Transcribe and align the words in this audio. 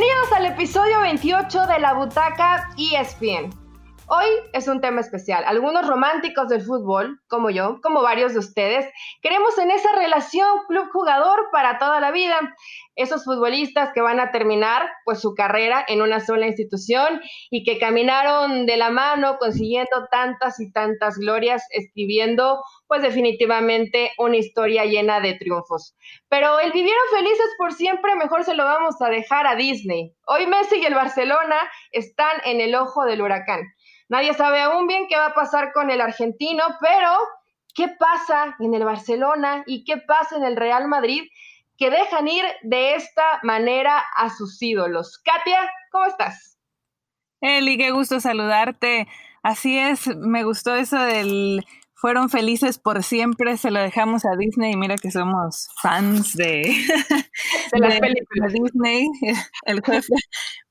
Bienvenidos 0.00 0.32
al 0.32 0.46
episodio 0.46 1.00
28 1.00 1.66
de 1.66 1.78
la 1.78 1.92
Butaca 1.92 2.70
ESPN. 2.78 3.59
Hoy 4.12 4.26
es 4.52 4.66
un 4.66 4.80
tema 4.80 5.02
especial. 5.02 5.44
Algunos 5.46 5.86
románticos 5.86 6.48
del 6.48 6.62
fútbol, 6.62 7.20
como 7.28 7.48
yo, 7.48 7.80
como 7.80 8.02
varios 8.02 8.32
de 8.32 8.40
ustedes, 8.40 8.84
queremos 9.22 9.56
en 9.56 9.70
esa 9.70 9.94
relación 9.94 10.48
club-jugador 10.66 11.46
para 11.52 11.78
toda 11.78 12.00
la 12.00 12.10
vida. 12.10 12.34
Esos 12.96 13.24
futbolistas 13.24 13.90
que 13.94 14.00
van 14.00 14.18
a 14.18 14.32
terminar 14.32 14.82
pues 15.04 15.20
su 15.20 15.34
carrera 15.34 15.84
en 15.86 16.02
una 16.02 16.18
sola 16.18 16.48
institución 16.48 17.20
y 17.52 17.62
que 17.62 17.78
caminaron 17.78 18.66
de 18.66 18.76
la 18.78 18.90
mano 18.90 19.38
consiguiendo 19.38 20.08
tantas 20.10 20.58
y 20.58 20.72
tantas 20.72 21.16
glorias, 21.16 21.62
escribiendo 21.70 22.64
pues 22.88 23.02
definitivamente 23.02 24.10
una 24.18 24.38
historia 24.38 24.86
llena 24.86 25.20
de 25.20 25.34
triunfos. 25.34 25.94
Pero 26.28 26.58
el 26.58 26.72
vivieron 26.72 27.00
felices 27.12 27.54
por 27.56 27.72
siempre, 27.74 28.16
mejor 28.16 28.42
se 28.42 28.54
lo 28.54 28.64
vamos 28.64 29.00
a 29.00 29.08
dejar 29.08 29.46
a 29.46 29.54
Disney. 29.54 30.12
Hoy 30.26 30.48
Messi 30.48 30.78
y 30.78 30.84
el 30.84 30.94
Barcelona 30.94 31.56
están 31.92 32.38
en 32.44 32.60
el 32.60 32.74
ojo 32.74 33.04
del 33.04 33.22
huracán. 33.22 33.60
Nadie 34.10 34.34
sabe 34.34 34.60
aún 34.60 34.88
bien 34.88 35.06
qué 35.08 35.16
va 35.16 35.26
a 35.26 35.34
pasar 35.34 35.72
con 35.72 35.88
el 35.88 36.00
argentino, 36.00 36.64
pero 36.80 37.16
¿qué 37.76 37.86
pasa 37.96 38.56
en 38.58 38.74
el 38.74 38.84
Barcelona 38.84 39.62
y 39.66 39.84
qué 39.84 39.98
pasa 39.98 40.36
en 40.36 40.42
el 40.42 40.56
Real 40.56 40.88
Madrid 40.88 41.28
que 41.78 41.90
dejan 41.90 42.26
ir 42.26 42.44
de 42.62 42.96
esta 42.96 43.38
manera 43.44 44.02
a 44.16 44.28
sus 44.30 44.60
ídolos? 44.60 45.22
Katia, 45.24 45.70
¿cómo 45.92 46.06
estás? 46.06 46.58
Eli, 47.40 47.78
qué 47.78 47.92
gusto 47.92 48.18
saludarte. 48.18 49.06
Así 49.44 49.78
es, 49.78 50.08
me 50.16 50.42
gustó 50.42 50.74
eso 50.74 50.98
del 50.98 51.64
fueron 52.00 52.30
felices 52.30 52.78
por 52.78 53.02
siempre, 53.02 53.58
se 53.58 53.70
lo 53.70 53.78
dejamos 53.78 54.24
a 54.24 54.34
Disney 54.38 54.72
y 54.72 54.76
mira 54.76 54.96
que 54.96 55.10
somos 55.10 55.68
fans 55.82 56.32
de, 56.32 56.62
de 57.72 57.78
las 57.78 58.00
películas. 58.00 58.52
De 58.52 58.58
Disney, 58.58 59.06
el 59.66 59.82
jefe. 59.84 60.14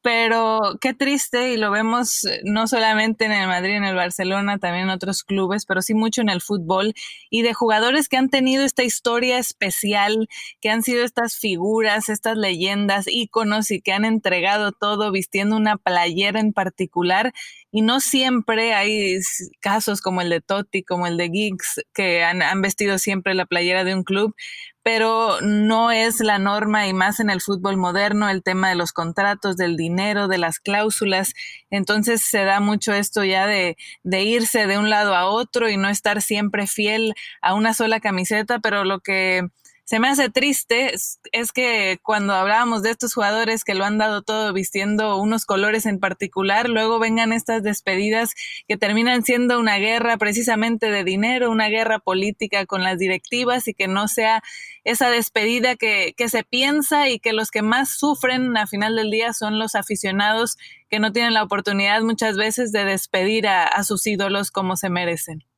Pero 0.01 0.77
qué 0.79 0.93
triste 0.93 1.53
y 1.53 1.57
lo 1.57 1.71
vemos 1.71 2.25
no 2.43 2.67
solamente 2.67 3.25
en 3.25 3.33
el 3.33 3.47
Madrid, 3.47 3.75
en 3.75 3.83
el 3.83 3.95
Barcelona, 3.95 4.57
también 4.57 4.85
en 4.85 4.89
otros 4.89 5.23
clubes, 5.23 5.65
pero 5.65 5.81
sí 5.81 5.93
mucho 5.93 6.21
en 6.21 6.29
el 6.29 6.41
fútbol 6.41 6.93
y 7.29 7.41
de 7.41 7.53
jugadores 7.53 8.07
que 8.07 8.17
han 8.17 8.29
tenido 8.29 8.63
esta 8.63 8.83
historia 8.83 9.37
especial, 9.37 10.29
que 10.61 10.69
han 10.69 10.83
sido 10.83 11.03
estas 11.03 11.35
figuras, 11.37 12.09
estas 12.09 12.37
leyendas, 12.37 13.05
íconos 13.07 13.71
y 13.71 13.81
que 13.81 13.91
han 13.91 14.05
entregado 14.05 14.71
todo 14.71 15.11
vistiendo 15.11 15.57
una 15.57 15.77
playera 15.77 16.39
en 16.39 16.53
particular 16.53 17.33
y 17.71 17.81
no 17.81 17.99
siempre 17.99 18.73
hay 18.73 19.19
casos 19.59 20.01
como 20.01 20.21
el 20.21 20.29
de 20.29 20.41
Totti, 20.41 20.83
como 20.83 21.07
el 21.07 21.17
de 21.17 21.29
Giggs, 21.29 21.81
que 21.93 22.23
han, 22.23 22.41
han, 22.41 22.61
vestido 22.61 22.97
siempre 22.97 23.35
la 23.35 23.45
playera 23.45 23.83
de 23.83 23.93
un 23.93 24.03
club, 24.03 24.35
pero 24.83 25.39
no 25.41 25.91
es 25.91 26.19
la 26.19 26.39
norma 26.39 26.87
y 26.87 26.93
más 26.93 27.19
en 27.19 27.29
el 27.29 27.41
fútbol 27.41 27.77
moderno 27.77 28.29
el 28.29 28.41
tema 28.41 28.69
de 28.69 28.75
los 28.75 28.91
contratos, 28.91 29.55
del 29.55 29.77
dinero, 29.77 30.27
de 30.27 30.39
las 30.39 30.59
cláusulas. 30.59 31.33
Entonces 31.69 32.21
se 32.21 32.43
da 32.43 32.59
mucho 32.59 32.93
esto 32.93 33.23
ya 33.23 33.45
de, 33.45 33.77
de 34.03 34.23
irse 34.23 34.65
de 34.65 34.77
un 34.79 34.89
lado 34.89 35.15
a 35.15 35.27
otro 35.27 35.69
y 35.69 35.77
no 35.77 35.89
estar 35.89 36.21
siempre 36.21 36.65
fiel 36.65 37.13
a 37.41 37.53
una 37.53 37.73
sola 37.73 37.99
camiseta, 37.99 38.59
pero 38.59 38.83
lo 38.83 38.99
que 38.99 39.49
se 39.89 39.99
me 39.99 40.07
hace 40.07 40.29
triste 40.29 40.93
es, 40.93 41.51
que 41.51 41.97
cuando 42.03 42.35
hablábamos 42.35 42.83
de 42.83 42.91
estos 42.91 43.15
jugadores 43.15 43.63
que 43.63 43.73
lo 43.73 43.85
han 43.85 43.97
dado 43.97 44.21
todo 44.21 44.53
vistiendo 44.53 45.17
unos 45.17 45.47
colores 45.47 45.87
en 45.87 45.99
particular, 45.99 46.69
luego 46.69 46.99
vengan 46.99 47.33
estas 47.33 47.63
despedidas 47.63 48.35
que 48.67 48.77
terminan 48.77 49.23
siendo 49.23 49.57
una 49.57 49.77
guerra 49.77 50.17
precisamente 50.17 50.91
de 50.91 51.03
dinero, 51.03 51.49
una 51.49 51.69
guerra 51.69 51.97
política 51.97 52.67
con 52.67 52.83
las 52.83 52.99
directivas 52.99 53.67
y 53.67 53.73
que 53.73 53.87
no 53.87 54.07
sea 54.07 54.43
esa 54.83 55.09
despedida 55.09 55.75
que, 55.75 56.13
que 56.15 56.29
se 56.29 56.43
piensa 56.43 57.09
y 57.09 57.17
que 57.17 57.33
los 57.33 57.49
que 57.49 57.63
más 57.63 57.89
sufren 57.89 58.55
a 58.57 58.67
final 58.67 58.95
del 58.95 59.09
día 59.09 59.33
son 59.33 59.57
los 59.57 59.73
aficionados 59.73 60.59
que 60.91 60.99
no 60.99 61.11
tienen 61.13 61.33
la 61.33 61.41
oportunidad 61.41 62.03
muchas 62.03 62.37
veces 62.37 62.71
de 62.71 62.85
despedir 62.85 63.47
a 63.47 63.83
sus 63.83 64.05
ídolos 64.05 64.51
como 64.51 64.77
se 64.77 64.91
merecen. 64.91 65.48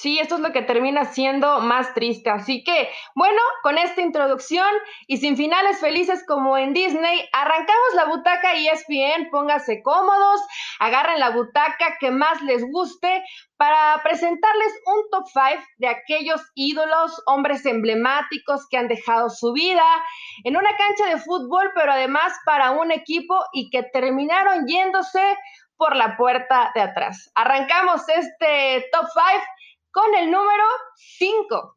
Sí, 0.00 0.20
esto 0.20 0.36
es 0.36 0.42
lo 0.42 0.52
que 0.52 0.62
termina 0.62 1.06
siendo 1.06 1.58
más 1.58 1.92
triste. 1.92 2.30
Así 2.30 2.62
que, 2.62 2.88
bueno, 3.16 3.40
con 3.64 3.78
esta 3.78 4.00
introducción 4.00 4.68
y 5.08 5.16
sin 5.16 5.36
finales 5.36 5.80
felices 5.80 6.24
como 6.24 6.56
en 6.56 6.72
Disney, 6.72 7.28
arrancamos 7.32 7.94
la 7.96 8.04
butaca 8.04 8.54
ESPN, 8.54 9.28
póngase 9.28 9.82
cómodos, 9.82 10.40
agarren 10.78 11.18
la 11.18 11.30
butaca 11.30 11.96
que 11.98 12.12
más 12.12 12.40
les 12.42 12.62
guste 12.70 13.24
para 13.56 14.00
presentarles 14.04 14.72
un 14.86 15.10
top 15.10 15.24
5 15.32 15.64
de 15.78 15.88
aquellos 15.88 16.42
ídolos, 16.54 17.20
hombres 17.26 17.66
emblemáticos 17.66 18.68
que 18.70 18.76
han 18.76 18.86
dejado 18.86 19.30
su 19.30 19.52
vida 19.52 19.82
en 20.44 20.56
una 20.56 20.76
cancha 20.76 21.06
de 21.06 21.20
fútbol, 21.20 21.72
pero 21.74 21.90
además 21.90 22.32
para 22.46 22.70
un 22.70 22.92
equipo 22.92 23.36
y 23.52 23.68
que 23.70 23.82
terminaron 23.82 24.64
yéndose 24.68 25.36
por 25.78 25.96
la 25.96 26.16
puerta 26.16 26.72
de 26.74 26.82
atrás. 26.82 27.30
Arrancamos 27.34 28.02
este 28.08 28.86
top 28.92 29.06
5 29.12 29.44
con 29.92 30.14
el 30.14 30.30
número 30.30 30.64
5. 30.96 31.76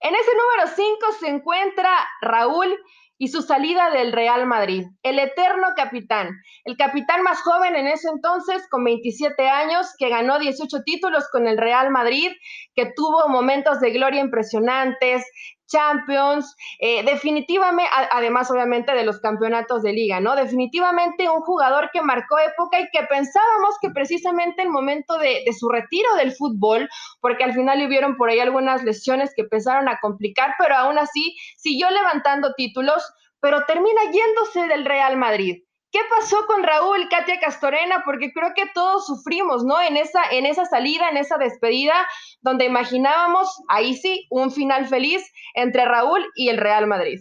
En 0.00 0.14
ese 0.14 0.30
número 0.34 0.74
5 0.76 1.12
se 1.20 1.28
encuentra 1.28 1.90
Raúl 2.20 2.78
y 3.16 3.28
su 3.28 3.42
salida 3.42 3.90
del 3.90 4.12
Real 4.12 4.44
Madrid, 4.46 4.84
el 5.02 5.18
eterno 5.18 5.68
capitán, 5.76 6.30
el 6.64 6.76
capitán 6.76 7.22
más 7.22 7.40
joven 7.42 7.76
en 7.76 7.86
ese 7.86 8.08
entonces, 8.08 8.66
con 8.68 8.82
27 8.84 9.48
años, 9.48 9.94
que 9.98 10.08
ganó 10.08 10.38
18 10.38 10.82
títulos 10.84 11.24
con 11.30 11.46
el 11.46 11.56
Real 11.56 11.90
Madrid, 11.90 12.32
que 12.74 12.92
tuvo 12.94 13.28
momentos 13.28 13.80
de 13.80 13.92
gloria 13.92 14.20
impresionantes, 14.20 15.24
Champions, 15.66 16.54
eh, 16.78 17.02
definitivamente, 17.04 17.90
además 18.10 18.50
obviamente 18.50 18.94
de 18.94 19.04
los 19.04 19.20
campeonatos 19.20 19.82
de 19.82 19.92
liga, 19.92 20.20
¿no? 20.20 20.36
Definitivamente 20.36 21.28
un 21.28 21.40
jugador 21.40 21.90
que 21.92 22.02
marcó 22.02 22.38
época 22.38 22.80
y 22.80 22.88
que 22.92 23.02
pensábamos 23.04 23.76
que 23.80 23.90
precisamente 23.90 24.62
el 24.62 24.70
momento 24.70 25.18
de, 25.18 25.42
de, 25.44 25.52
su 25.52 25.68
retiro 25.68 26.14
del 26.16 26.32
fútbol, 26.32 26.88
porque 27.20 27.44
al 27.44 27.54
final 27.54 27.84
hubieron 27.86 28.16
por 28.16 28.28
ahí 28.28 28.40
algunas 28.40 28.82
lesiones 28.84 29.32
que 29.34 29.42
empezaron 29.42 29.88
a 29.88 29.98
complicar, 30.00 30.54
pero 30.58 30.76
aún 30.76 30.98
así 30.98 31.36
siguió 31.56 31.90
levantando 31.90 32.54
títulos, 32.54 33.02
pero 33.40 33.64
termina 33.66 34.02
yéndose 34.10 34.66
del 34.68 34.84
Real 34.84 35.16
Madrid. 35.16 35.62
¿Qué 35.94 36.00
pasó 36.10 36.44
con 36.48 36.64
Raúl, 36.64 37.08
Katia 37.08 37.38
Castorena? 37.38 38.02
Porque 38.04 38.32
creo 38.32 38.52
que 38.52 38.64
todos 38.74 39.06
sufrimos, 39.06 39.64
¿no? 39.64 39.80
En 39.80 39.96
esa, 39.96 40.24
en 40.32 40.44
esa 40.44 40.64
salida, 40.64 41.08
en 41.08 41.18
esa 41.18 41.38
despedida, 41.38 41.94
donde 42.40 42.64
imaginábamos, 42.64 43.62
ahí 43.68 43.94
sí, 43.94 44.26
un 44.28 44.50
final 44.50 44.88
feliz 44.88 45.22
entre 45.54 45.84
Raúl 45.84 46.26
y 46.34 46.48
el 46.48 46.56
Real 46.56 46.88
Madrid. 46.88 47.20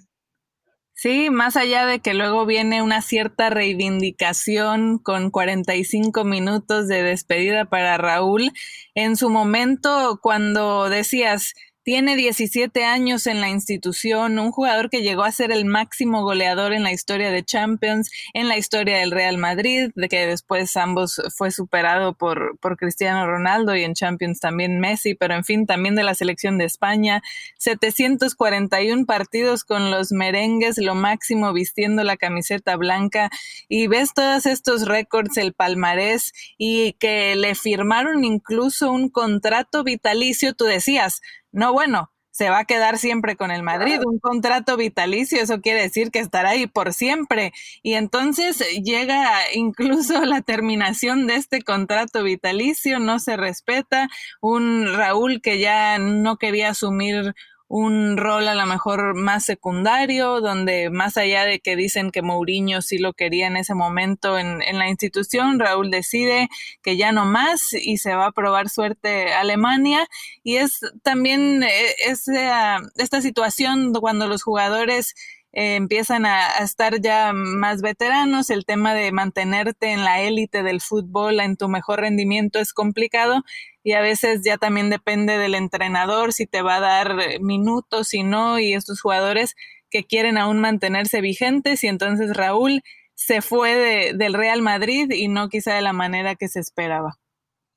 Sí, 0.95 1.29
más 1.29 1.55
allá 1.55 1.85
de 1.85 1.99
que 1.99 2.15
luego 2.15 2.47
viene 2.47 2.81
una 2.81 3.03
cierta 3.03 3.51
reivindicación 3.51 4.97
con 4.97 5.29
45 5.29 6.23
minutos 6.23 6.87
de 6.87 7.03
despedida 7.03 7.65
para 7.65 7.99
Raúl, 7.99 8.53
en 8.95 9.17
su 9.17 9.29
momento 9.29 10.17
cuando 10.19 10.89
decías, 10.89 11.53
tiene 11.83 12.15
17 12.15 12.85
años 12.85 13.27
en 13.27 13.41
la 13.41 13.49
institución, 13.49 14.39
un 14.39 14.51
jugador 14.51 14.89
que 14.89 15.01
llegó 15.01 15.23
a 15.23 15.31
ser 15.31 15.51
el 15.51 15.65
máximo 15.65 16.23
goleador 16.23 16.73
en 16.73 16.83
la 16.83 16.93
historia 16.93 17.29
de 17.29 17.43
Champions, 17.43 18.09
en 18.33 18.47
la 18.47 18.57
historia 18.57 18.97
del 18.97 19.11
Real 19.11 19.37
Madrid, 19.37 19.91
de 19.95 20.07
que 20.07 20.25
después 20.25 20.75
ambos 20.77 21.21
fue 21.35 21.51
superado 21.51 22.13
por, 22.13 22.57
por 22.59 22.77
Cristiano 22.77 23.25
Ronaldo 23.27 23.75
y 23.75 23.83
en 23.83 23.93
Champions 23.93 24.39
también 24.39 24.79
Messi, 24.79 25.13
pero 25.15 25.35
en 25.35 25.43
fin, 25.43 25.65
también 25.65 25.95
de 25.95 26.03
la 26.03 26.15
selección 26.15 26.57
de 26.57 26.65
España. 26.65 27.21
741 27.57 29.05
partidos 29.05 29.63
con 29.63 29.91
los 29.91 30.11
merengues, 30.11 30.77
lo 30.77 30.95
máximo 30.95 31.51
vistiendo 31.53 32.03
la 32.03 32.17
camiseta 32.17 32.75
blanca 32.77 33.29
y 33.67 33.87
ves 33.87 34.13
todos 34.13 34.45
estos 34.45 34.87
récords, 34.87 35.37
el 35.37 35.53
palmarés 35.53 36.31
y 36.57 36.93
que 36.93 37.35
le 37.35 37.55
firmaron 37.55 38.23
incluso 38.23 38.91
un 38.91 39.09
contrato 39.09 39.83
vitalicio, 39.83 40.53
tú 40.53 40.65
decías, 40.65 41.21
no, 41.53 41.71
bueno, 41.73 42.11
se 42.33 42.49
va 42.49 42.59
a 42.59 42.65
quedar 42.65 42.97
siempre 42.97 43.35
con 43.35 43.51
el 43.51 43.61
Madrid, 43.61 43.99
un 44.03 44.17
contrato 44.17 44.75
vitalicio, 44.75 45.39
eso 45.39 45.61
quiere 45.61 45.83
decir 45.83 46.09
que 46.09 46.17
estará 46.17 46.49
ahí 46.49 46.65
por 46.65 46.91
siempre. 46.91 47.53
Y 47.83 47.93
entonces 47.93 48.59
llega 48.83 49.29
incluso 49.53 50.25
la 50.25 50.41
terminación 50.41 51.27
de 51.27 51.35
este 51.35 51.61
contrato 51.61 52.23
vitalicio, 52.23 52.97
no 52.97 53.19
se 53.19 53.37
respeta, 53.37 54.09
un 54.41 54.95
Raúl 54.95 55.41
que 55.41 55.59
ya 55.59 55.99
no 55.99 56.37
quería 56.37 56.71
asumir 56.71 57.35
un 57.75 58.17
rol 58.17 58.47
a 58.47 58.53
lo 58.53 58.67
mejor 58.67 59.15
más 59.15 59.45
secundario, 59.45 60.41
donde 60.41 60.91
más 60.91 61.17
allá 61.17 61.43
de 61.43 61.59
que 61.59 61.75
dicen 61.75 62.11
que 62.11 62.21
Mourinho 62.21 62.83
sí 62.83 62.99
lo 62.99 63.13
quería 63.13 63.47
en 63.47 63.57
ese 63.57 63.73
momento 63.73 64.37
en, 64.37 64.61
en, 64.61 64.77
la 64.77 64.89
institución, 64.89 65.57
Raúl 65.57 65.89
decide 65.89 66.49
que 66.83 66.97
ya 66.97 67.11
no 67.11 67.25
más 67.25 67.73
y 67.73 67.97
se 67.97 68.13
va 68.13 68.27
a 68.27 68.31
probar 68.31 68.69
suerte 68.69 69.33
a 69.33 69.39
Alemania. 69.39 70.07
Y 70.43 70.57
es 70.57 70.81
también 71.01 71.63
eh, 71.63 71.95
esa, 72.05 72.77
esta 72.97 73.21
situación 73.23 73.91
cuando 73.93 74.27
los 74.27 74.43
jugadores 74.43 75.15
eh, 75.53 75.75
empiezan 75.75 76.25
a, 76.25 76.47
a, 76.47 76.63
estar 76.63 76.99
ya 76.99 77.31
más 77.33 77.81
veteranos, 77.81 78.49
el 78.49 78.65
tema 78.65 78.93
de 78.93 79.11
mantenerte 79.11 79.91
en 79.91 80.03
la 80.03 80.21
élite 80.21 80.63
del 80.63 80.81
fútbol, 80.81 81.39
en 81.39 81.57
tu 81.57 81.69
mejor 81.69 82.01
rendimiento 82.01 82.59
es 82.59 82.73
complicado 82.73 83.43
y 83.83 83.93
a 83.93 84.01
veces 84.01 84.41
ya 84.43 84.57
también 84.57 84.89
depende 84.89 85.37
del 85.37 85.55
entrenador 85.55 86.33
si 86.33 86.47
te 86.47 86.61
va 86.61 86.77
a 86.77 86.79
dar 86.79 87.39
minutos, 87.41 88.09
si 88.09 88.23
no, 88.23 88.59
y 88.59 88.73
estos 88.73 89.01
jugadores 89.01 89.55
que 89.89 90.03
quieren 90.03 90.37
aún 90.37 90.59
mantenerse 90.59 91.21
vigentes 91.21 91.83
y 91.83 91.87
entonces 91.87 92.35
Raúl 92.35 92.81
se 93.15 93.41
fue 93.41 94.13
del 94.13 94.33
Real 94.33 94.61
Madrid 94.61 95.11
y 95.11 95.27
no 95.27 95.49
quizá 95.49 95.75
de 95.75 95.81
la 95.81 95.93
manera 95.93 96.35
que 96.35 96.47
se 96.47 96.59
esperaba. 96.59 97.19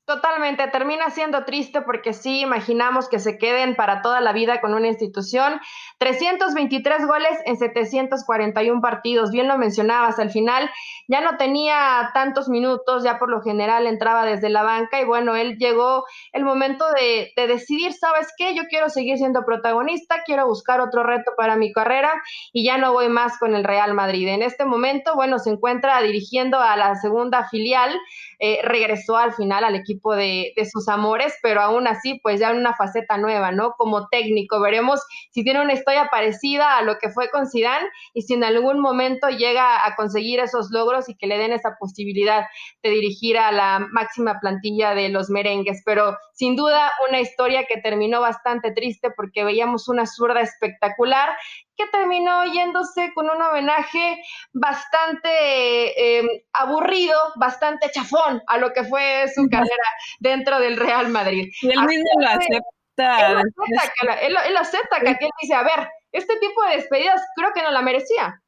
Totalmente, 0.07 0.65
termina 0.69 1.09
siendo 1.09 1.43
triste 1.43 1.81
porque 1.81 2.13
sí 2.13 2.39
imaginamos 2.39 3.09
que 3.09 3.19
se 3.19 3.37
queden 3.37 3.75
para 3.75 4.01
toda 4.01 4.21
la 4.21 4.31
vida 4.31 4.61
con 4.61 4.73
una 4.73 4.87
institución. 4.87 5.59
323 5.97 7.05
goles 7.05 7.37
en 7.45 7.57
741 7.57 8.79
partidos, 8.79 9.31
bien 9.31 9.49
lo 9.49 9.57
mencionabas, 9.57 10.17
al 10.19 10.29
final 10.29 10.69
ya 11.09 11.19
no 11.19 11.35
tenía 11.35 12.09
tantos 12.13 12.47
minutos, 12.47 13.03
ya 13.03 13.19
por 13.19 13.29
lo 13.29 13.41
general 13.41 13.85
entraba 13.85 14.25
desde 14.25 14.47
la 14.47 14.63
banca 14.63 15.01
y 15.01 15.03
bueno, 15.03 15.35
él 15.35 15.57
llegó 15.57 16.05
el 16.31 16.45
momento 16.45 16.85
de, 16.93 17.33
de 17.35 17.47
decidir, 17.47 17.91
¿sabes 17.91 18.27
qué? 18.37 18.55
Yo 18.55 18.63
quiero 18.69 18.87
seguir 18.87 19.17
siendo 19.17 19.43
protagonista, 19.43 20.23
quiero 20.25 20.47
buscar 20.47 20.79
otro 20.79 21.03
reto 21.03 21.33
para 21.35 21.57
mi 21.57 21.73
carrera 21.73 22.13
y 22.53 22.63
ya 22.63 22.77
no 22.77 22.93
voy 22.93 23.09
más 23.09 23.37
con 23.39 23.53
el 23.55 23.65
Real 23.65 23.93
Madrid. 23.93 24.29
En 24.29 24.41
este 24.41 24.63
momento, 24.63 25.15
bueno, 25.15 25.37
se 25.37 25.49
encuentra 25.49 26.01
dirigiendo 26.01 26.61
a 26.61 26.77
la 26.77 26.95
segunda 26.95 27.49
filial, 27.49 27.93
eh, 28.39 28.59
regresó 28.63 29.17
al 29.17 29.33
final 29.33 29.63
al 29.63 29.75
equipo 29.75 30.15
de, 30.15 30.53
sus 30.71 30.87
amores, 30.89 31.33
pero 31.41 31.61
aún 31.61 31.87
así, 31.87 32.19
pues 32.21 32.39
ya 32.39 32.51
en 32.51 32.57
una 32.57 32.75
faceta 32.75 33.17
nueva, 33.17 33.51
¿no? 33.51 33.73
Como 33.77 34.07
técnico, 34.09 34.59
veremos 34.59 35.01
si 35.31 35.43
tiene 35.43 35.61
una 35.61 35.73
historia 35.73 36.09
parecida 36.11 36.77
a 36.77 36.83
lo 36.83 36.97
que 36.99 37.09
fue 37.09 37.29
con 37.29 37.49
Zidane 37.49 37.87
y 38.13 38.23
si 38.23 38.33
en 38.33 38.43
algún 38.43 38.79
momento 38.79 39.29
llega 39.29 39.85
a 39.85 39.95
conseguir 39.95 40.39
esos 40.39 40.69
logros 40.71 41.09
y 41.09 41.15
que 41.15 41.27
le 41.27 41.37
den 41.37 41.51
esa 41.51 41.77
posibilidad 41.79 42.45
de 42.83 42.89
dirigir 42.89 43.37
a 43.37 43.51
la 43.51 43.79
máxima 43.91 44.39
plantilla 44.39 44.93
de 44.93 45.09
los 45.09 45.29
merengues. 45.29 45.81
Pero 45.85 46.17
sin 46.33 46.55
duda 46.55 46.91
una 47.07 47.19
historia 47.19 47.65
que 47.65 47.81
terminó 47.81 48.21
bastante 48.21 48.71
triste 48.71 49.09
porque 49.11 49.43
veíamos 49.43 49.87
una 49.87 50.05
zurda 50.05 50.41
espectacular 50.41 51.29
que 51.77 51.85
terminó 51.87 52.45
yéndose 52.45 53.11
con 53.13 53.29
un 53.29 53.41
homenaje 53.41 54.21
bastante 54.51 55.29
eh, 56.19 56.45
aburrido, 56.53 57.17
bastante 57.35 57.91
chafón 57.91 58.41
a 58.47 58.57
lo 58.57 58.73
que 58.73 58.83
fue 58.83 59.25
su 59.33 59.47
carrera 59.49 59.89
dentro 60.19 60.59
del 60.59 60.77
Real 60.77 61.09
Madrid. 61.09 61.49
Y 61.61 61.67
él 61.67 61.81
mismo 61.81 62.09
lo 62.19 62.27
acepta. 62.27 63.41
Él, 64.21 64.35
él 64.47 64.57
acepta 64.57 64.99
que 65.01 65.11
él 65.11 65.29
dice, 65.39 65.53
a 65.53 65.63
ver, 65.63 65.87
este 66.11 66.35
tipo 66.39 66.63
de 66.63 66.77
despedidas 66.77 67.21
creo 67.35 67.53
que 67.53 67.61
no 67.61 67.71
la 67.71 67.83
merecía. 67.83 68.41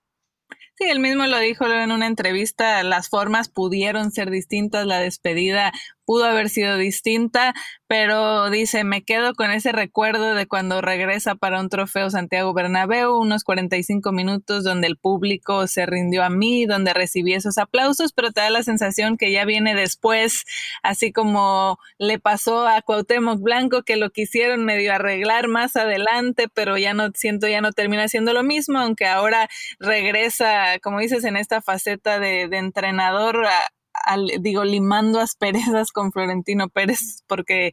Sí, 0.79 0.85
él 0.85 0.99
mismo 0.99 1.27
lo 1.27 1.37
dijo 1.39 1.67
en 1.67 1.91
una 1.91 2.07
entrevista, 2.07 2.81
las 2.83 3.09
formas 3.09 3.49
pudieron 3.49 4.11
ser 4.11 4.29
distintas, 4.29 4.85
la 4.85 4.99
despedida 4.99 5.73
pudo 6.09 6.25
haber 6.25 6.49
sido 6.49 6.77
distinta, 6.77 7.53
pero 7.85 8.49
dice, 8.49 8.83
me 8.83 9.03
quedo 9.03 9.35
con 9.35 9.51
ese 9.51 9.71
recuerdo 9.71 10.33
de 10.33 10.47
cuando 10.47 10.81
regresa 10.81 11.35
para 11.35 11.59
un 11.59 11.69
trofeo 11.69 12.09
Santiago 12.09 12.51
Bernabéu, 12.51 13.15
unos 13.15 13.43
45 13.43 14.11
minutos 14.11 14.63
donde 14.63 14.87
el 14.87 14.97
público 14.97 15.67
se 15.67 15.85
rindió 15.85 16.23
a 16.23 16.31
mí, 16.31 16.65
donde 16.65 16.95
recibí 16.95 17.35
esos 17.35 17.59
aplausos, 17.59 18.11
pero 18.11 18.31
te 18.31 18.41
da 18.41 18.49
la 18.49 18.63
sensación 18.63 19.17
que 19.17 19.31
ya 19.31 19.45
viene 19.45 19.75
después, 19.75 20.45
así 20.81 21.11
como 21.11 21.77
le 21.99 22.17
pasó 22.17 22.67
a 22.67 22.81
Cuauhtémoc 22.81 23.39
Blanco, 23.39 23.83
que 23.83 23.95
lo 23.95 24.09
quisieron 24.09 24.65
medio 24.65 24.95
arreglar 24.95 25.47
más 25.47 25.75
adelante, 25.75 26.47
pero 26.51 26.75
ya 26.79 26.95
no 26.95 27.11
siento, 27.13 27.47
ya 27.47 27.61
no 27.61 27.71
termina 27.71 28.07
siendo 28.07 28.33
lo 28.33 28.41
mismo, 28.41 28.79
aunque 28.79 29.05
ahora 29.05 29.47
regresa, 29.77 30.79
como 30.81 31.01
dices, 31.01 31.23
en 31.23 31.37
esta 31.37 31.61
faceta 31.61 32.19
de, 32.19 32.47
de 32.47 32.57
entrenador 32.57 33.45
digo, 34.39 34.63
limando 34.63 35.19
asperezas 35.19 35.91
con 35.91 36.11
Florentino 36.11 36.69
Pérez, 36.69 37.23
porque 37.27 37.71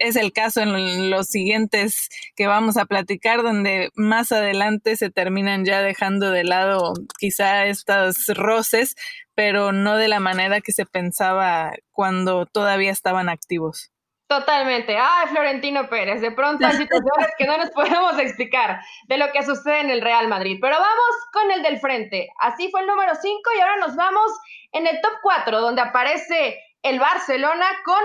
es 0.00 0.16
el 0.16 0.32
caso 0.32 0.60
en 0.60 1.10
los 1.10 1.28
siguientes 1.28 2.08
que 2.36 2.46
vamos 2.46 2.76
a 2.76 2.86
platicar, 2.86 3.42
donde 3.42 3.90
más 3.94 4.32
adelante 4.32 4.96
se 4.96 5.10
terminan 5.10 5.64
ya 5.64 5.80
dejando 5.80 6.30
de 6.30 6.44
lado 6.44 6.94
quizá 7.18 7.66
estos 7.66 8.26
roces, 8.28 8.96
pero 9.34 9.72
no 9.72 9.96
de 9.96 10.08
la 10.08 10.20
manera 10.20 10.60
que 10.60 10.72
se 10.72 10.86
pensaba 10.86 11.72
cuando 11.90 12.46
todavía 12.46 12.92
estaban 12.92 13.28
activos. 13.28 13.93
Totalmente. 14.26 14.96
Ay, 14.96 15.28
Florentino 15.28 15.88
Pérez, 15.88 16.20
de 16.20 16.32
pronto 16.32 16.66
hay 16.66 16.72
situaciones 16.76 17.28
que 17.36 17.46
no 17.46 17.58
nos 17.58 17.70
podemos 17.70 18.18
explicar 18.18 18.80
de 19.06 19.18
lo 19.18 19.30
que 19.32 19.42
sucede 19.42 19.80
en 19.80 19.90
el 19.90 20.00
Real 20.00 20.28
Madrid. 20.28 20.58
Pero 20.60 20.76
vamos 20.76 21.16
con 21.32 21.50
el 21.50 21.62
del 21.62 21.78
frente. 21.78 22.28
Así 22.40 22.70
fue 22.70 22.80
el 22.80 22.86
número 22.86 23.14
5 23.14 23.40
y 23.56 23.60
ahora 23.60 23.76
nos 23.76 23.96
vamos 23.96 24.32
en 24.72 24.86
el 24.86 25.00
top 25.00 25.12
4, 25.22 25.60
donde 25.60 25.82
aparece 25.82 26.58
el 26.82 26.98
Barcelona 26.98 27.66
con 27.84 28.00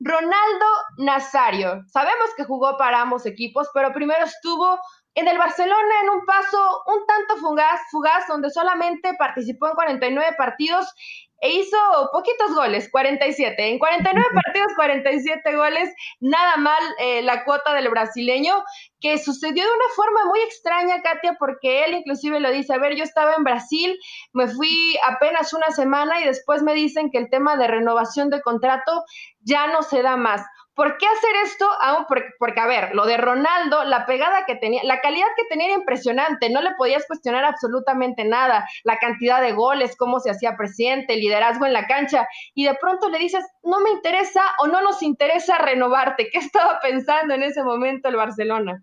Ronaldo 0.00 0.66
Nazario. 0.98 1.82
Sabemos 1.86 2.30
que 2.36 2.44
jugó 2.44 2.76
para 2.76 3.00
ambos 3.00 3.26
equipos, 3.26 3.68
pero 3.72 3.92
primero 3.92 4.24
estuvo 4.24 4.78
en 5.14 5.28
el 5.28 5.38
Barcelona 5.38 5.94
en 6.02 6.10
un 6.10 6.24
paso 6.24 6.82
un 6.86 7.06
tanto 7.06 7.36
fugaz, 7.36 7.80
fugaz 7.90 8.26
donde 8.26 8.50
solamente 8.50 9.14
participó 9.16 9.68
en 9.68 9.74
49 9.74 10.34
partidos 10.36 10.92
e 11.40 11.50
hizo 11.50 11.76
poquitos 12.12 12.54
goles, 12.54 12.90
47. 12.90 13.68
En 13.68 13.78
49 13.78 14.28
partidos, 14.34 14.72
47 14.76 15.56
goles, 15.56 15.94
nada 16.20 16.56
mal 16.56 16.82
eh, 16.98 17.22
la 17.22 17.44
cuota 17.44 17.74
del 17.74 17.88
brasileño, 17.90 18.62
que 19.00 19.18
sucedió 19.18 19.62
de 19.64 19.70
una 19.70 19.88
forma 19.94 20.24
muy 20.26 20.40
extraña, 20.40 21.02
Katia, 21.02 21.36
porque 21.38 21.84
él 21.84 21.94
inclusive 21.94 22.40
lo 22.40 22.50
dice, 22.50 22.72
a 22.72 22.78
ver, 22.78 22.96
yo 22.96 23.04
estaba 23.04 23.34
en 23.34 23.44
Brasil, 23.44 23.98
me 24.32 24.48
fui 24.48 24.96
apenas 25.06 25.52
una 25.52 25.70
semana 25.70 26.20
y 26.20 26.24
después 26.24 26.62
me 26.62 26.74
dicen 26.74 27.10
que 27.10 27.18
el 27.18 27.28
tema 27.28 27.56
de 27.56 27.66
renovación 27.66 28.30
de 28.30 28.40
contrato 28.40 29.04
ya 29.40 29.66
no 29.66 29.82
se 29.82 30.02
da 30.02 30.16
más. 30.16 30.42
¿Por 30.74 30.98
qué 30.98 31.06
hacer 31.06 31.30
esto? 31.44 31.68
Aún 31.80 32.04
porque, 32.08 32.60
a 32.60 32.66
ver, 32.66 32.94
lo 32.94 33.06
de 33.06 33.16
Ronaldo, 33.16 33.84
la 33.84 34.06
pegada 34.06 34.44
que 34.44 34.56
tenía, 34.56 34.82
la 34.82 35.00
calidad 35.00 35.28
que 35.36 35.44
tenía 35.48 35.66
era 35.66 35.76
impresionante, 35.76 36.50
no 36.50 36.62
le 36.62 36.72
podías 36.76 37.06
cuestionar 37.06 37.44
absolutamente 37.44 38.24
nada, 38.24 38.66
la 38.82 38.98
cantidad 38.98 39.40
de 39.40 39.52
goles, 39.52 39.96
cómo 39.96 40.18
se 40.18 40.30
hacía 40.30 40.56
presente, 40.56 41.14
el 41.14 41.20
liderazgo 41.20 41.64
en 41.64 41.72
la 41.72 41.86
cancha, 41.86 42.26
y 42.54 42.64
de 42.64 42.74
pronto 42.74 43.08
le 43.08 43.18
dices, 43.18 43.44
no 43.62 43.80
me 43.80 43.90
interesa 43.90 44.42
o 44.58 44.66
no 44.66 44.82
nos 44.82 45.02
interesa 45.02 45.58
renovarte. 45.58 46.28
¿Qué 46.30 46.38
estaba 46.38 46.80
pensando 46.80 47.34
en 47.34 47.44
ese 47.44 47.62
momento 47.62 48.08
el 48.08 48.16
Barcelona? 48.16 48.82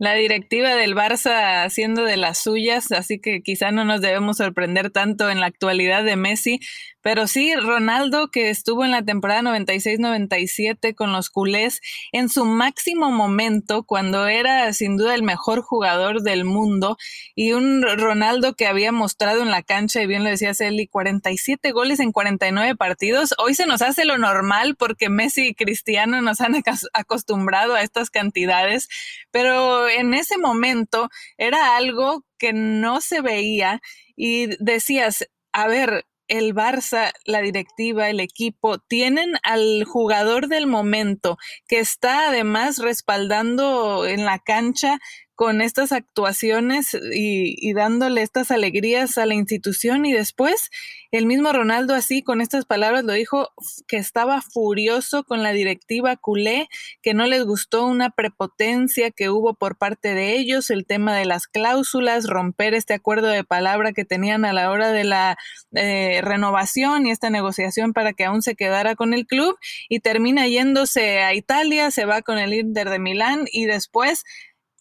La 0.00 0.14
directiva 0.14 0.76
del 0.76 0.94
Barça 0.94 1.64
haciendo 1.64 2.04
de 2.04 2.16
las 2.16 2.38
suyas, 2.38 2.92
así 2.92 3.20
que 3.20 3.40
quizá 3.42 3.72
no 3.72 3.84
nos 3.84 4.00
debemos 4.00 4.36
sorprender 4.36 4.90
tanto 4.90 5.28
en 5.28 5.40
la 5.40 5.46
actualidad 5.46 6.04
de 6.04 6.14
Messi, 6.14 6.60
pero 7.08 7.26
sí, 7.26 7.54
Ronaldo, 7.54 8.28
que 8.28 8.50
estuvo 8.50 8.84
en 8.84 8.90
la 8.90 9.02
temporada 9.02 9.40
96-97 9.40 10.94
con 10.94 11.10
los 11.10 11.30
culés 11.30 11.80
en 12.12 12.28
su 12.28 12.44
máximo 12.44 13.10
momento, 13.10 13.82
cuando 13.82 14.26
era 14.26 14.70
sin 14.74 14.98
duda 14.98 15.14
el 15.14 15.22
mejor 15.22 15.62
jugador 15.62 16.20
del 16.20 16.44
mundo, 16.44 16.98
y 17.34 17.52
un 17.52 17.80
Ronaldo 17.80 18.52
que 18.56 18.66
había 18.66 18.92
mostrado 18.92 19.40
en 19.40 19.50
la 19.50 19.62
cancha, 19.62 20.02
y 20.02 20.06
bien 20.06 20.22
lo 20.22 20.28
decía 20.28 20.52
Celi, 20.52 20.86
47 20.86 21.72
goles 21.72 21.98
en 22.00 22.12
49 22.12 22.76
partidos. 22.76 23.34
Hoy 23.38 23.54
se 23.54 23.64
nos 23.64 23.80
hace 23.80 24.04
lo 24.04 24.18
normal 24.18 24.76
porque 24.76 25.08
Messi 25.08 25.46
y 25.46 25.54
Cristiano 25.54 26.20
nos 26.20 26.42
han 26.42 26.62
acostumbrado 26.92 27.74
a 27.74 27.80
estas 27.80 28.10
cantidades, 28.10 28.86
pero 29.30 29.88
en 29.88 30.12
ese 30.12 30.36
momento 30.36 31.08
era 31.38 31.74
algo 31.74 32.26
que 32.36 32.52
no 32.52 33.00
se 33.00 33.22
veía 33.22 33.80
y 34.14 34.48
decías, 34.62 35.26
a 35.54 35.68
ver, 35.68 36.04
el 36.28 36.54
Barça, 36.54 37.12
la 37.24 37.40
directiva, 37.40 38.08
el 38.08 38.20
equipo, 38.20 38.78
tienen 38.78 39.34
al 39.42 39.84
jugador 39.84 40.48
del 40.48 40.66
momento 40.66 41.38
que 41.66 41.80
está 41.80 42.28
además 42.28 42.78
respaldando 42.78 44.06
en 44.06 44.24
la 44.24 44.38
cancha 44.38 44.98
con 45.38 45.60
estas 45.60 45.92
actuaciones 45.92 46.94
y, 46.94 47.54
y, 47.60 47.72
dándole 47.72 48.22
estas 48.22 48.50
alegrías 48.50 49.18
a 49.18 49.24
la 49.24 49.34
institución 49.34 50.04
y 50.04 50.12
después 50.12 50.68
el 51.12 51.26
mismo 51.26 51.52
Ronaldo 51.52 51.94
así 51.94 52.24
con 52.24 52.40
estas 52.40 52.64
palabras 52.64 53.04
lo 53.04 53.12
dijo 53.12 53.50
que 53.86 53.98
estaba 53.98 54.42
furioso 54.42 55.22
con 55.22 55.44
la 55.44 55.52
directiva 55.52 56.16
culé, 56.16 56.68
que 57.02 57.14
no 57.14 57.24
les 57.26 57.44
gustó 57.44 57.86
una 57.86 58.10
prepotencia 58.10 59.12
que 59.12 59.30
hubo 59.30 59.54
por 59.54 59.78
parte 59.78 60.12
de 60.12 60.36
ellos, 60.36 60.70
el 60.70 60.84
tema 60.84 61.16
de 61.16 61.24
las 61.24 61.46
cláusulas, 61.46 62.26
romper 62.26 62.74
este 62.74 62.94
acuerdo 62.94 63.28
de 63.28 63.44
palabra 63.44 63.92
que 63.92 64.04
tenían 64.04 64.44
a 64.44 64.52
la 64.52 64.70
hora 64.72 64.90
de 64.90 65.04
la 65.04 65.38
eh, 65.72 66.20
renovación 66.20 67.06
y 67.06 67.12
esta 67.12 67.30
negociación 67.30 67.92
para 67.92 68.12
que 68.12 68.24
aún 68.24 68.42
se 68.42 68.56
quedara 68.56 68.96
con 68.96 69.14
el 69.14 69.24
club 69.24 69.56
y 69.88 70.00
termina 70.00 70.48
yéndose 70.48 71.20
a 71.20 71.32
Italia, 71.32 71.92
se 71.92 72.06
va 72.06 72.22
con 72.22 72.38
el 72.38 72.52
Inter 72.52 72.90
de 72.90 72.98
Milán 72.98 73.44
y 73.52 73.66
después 73.66 74.24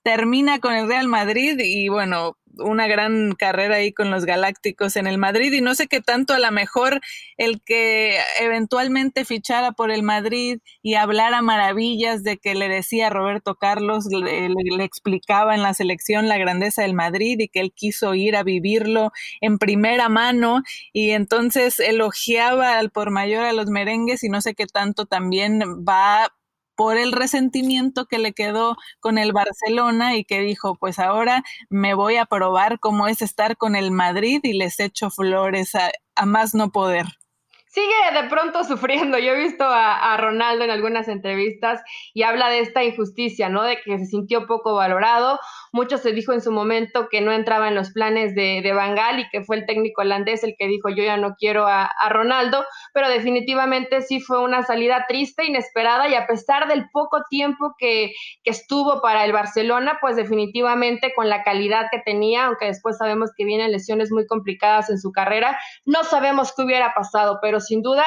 termina 0.08 0.60
con 0.60 0.74
el 0.74 0.88
Real 0.88 1.10
Madrid 1.10 1.60
y 1.60 1.90
bueno, 1.90 2.38
una 2.60 2.88
gran 2.88 3.34
carrera 3.34 3.76
ahí 3.76 3.92
con 3.92 4.10
los 4.10 4.24
Galácticos 4.24 4.96
en 4.96 5.06
el 5.06 5.18
Madrid. 5.18 5.52
Y 5.52 5.60
no 5.60 5.76
sé 5.76 5.88
qué 5.88 6.00
tanto 6.00 6.34
a 6.34 6.40
lo 6.40 6.50
mejor 6.50 7.02
el 7.36 7.62
que 7.62 8.18
eventualmente 8.40 9.26
fichara 9.26 9.74
por 9.74 9.92
el 9.92 10.04
Madrid 10.04 10.60
y 10.82 10.94
hablara 10.94 11.42
maravillas 11.42 12.24
de 12.24 12.38
que 12.38 12.56
le 12.56 12.70
decía 12.70 13.10
Roberto 13.10 13.56
Carlos, 13.56 14.06
le, 14.06 14.48
le, 14.48 14.84
explicaba 14.86 15.56
en 15.56 15.62
la 15.62 15.74
selección 15.74 16.30
la 16.30 16.38
grandeza 16.38 16.84
del 16.84 16.94
Madrid 16.94 17.38
y 17.42 17.50
que 17.50 17.60
él 17.60 17.74
quiso 17.76 18.16
ir 18.16 18.38
a 18.38 18.44
vivirlo 18.44 19.12
en 19.42 19.58
primera 19.58 20.08
mano. 20.08 20.64
Y 20.94 21.12
entonces 21.12 21.82
elogiaba 21.82 22.80
al 22.80 22.92
por 22.92 23.12
mayor 23.12 23.44
a 23.44 23.52
los 23.52 23.68
merengues 23.68 24.24
y 24.24 24.30
no 24.30 24.40
sé 24.40 24.56
qué 24.56 24.68
tanto 24.68 25.06
también 25.06 25.60
va 25.86 26.32
por 26.78 26.96
el 26.98 27.12
resentimiento 27.12 28.06
que 28.06 28.20
le 28.20 28.32
quedó 28.32 28.78
con 29.02 29.18
el 29.18 29.34
Barcelona 29.34 30.16
y 30.16 30.24
que 30.24 30.40
dijo, 30.40 30.76
pues 30.76 31.00
ahora 31.00 31.44
me 31.70 31.96
voy 31.96 32.16
a 32.16 32.26
probar 32.26 32.80
cómo 32.80 33.08
es 33.08 33.22
estar 33.22 33.58
con 33.58 33.76
el 33.76 33.92
Madrid 33.92 34.40
y 34.44 34.54
les 34.54 34.80
echo 34.80 35.10
flores 35.10 35.76
a, 35.76 35.92
a 36.16 36.26
más 36.26 36.54
no 36.56 36.72
poder 36.72 37.08
sigue 37.78 38.22
de 38.22 38.28
pronto 38.28 38.64
sufriendo. 38.64 39.20
Yo 39.20 39.34
he 39.34 39.40
visto 39.40 39.64
a, 39.64 40.18
Ronaldo 40.18 40.64
en 40.64 40.72
algunas 40.72 41.08
entrevistas 41.08 41.82
y 42.14 42.24
habla 42.24 42.50
de 42.50 42.60
esta 42.60 42.84
injusticia, 42.84 43.50
¿no? 43.50 43.62
De 43.62 43.78
que 43.84 44.00
se 44.00 44.06
sintió 44.06 44.48
poco 44.48 44.74
valorado. 44.74 45.40
Mucho 45.78 46.00
se 46.00 46.12
dijo 46.12 46.34
en 46.34 46.42
su 46.42 46.52
momento 46.52 47.08
que 47.08 47.22
no 47.22 47.32
entraba 47.32 47.68
en 47.68 47.76
los 47.76 47.92
planes 47.92 48.34
de, 48.34 48.62
de 48.64 48.74
Bangal 48.74 49.20
y 49.20 49.30
que 49.30 49.44
fue 49.44 49.58
el 49.58 49.68
técnico 49.68 50.02
holandés 50.02 50.44
el 50.44 50.56
que 50.58 50.66
dijo 50.66 50.90
yo 50.90 51.04
ya 51.04 51.18
no 51.18 51.36
quiero 51.36 51.68
a, 51.68 51.86
a 51.86 52.10
Ronaldo, 52.10 52.66
pero 52.96 53.10
definitivamente 53.10 54.02
sí 54.02 54.20
fue 54.20 54.42
una 54.42 54.64
salida 54.64 55.06
triste, 55.08 55.46
inesperada 55.46 56.10
y 56.10 56.16
a 56.16 56.26
pesar 56.26 56.68
del 56.68 56.90
poco 56.92 57.22
tiempo 57.30 57.76
que, 57.78 58.14
que 58.44 58.50
estuvo 58.50 59.04
para 59.04 59.24
el 59.24 59.34
Barcelona, 59.34 60.00
pues 60.02 60.16
definitivamente 60.16 61.14
con 61.16 61.30
la 61.30 61.44
calidad 61.44 61.90
que 61.92 62.00
tenía, 62.00 62.46
aunque 62.46 62.66
después 62.66 62.98
sabemos 62.98 63.30
que 63.38 63.46
vienen 63.46 63.72
lesiones 63.72 64.12
muy 64.12 64.26
complicadas 64.26 64.90
en 64.90 64.98
su 64.98 65.12
carrera, 65.12 65.60
no 65.86 66.04
sabemos 66.04 66.54
qué 66.56 66.64
hubiera 66.64 66.96
pasado, 66.96 67.38
pero 67.40 67.60
sin 67.60 67.84
duda 67.84 68.04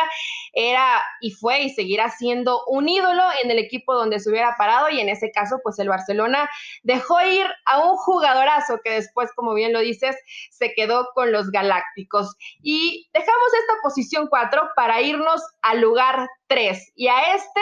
era 0.54 1.00
y 1.20 1.30
fue 1.30 1.62
y 1.62 1.70
seguirá 1.70 2.10
siendo 2.10 2.64
un 2.66 2.88
ídolo 2.88 3.22
en 3.44 3.52
el 3.52 3.60
equipo 3.60 3.94
donde 3.94 4.18
se 4.18 4.28
hubiera 4.28 4.56
parado 4.58 4.90
y 4.90 4.98
en 4.98 5.08
ese 5.08 5.30
caso 5.30 5.60
pues 5.62 5.78
el 5.78 5.88
Barcelona 5.88 6.50
dejó 6.82 7.20
ir 7.20 7.46
a 7.66 7.84
un 7.84 7.96
jugadorazo 7.96 8.80
que 8.82 8.92
después 8.92 9.30
como 9.34 9.54
bien 9.54 9.72
lo 9.72 9.80
dices 9.80 10.16
se 10.50 10.72
quedó 10.74 11.08
con 11.14 11.32
los 11.32 11.50
Galácticos 11.50 12.36
y 12.62 13.08
dejamos 13.12 13.54
esta 13.60 13.74
posición 13.82 14.28
4 14.28 14.70
para 14.76 15.00
irnos 15.00 15.42
al 15.62 15.80
lugar 15.80 16.28
3 16.48 16.92
y 16.94 17.08
a 17.08 17.34
este 17.34 17.60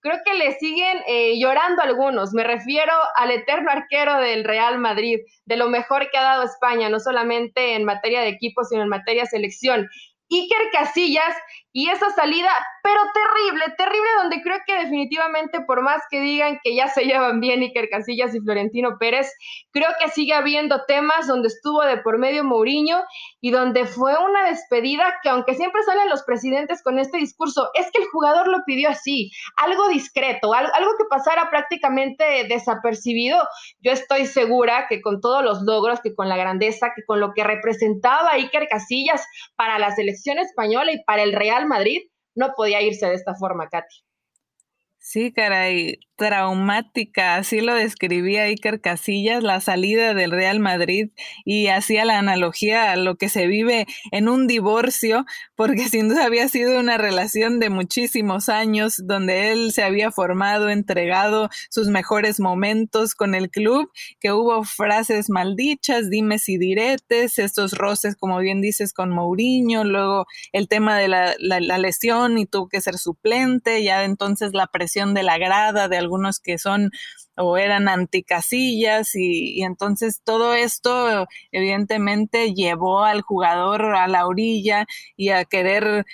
creo 0.00 0.18
que 0.24 0.34
le 0.34 0.52
siguen 0.58 1.02
eh, 1.06 1.38
llorando 1.38 1.82
algunos. 1.82 2.32
Me 2.32 2.44
refiero 2.44 2.92
al 3.16 3.30
eterno 3.30 3.70
arquero 3.70 4.16
del 4.16 4.44
Real 4.44 4.78
Madrid, 4.78 5.18
de 5.44 5.56
lo 5.56 5.68
mejor 5.68 6.10
que 6.10 6.18
ha 6.18 6.22
dado 6.22 6.42
España, 6.44 6.88
no 6.88 7.00
solamente 7.00 7.74
en 7.74 7.84
materia 7.84 8.20
de 8.20 8.28
equipo, 8.28 8.64
sino 8.64 8.82
en 8.82 8.88
materia 8.88 9.22
de 9.22 9.28
selección. 9.28 9.88
Iker 10.30 10.70
Casillas 10.72 11.34
y 11.72 11.90
esa 11.90 12.10
salida, 12.10 12.50
pero 12.82 13.00
terrible, 13.12 13.64
terrible, 13.76 14.08
donde 14.22 14.42
creo 14.42 14.58
que 14.66 14.78
definitivamente, 14.78 15.60
por 15.62 15.82
más 15.82 16.02
que 16.10 16.20
digan 16.20 16.58
que 16.62 16.74
ya 16.74 16.88
se 16.88 17.04
llevan 17.04 17.40
bien 17.40 17.60
Iker 17.62 17.88
Casillas 17.88 18.34
y 18.34 18.40
Florentino 18.40 18.96
Pérez, 18.98 19.32
creo 19.70 19.88
que 20.00 20.10
sigue 20.10 20.34
habiendo 20.34 20.84
temas 20.86 21.26
donde 21.26 21.48
estuvo 21.48 21.82
de 21.82 21.98
por 21.98 22.18
medio 22.18 22.44
Mourinho 22.44 23.02
y 23.40 23.50
donde 23.50 23.84
fue 23.86 24.14
una 24.18 24.46
despedida 24.48 25.18
que, 25.22 25.28
aunque 25.28 25.54
siempre 25.54 25.82
salen 25.82 26.08
los 26.08 26.22
presidentes 26.22 26.82
con 26.82 26.98
este 26.98 27.18
discurso, 27.18 27.70
es 27.74 27.90
que 27.92 28.02
el 28.02 28.08
jugador 28.08 28.48
lo 28.48 28.58
pidió 28.64 28.88
así, 28.88 29.30
algo 29.56 29.88
discreto, 29.88 30.52
algo, 30.52 30.90
que 30.98 31.04
pasara 31.08 31.50
prácticamente 31.50 32.46
desapercibido. 32.48 33.38
Yo 33.80 33.92
estoy 33.92 34.26
segura 34.26 34.86
que 34.88 35.00
con 35.00 35.20
todos 35.20 35.42
los 35.44 35.62
logros, 35.62 36.00
que 36.00 36.14
con 36.14 36.28
la 36.28 36.36
grandeza, 36.36 36.92
que 36.94 37.04
con 37.04 37.20
lo 37.20 37.32
que 37.32 37.44
representaba 37.44 38.32
Iker 38.32 38.68
Casillas 38.68 39.24
para 39.56 39.78
la 39.78 39.94
selección 39.94 40.38
española 40.38 40.92
y 40.92 41.02
para 41.04 41.22
el 41.22 41.32
Real 41.32 41.66
Madrid, 41.66 42.02
no 42.34 42.52
podía 42.56 42.82
irse 42.82 43.06
de 43.06 43.14
esta 43.14 43.34
forma, 43.34 43.68
Katy. 43.68 43.96
Sí, 44.98 45.32
caray, 45.32 45.98
traumática, 46.20 47.36
así 47.36 47.62
lo 47.62 47.74
describía 47.74 48.42
Iker 48.42 48.82
Casillas, 48.82 49.42
la 49.42 49.58
salida 49.62 50.12
del 50.12 50.32
Real 50.32 50.60
Madrid 50.60 51.08
y 51.46 51.68
hacía 51.68 52.04
la 52.04 52.18
analogía 52.18 52.92
a 52.92 52.96
lo 52.96 53.16
que 53.16 53.30
se 53.30 53.46
vive 53.46 53.86
en 54.12 54.28
un 54.28 54.46
divorcio, 54.46 55.24
porque 55.56 55.88
sin 55.88 56.10
duda 56.10 56.26
había 56.26 56.46
sido 56.50 56.78
una 56.78 56.98
relación 56.98 57.58
de 57.58 57.70
muchísimos 57.70 58.50
años 58.50 58.96
donde 59.02 59.50
él 59.50 59.72
se 59.72 59.82
había 59.82 60.10
formado, 60.10 60.68
entregado 60.68 61.48
sus 61.70 61.88
mejores 61.88 62.38
momentos 62.38 63.14
con 63.14 63.34
el 63.34 63.48
club, 63.48 63.90
que 64.20 64.30
hubo 64.30 64.62
frases 64.64 65.30
maldichas, 65.30 66.10
dimes 66.10 66.50
y 66.50 66.58
diretes, 66.58 67.38
estos 67.38 67.72
roces, 67.72 68.14
como 68.14 68.40
bien 68.40 68.60
dices, 68.60 68.92
con 68.92 69.08
Mourinho, 69.08 69.84
luego 69.84 70.26
el 70.52 70.68
tema 70.68 70.98
de 70.98 71.08
la, 71.08 71.34
la 71.38 71.78
lesión 71.78 72.36
y 72.36 72.44
tuvo 72.44 72.68
que 72.68 72.82
ser 72.82 72.98
suplente, 72.98 73.82
ya 73.82 74.04
entonces 74.04 74.52
la 74.52 74.66
presión 74.66 75.14
de 75.14 75.22
la 75.22 75.38
grada, 75.38 75.88
de 75.88 76.09
algunos 76.10 76.40
que 76.40 76.58
son 76.58 76.90
o 77.36 77.56
eran 77.56 77.88
anticasillas 77.88 79.14
y, 79.14 79.58
y 79.58 79.62
entonces 79.62 80.20
todo 80.24 80.54
esto 80.54 81.26
evidentemente 81.52 82.52
llevó 82.52 83.04
al 83.04 83.22
jugador 83.22 83.94
a 83.94 84.08
la 84.08 84.26
orilla 84.26 84.86
y 85.16 85.30
a 85.30 85.44
querer 85.44 86.04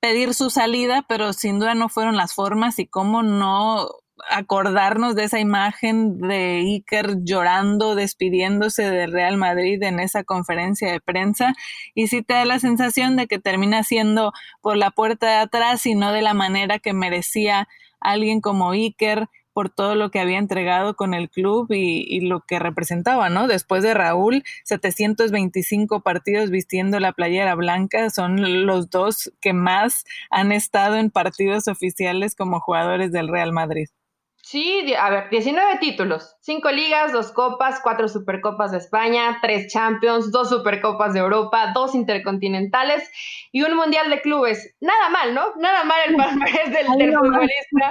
pedir 0.00 0.34
su 0.34 0.50
salida, 0.50 1.04
pero 1.08 1.32
sin 1.32 1.58
duda 1.58 1.74
no 1.74 1.88
fueron 1.88 2.16
las 2.16 2.34
formas 2.34 2.78
y 2.78 2.86
cómo 2.86 3.22
no 3.22 3.88
acordarnos 4.30 5.14
de 5.14 5.24
esa 5.24 5.38
imagen 5.38 6.18
de 6.18 6.58
Iker 6.58 7.18
llorando, 7.22 7.94
despidiéndose 7.94 8.90
del 8.90 9.12
Real 9.12 9.36
Madrid 9.36 9.82
en 9.82 10.00
esa 10.00 10.24
conferencia 10.24 10.90
de 10.90 11.00
prensa. 11.00 11.54
Y 11.94 12.08
sí 12.08 12.22
te 12.22 12.34
da 12.34 12.44
la 12.44 12.58
sensación 12.58 13.16
de 13.16 13.26
que 13.26 13.38
termina 13.38 13.82
siendo 13.84 14.32
por 14.60 14.76
la 14.76 14.90
puerta 14.90 15.26
de 15.26 15.36
atrás 15.36 15.86
y 15.86 15.94
no 15.94 16.12
de 16.12 16.22
la 16.22 16.34
manera 16.34 16.78
que 16.78 16.92
merecía 16.92 17.68
alguien 18.00 18.40
como 18.40 18.70
Iker 18.70 19.28
por 19.58 19.70
todo 19.70 19.96
lo 19.96 20.12
que 20.12 20.20
había 20.20 20.38
entregado 20.38 20.94
con 20.94 21.14
el 21.14 21.28
club 21.28 21.66
y, 21.72 22.20
lo 22.20 22.42
que 22.42 22.60
representaba, 22.60 23.28
¿no? 23.28 23.48
Después 23.48 23.82
de 23.82 23.92
Raúl, 23.92 24.44
725 24.62 26.00
partidos 26.02 26.50
vistiendo 26.50 27.00
la 27.00 27.12
playera 27.12 27.56
blanca, 27.56 28.08
son 28.10 28.66
los 28.66 28.88
dos 28.88 29.32
que 29.40 29.52
más 29.52 30.04
han 30.30 30.52
estado 30.52 30.94
en 30.94 31.10
partidos 31.10 31.66
oficiales 31.66 32.36
como 32.36 32.60
jugadores 32.60 33.10
del 33.10 33.26
Real 33.26 33.52
Madrid. 33.52 33.88
Sí, 34.50 34.94
a 34.98 35.10
ver, 35.10 35.28
19 35.28 35.76
títulos, 35.78 36.34
5 36.40 36.70
ligas, 36.70 37.12
2 37.12 37.32
copas, 37.32 37.80
4 37.82 38.08
supercopas 38.08 38.72
de 38.72 38.78
España, 38.78 39.40
3 39.42 39.70
champions, 39.70 40.32
2 40.32 40.48
supercopas 40.48 41.12
de 41.12 41.20
Europa, 41.20 41.72
2 41.74 41.94
intercontinentales 41.94 43.10
y 43.52 43.60
un 43.60 43.76
mundial 43.76 44.08
de 44.08 44.22
clubes. 44.22 44.74
Nada 44.80 45.10
mal, 45.10 45.34
¿no? 45.34 45.54
Nada 45.58 45.84
mal 45.84 45.98
el 46.06 46.16
palmarés 46.16 46.72
del, 46.72 46.86
del 46.96 47.12
futbolista, 47.12 47.90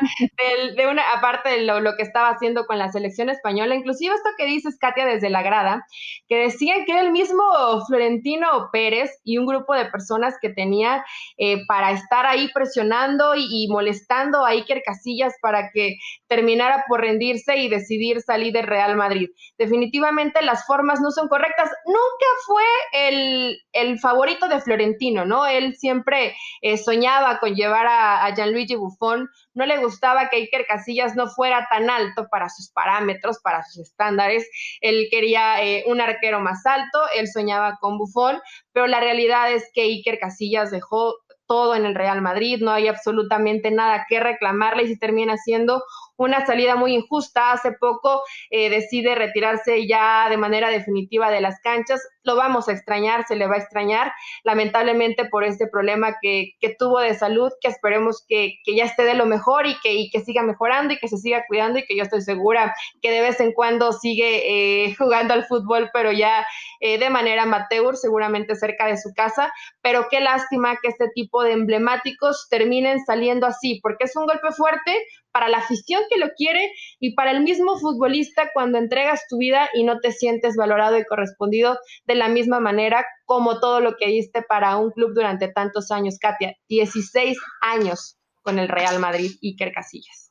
de 0.76 0.88
una, 0.88 1.04
aparte 1.12 1.50
de 1.50 1.62
lo, 1.62 1.80
lo, 1.80 1.96
que 1.96 2.02
estaba 2.02 2.30
haciendo 2.30 2.66
con 2.66 2.80
la 2.80 2.92
selección 2.92 3.30
española. 3.30 3.76
Inclusive 3.76 4.16
esto 4.16 4.30
que 4.36 4.46
dices, 4.46 4.80
Katia, 4.80 5.06
desde 5.06 5.30
la 5.30 5.44
grada, 5.44 5.86
que 6.28 6.38
decían 6.38 6.86
que 6.86 6.94
era 6.94 7.02
el 7.02 7.12
mismo 7.12 7.44
Florentino 7.86 8.70
Pérez 8.72 9.12
y 9.24 9.38
un 9.38 9.46
grupo 9.46 9.76
de 9.76 9.86
personas 9.86 10.34
que 10.42 10.50
tenía 10.50 11.06
eh, 11.38 11.68
para 11.68 11.92
estar 11.92 12.26
ahí 12.26 12.50
presionando 12.52 13.36
y, 13.36 13.46
y 13.48 13.68
molestando 13.68 14.44
a 14.44 14.50
Iker 14.50 14.82
Casillas 14.84 15.36
para 15.40 15.70
que 15.72 15.98
terminara 16.28 16.47
por 16.88 17.02
rendirse 17.02 17.58
y 17.58 17.70
decidir 17.70 18.22
salir 18.22 18.54
del 18.54 18.68
Real 18.68 18.96
Madrid. 18.96 19.30
Definitivamente 19.58 20.42
las 20.42 20.66
formas 20.66 21.02
no 21.02 21.12
son 21.12 21.28
correctas. 21.28 21.70
Nunca 21.86 22.26
fue 22.46 22.64
el, 22.94 23.60
el 23.74 24.00
favorito 24.00 24.48
de 24.48 24.62
Florentino, 24.62 25.26
¿no? 25.26 25.46
Él 25.46 25.76
siempre 25.76 26.36
eh, 26.62 26.78
soñaba 26.78 27.40
con 27.40 27.56
llevar 27.56 27.88
a, 27.88 28.26
a, 28.26 28.36
Gianluigi 28.36 28.76
Buffon. 28.76 29.30
No 29.54 29.66
le 29.66 29.78
gustaba 29.78 30.30
que 30.30 30.38
Iker 30.38 30.66
Casillas 30.66 31.16
no 31.16 31.28
fuera 31.28 31.68
tan 31.70 31.90
alto 31.90 32.28
para 32.30 32.50
sus 32.50 32.72
parámetros, 32.72 33.40
para 33.44 33.64
sus 33.64 33.90
estándares. 33.90 34.48
Él 34.82 35.08
quería 35.12 35.64
eh, 35.64 35.84
un 35.88 36.02
arquero 36.02 36.40
más 36.40 36.66
alto, 36.66 37.00
él 37.16 37.28
soñaba 37.28 37.78
con 37.82 37.98
Buffon, 37.98 38.40
pero 38.72 38.88
la 38.88 39.00
realidad 39.00 39.52
es 39.52 39.70
que 39.74 39.82
Iker 39.82 40.20
Casillas 40.20 40.72
dejó 40.72 41.16
todo 41.48 41.76
en 41.76 41.86
el 41.86 41.96
Real 41.96 42.22
Madrid, 42.22 42.60
no 42.62 42.72
hay 42.72 42.88
absolutamente 42.88 43.72
nada 43.72 44.06
que 44.08 44.20
reclamarle 44.20 44.84
y 44.84 44.88
si 44.88 45.00
termina 45.00 45.38
siendo 45.38 45.82
una 46.18 46.46
salida 46.46 46.76
muy 46.76 46.94
injusta. 46.94 47.52
Hace 47.52 47.72
poco 47.74 48.24
eh, 48.50 48.70
decide 48.70 49.16
retirarse 49.16 49.88
ya 49.88 50.28
de 50.30 50.38
manera 50.38 50.70
definitiva 50.70 51.32
de 51.32 51.42
las 51.42 51.60
canchas. 51.62 52.02
Lo 52.24 52.36
vamos 52.36 52.68
a 52.68 52.74
extrañar, 52.74 53.26
se 53.28 53.36
le 53.36 53.48
va 53.48 53.56
a 53.56 53.60
extrañar, 53.60 54.12
lamentablemente 54.44 55.26
por 55.26 55.44
este 55.44 55.68
problema 55.68 56.18
que, 56.22 56.56
que 56.60 56.76
tuvo 56.78 57.00
de 57.00 57.16
salud, 57.16 57.52
que 57.62 57.70
esperemos 57.70 58.26
que, 58.28 58.56
que, 58.66 58.76
ya 58.76 58.84
esté 58.84 59.04
de 59.04 59.14
lo 59.14 59.26
mejor 59.26 59.66
y 59.66 59.80
que, 59.80 59.94
y 59.94 60.10
que 60.10 60.20
siga 60.20 60.44
mejorando 60.44 60.94
y 60.94 60.98
que 60.98 61.08
se 61.08 61.18
siga 61.18 61.46
cuidando 61.48 61.80
y 61.80 61.86
que 61.86 61.96
yo 61.96 62.04
estoy 62.04 62.22
segura 62.22 62.76
que 63.02 63.12
de 63.12 63.22
vez 63.22 63.40
en 63.40 63.54
cuando 63.54 63.94
sigue 63.94 64.86
eh, 64.86 64.96
jugando 64.98 65.34
al 65.34 65.46
fútbol, 65.46 65.90
pero 65.94 66.12
ya 66.12 66.46
eh, 66.80 66.98
de 66.98 67.10
manera 67.10 67.44
amateur, 67.44 67.96
seguramente 67.96 68.56
cerca 68.56 68.88
de 68.88 68.98
su 68.98 69.14
casa. 69.14 69.54
Pero 69.82 70.08
qué 70.10 70.20
lástima 70.20 70.78
que 70.82 70.90
este 70.90 71.10
tipo 71.14 71.44
de 71.44 71.54
emblemáticos 71.54 72.48
terminen 72.50 73.00
saliendo 73.06 73.48
así, 73.48 73.80
porque 73.82 74.06
es 74.06 74.16
un 74.16 74.26
golpe 74.26 74.52
fuerte 74.52 75.04
para 75.38 75.50
la 75.50 75.60
afición 75.60 76.02
que 76.10 76.18
lo 76.18 76.30
quiere 76.36 76.72
y 77.00 77.14
para 77.14 77.30
el 77.30 77.44
mismo 77.44 77.78
futbolista 77.78 78.50
cuando 78.56 78.80
entregas 78.80 79.22
tu 79.30 79.38
vida 79.38 79.70
y 79.76 79.84
no 79.84 80.00
te 80.00 80.12
sientes 80.12 80.56
valorado 80.56 80.98
y 80.98 81.06
correspondido 81.06 81.78
de 82.08 82.16
la 82.16 82.28
misma 82.28 82.60
manera 82.60 83.06
como 83.26 83.60
todo 83.60 83.80
lo 83.80 83.98
que 83.98 84.08
diste 84.08 84.42
para 84.42 84.78
un 84.78 84.90
club 84.90 85.14
durante 85.14 85.48
tantos 85.50 85.92
años, 85.92 86.18
Katia. 86.20 86.56
16 86.70 87.38
años 87.62 88.18
con 88.42 88.58
el 88.58 88.68
Real 88.68 88.98
Madrid, 88.98 89.30
Iker 89.44 89.72
Casillas. 89.74 90.27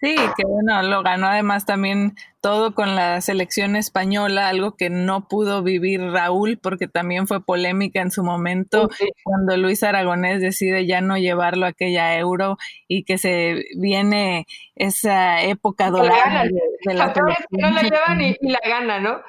Sí, 0.00 0.14
que 0.36 0.44
bueno, 0.46 0.80
lo 0.84 1.02
ganó 1.02 1.26
además 1.26 1.66
también 1.66 2.14
todo 2.40 2.72
con 2.72 2.94
la 2.94 3.20
selección 3.20 3.74
española, 3.74 4.48
algo 4.48 4.76
que 4.76 4.90
no 4.90 5.26
pudo 5.26 5.64
vivir 5.64 6.00
Raúl 6.00 6.56
porque 6.62 6.86
también 6.86 7.26
fue 7.26 7.44
polémica 7.44 8.00
en 8.00 8.12
su 8.12 8.22
momento 8.22 8.88
cuando 9.24 9.56
Luis 9.56 9.82
Aragonés 9.82 10.40
decide 10.40 10.86
ya 10.86 11.00
no 11.00 11.18
llevarlo 11.18 11.66
a 11.66 11.70
aquella 11.70 12.16
euro 12.16 12.58
y 12.86 13.02
que 13.02 13.18
se 13.18 13.64
viene 13.76 14.46
esa 14.76 15.42
época 15.42 15.90
dorada 15.90 16.44
de, 16.44 16.94
la, 16.94 17.12
No 17.50 17.70
la 17.70 17.82
llevan 17.82 18.20
y, 18.20 18.36
la 18.40 18.60
gana, 18.64 19.00
¿no? 19.00 19.20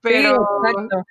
Pero... 0.00 0.36
exacto 0.64 1.06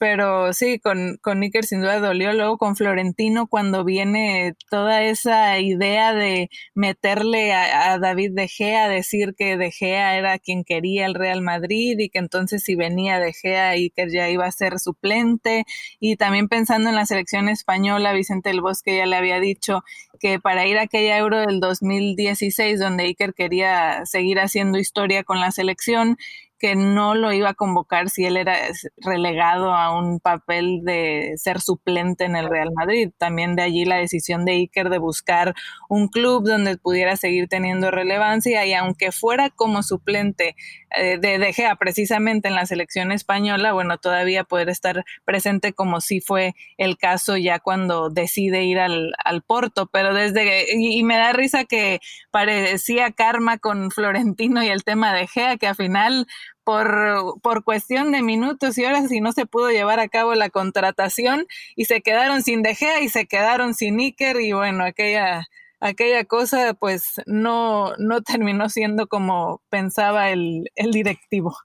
pero 0.00 0.54
sí, 0.54 0.78
con, 0.78 1.18
con 1.20 1.42
Iker 1.42 1.66
sin 1.66 1.82
duda 1.82 2.00
dolió. 2.00 2.32
Luego 2.32 2.56
con 2.56 2.74
Florentino, 2.74 3.46
cuando 3.48 3.84
viene 3.84 4.54
toda 4.70 5.02
esa 5.02 5.58
idea 5.60 6.14
de 6.14 6.48
meterle 6.74 7.52
a, 7.52 7.98
David 7.98 8.30
De 8.32 8.48
Gea, 8.48 8.88
decir 8.88 9.34
que 9.36 9.58
De 9.58 9.70
Gea 9.70 10.16
era 10.16 10.38
quien 10.38 10.64
quería 10.64 11.04
el 11.04 11.12
Real 11.14 11.42
Madrid 11.42 11.98
y 11.98 12.08
que 12.08 12.18
entonces 12.18 12.62
si 12.62 12.76
venía 12.76 13.18
De 13.18 13.34
Gea, 13.34 13.68
Iker 13.72 14.08
ya 14.10 14.30
iba 14.30 14.46
a 14.46 14.52
ser 14.52 14.78
suplente. 14.78 15.66
Y 15.98 16.16
también 16.16 16.48
pensando 16.48 16.88
en 16.88 16.96
la 16.96 17.04
selección 17.04 17.50
española, 17.50 18.14
Vicente 18.14 18.48
del 18.48 18.62
Bosque 18.62 18.96
ya 18.96 19.04
le 19.04 19.16
había 19.16 19.38
dicho 19.38 19.82
que 20.18 20.40
para 20.40 20.66
ir 20.66 20.78
a 20.78 20.82
aquella 20.84 21.18
Euro 21.18 21.40
del 21.40 21.60
2016, 21.60 22.80
donde 22.80 23.04
Iker 23.04 23.34
quería 23.34 24.06
seguir 24.06 24.40
haciendo 24.40 24.78
historia 24.78 25.24
con 25.24 25.40
la 25.40 25.52
selección, 25.52 26.16
que 26.60 26.76
no 26.76 27.14
lo 27.14 27.32
iba 27.32 27.48
a 27.48 27.54
convocar 27.54 28.10
si 28.10 28.26
él 28.26 28.36
era 28.36 28.54
relegado 28.98 29.74
a 29.74 29.98
un 29.98 30.20
papel 30.20 30.82
de 30.84 31.32
ser 31.36 31.60
suplente 31.60 32.24
en 32.24 32.36
el 32.36 32.50
Real 32.50 32.70
Madrid. 32.74 33.10
También 33.16 33.56
de 33.56 33.62
allí 33.62 33.86
la 33.86 33.96
decisión 33.96 34.44
de 34.44 34.52
Iker 34.52 34.90
de 34.90 34.98
buscar 34.98 35.54
un 35.88 36.08
club 36.08 36.46
donde 36.46 36.76
pudiera 36.76 37.16
seguir 37.16 37.48
teniendo 37.48 37.90
relevancia 37.90 38.66
y 38.66 38.74
aunque 38.74 39.10
fuera 39.10 39.48
como 39.48 39.82
suplente 39.82 40.54
eh, 40.96 41.18
de 41.18 41.38
De 41.38 41.52
Gea 41.52 41.76
precisamente 41.76 42.48
en 42.48 42.54
la 42.54 42.66
selección 42.66 43.10
española, 43.10 43.72
bueno, 43.72 43.96
todavía 43.96 44.44
poder 44.44 44.68
estar 44.68 45.04
presente 45.24 45.72
como 45.72 46.02
si 46.02 46.20
fue 46.20 46.54
el 46.76 46.98
caso 46.98 47.38
ya 47.38 47.58
cuando 47.58 48.10
decide 48.10 48.64
ir 48.64 48.78
al, 48.78 49.12
al 49.24 49.42
Porto, 49.42 49.86
pero 49.86 50.12
desde, 50.12 50.76
y, 50.76 51.02
me 51.04 51.16
da 51.16 51.32
risa 51.32 51.64
que 51.64 52.00
parecía 52.30 53.12
karma 53.12 53.56
con 53.56 53.90
Florentino 53.90 54.62
y 54.62 54.68
el 54.68 54.84
tema 54.84 55.14
de 55.14 55.26
Gea, 55.26 55.56
que 55.56 55.68
al 55.68 55.76
final 55.76 56.26
por, 56.70 57.40
por 57.42 57.64
cuestión 57.64 58.12
de 58.12 58.22
minutos 58.22 58.78
y 58.78 58.84
horas 58.84 59.10
y 59.10 59.20
no 59.20 59.32
se 59.32 59.44
pudo 59.44 59.70
llevar 59.70 59.98
a 59.98 60.06
cabo 60.06 60.36
la 60.36 60.50
contratación 60.50 61.48
y 61.74 61.86
se 61.86 62.00
quedaron 62.00 62.42
sin 62.42 62.62
De 62.62 62.76
Gea 62.76 63.00
y 63.00 63.08
se 63.08 63.26
quedaron 63.26 63.74
sin 63.74 63.98
Iker 63.98 64.40
y 64.40 64.52
bueno, 64.52 64.84
aquella 64.84 65.48
aquella 65.80 66.24
cosa 66.24 66.74
pues 66.74 67.20
no, 67.26 67.96
no 67.98 68.22
terminó 68.22 68.68
siendo 68.68 69.08
como 69.08 69.62
pensaba 69.68 70.30
el, 70.30 70.70
el 70.76 70.92
directivo. 70.92 71.56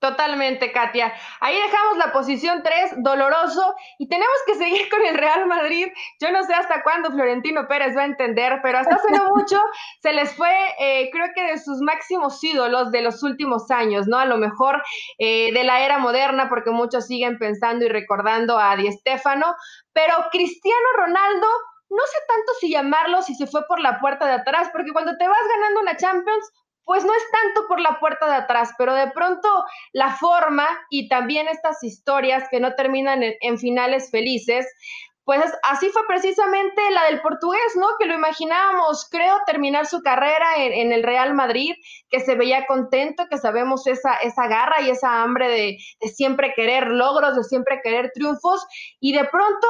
Totalmente, 0.00 0.72
Katia. 0.72 1.12
Ahí 1.40 1.54
dejamos 1.54 1.98
la 1.98 2.10
posición 2.10 2.62
3, 2.62 3.02
doloroso, 3.02 3.74
y 3.98 4.08
tenemos 4.08 4.36
que 4.46 4.54
seguir 4.54 4.88
con 4.88 5.04
el 5.04 5.14
Real 5.14 5.46
Madrid. 5.46 5.88
Yo 6.18 6.32
no 6.32 6.42
sé 6.42 6.54
hasta 6.54 6.82
cuándo 6.82 7.10
Florentino 7.10 7.68
Pérez 7.68 7.94
va 7.94 8.02
a 8.02 8.06
entender, 8.06 8.60
pero 8.62 8.78
hasta 8.78 8.94
hace 8.94 9.12
no 9.12 9.28
mucho 9.36 9.62
se 10.00 10.14
les 10.14 10.34
fue, 10.34 10.50
eh, 10.78 11.10
creo 11.12 11.26
que 11.34 11.42
de 11.42 11.58
sus 11.58 11.82
máximos 11.82 12.42
ídolos 12.42 12.90
de 12.92 13.02
los 13.02 13.22
últimos 13.22 13.70
años, 13.70 14.06
¿no? 14.08 14.18
A 14.18 14.24
lo 14.24 14.38
mejor 14.38 14.82
eh, 15.18 15.52
de 15.52 15.64
la 15.64 15.84
era 15.84 15.98
moderna, 15.98 16.48
porque 16.48 16.70
muchos 16.70 17.06
siguen 17.06 17.38
pensando 17.38 17.84
y 17.84 17.88
recordando 17.88 18.58
a 18.58 18.74
Di 18.76 18.90
Stéfano, 18.90 19.54
pero 19.92 20.14
Cristiano 20.32 20.86
Ronaldo 20.96 21.46
no 21.90 22.02
sé 22.06 22.18
tanto 22.26 22.52
si 22.60 22.70
llamarlo 22.70 23.20
si 23.20 23.34
se 23.34 23.46
fue 23.46 23.66
por 23.66 23.80
la 23.80 24.00
puerta 24.00 24.24
de 24.26 24.34
atrás, 24.34 24.70
porque 24.72 24.92
cuando 24.92 25.16
te 25.18 25.28
vas 25.28 25.42
ganando 25.56 25.80
una 25.80 25.96
Champions, 25.96 26.50
pues 26.84 27.04
no 27.04 27.12
es 27.12 27.22
tanto 27.30 27.68
por 27.68 27.80
la 27.80 28.00
puerta 28.00 28.26
de 28.26 28.34
atrás, 28.34 28.72
pero 28.76 28.94
de 28.94 29.10
pronto 29.10 29.48
la 29.92 30.16
forma 30.16 30.66
y 30.90 31.08
también 31.08 31.48
estas 31.48 31.82
historias 31.84 32.48
que 32.50 32.60
no 32.60 32.74
terminan 32.74 33.22
en, 33.22 33.58
finales 33.58 34.10
felices, 34.10 34.66
pues 35.24 35.40
así 35.62 35.88
fue 35.90 36.02
precisamente 36.08 36.82
la 36.90 37.04
del 37.04 37.20
portugués, 37.20 37.76
¿no? 37.76 37.86
Que 37.98 38.06
lo 38.06 38.14
imaginábamos, 38.14 39.06
creo, 39.08 39.38
terminar 39.46 39.86
su 39.86 40.02
carrera 40.02 40.56
en, 40.56 40.92
el 40.92 41.02
Real 41.04 41.34
Madrid, 41.34 41.74
que 42.08 42.20
se 42.20 42.34
veía 42.34 42.66
contento, 42.66 43.28
que 43.30 43.38
sabemos 43.38 43.86
esa, 43.86 44.14
esa 44.14 44.48
garra 44.48 44.80
y 44.80 44.90
esa 44.90 45.22
hambre 45.22 45.48
de, 45.48 45.78
de 46.00 46.08
siempre 46.08 46.52
querer 46.56 46.88
logros, 46.88 47.36
de 47.36 47.44
siempre 47.44 47.80
querer 47.84 48.10
triunfos, 48.12 48.66
y 48.98 49.12
de 49.12 49.24
pronto 49.26 49.68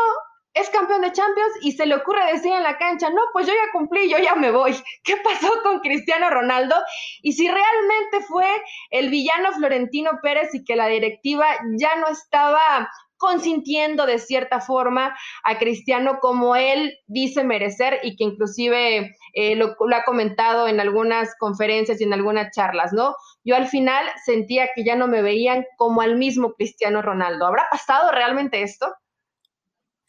es 0.55 0.69
campeón 0.71 1.03
de 1.03 1.13
Champions 1.13 1.53
y 1.63 1.73
se 1.73 1.87
le 1.87 1.95
ocurre 1.95 2.33
decir 2.33 2.53
en 2.53 2.63
la 2.63 2.77
cancha, 2.77 3.11
no, 3.11 3.23
pues 3.33 3.47
yo 3.47 3.53
ya 3.53 3.73
cumplí, 3.73 4.11
yo 4.11 4.19
ya 4.19 4.35
me 4.35 4.51
voy. 4.51 4.75
¿Qué 5.05 5.17
pasó 5.19 5.51
con 5.63 5.81
Cristiano 5.81 6.31
Ronaldo? 6.31 6.75
Y 7.23 7.33
si 7.33 7.47
realmente 7.47 8.21
fue 8.27 8.47
el 8.91 9.11
villano 9.11 9.53
Florentino 9.53 10.19
Pérez 10.23 10.55
y 10.55 10.65
que 10.65 10.77
la 10.77 10.89
directiva 10.89 11.47
ya 11.79 11.97
no 11.97 12.09
estaba 12.09 12.89
consintiendo 13.17 14.07
de 14.07 14.19
cierta 14.19 14.61
forma 14.61 15.15
a 15.45 15.59
Cristiano 15.59 16.21
como 16.21 16.57
él 16.57 16.99
dice 17.07 17.45
merecer 17.45 18.01
y 18.03 18.17
que 18.17 18.25
inclusive 18.25 19.15
eh, 19.35 19.57
lo, 19.57 19.77
lo, 19.79 19.95
ha 19.95 20.05
comentado 20.05 20.67
en 20.67 20.81
algunas 20.81 21.37
conferencias 21.39 22.01
y 22.01 22.05
en 22.05 22.15
algunas 22.15 22.51
charlas, 22.57 22.95
¿no? 22.95 23.15
Yo 23.45 23.57
al 23.57 23.69
final 23.69 24.07
sentía 24.25 24.71
que 24.75 24.85
ya 24.85 24.97
no 24.97 25.07
me 25.07 25.21
veían 25.21 25.67
como 25.77 26.01
al 26.01 26.17
mismo 26.17 26.55
Cristiano 26.55 27.03
Ronaldo. 27.03 27.47
¿Habrá 27.47 27.67
pasado 27.71 28.11
realmente 28.11 28.63
esto? 28.63 28.87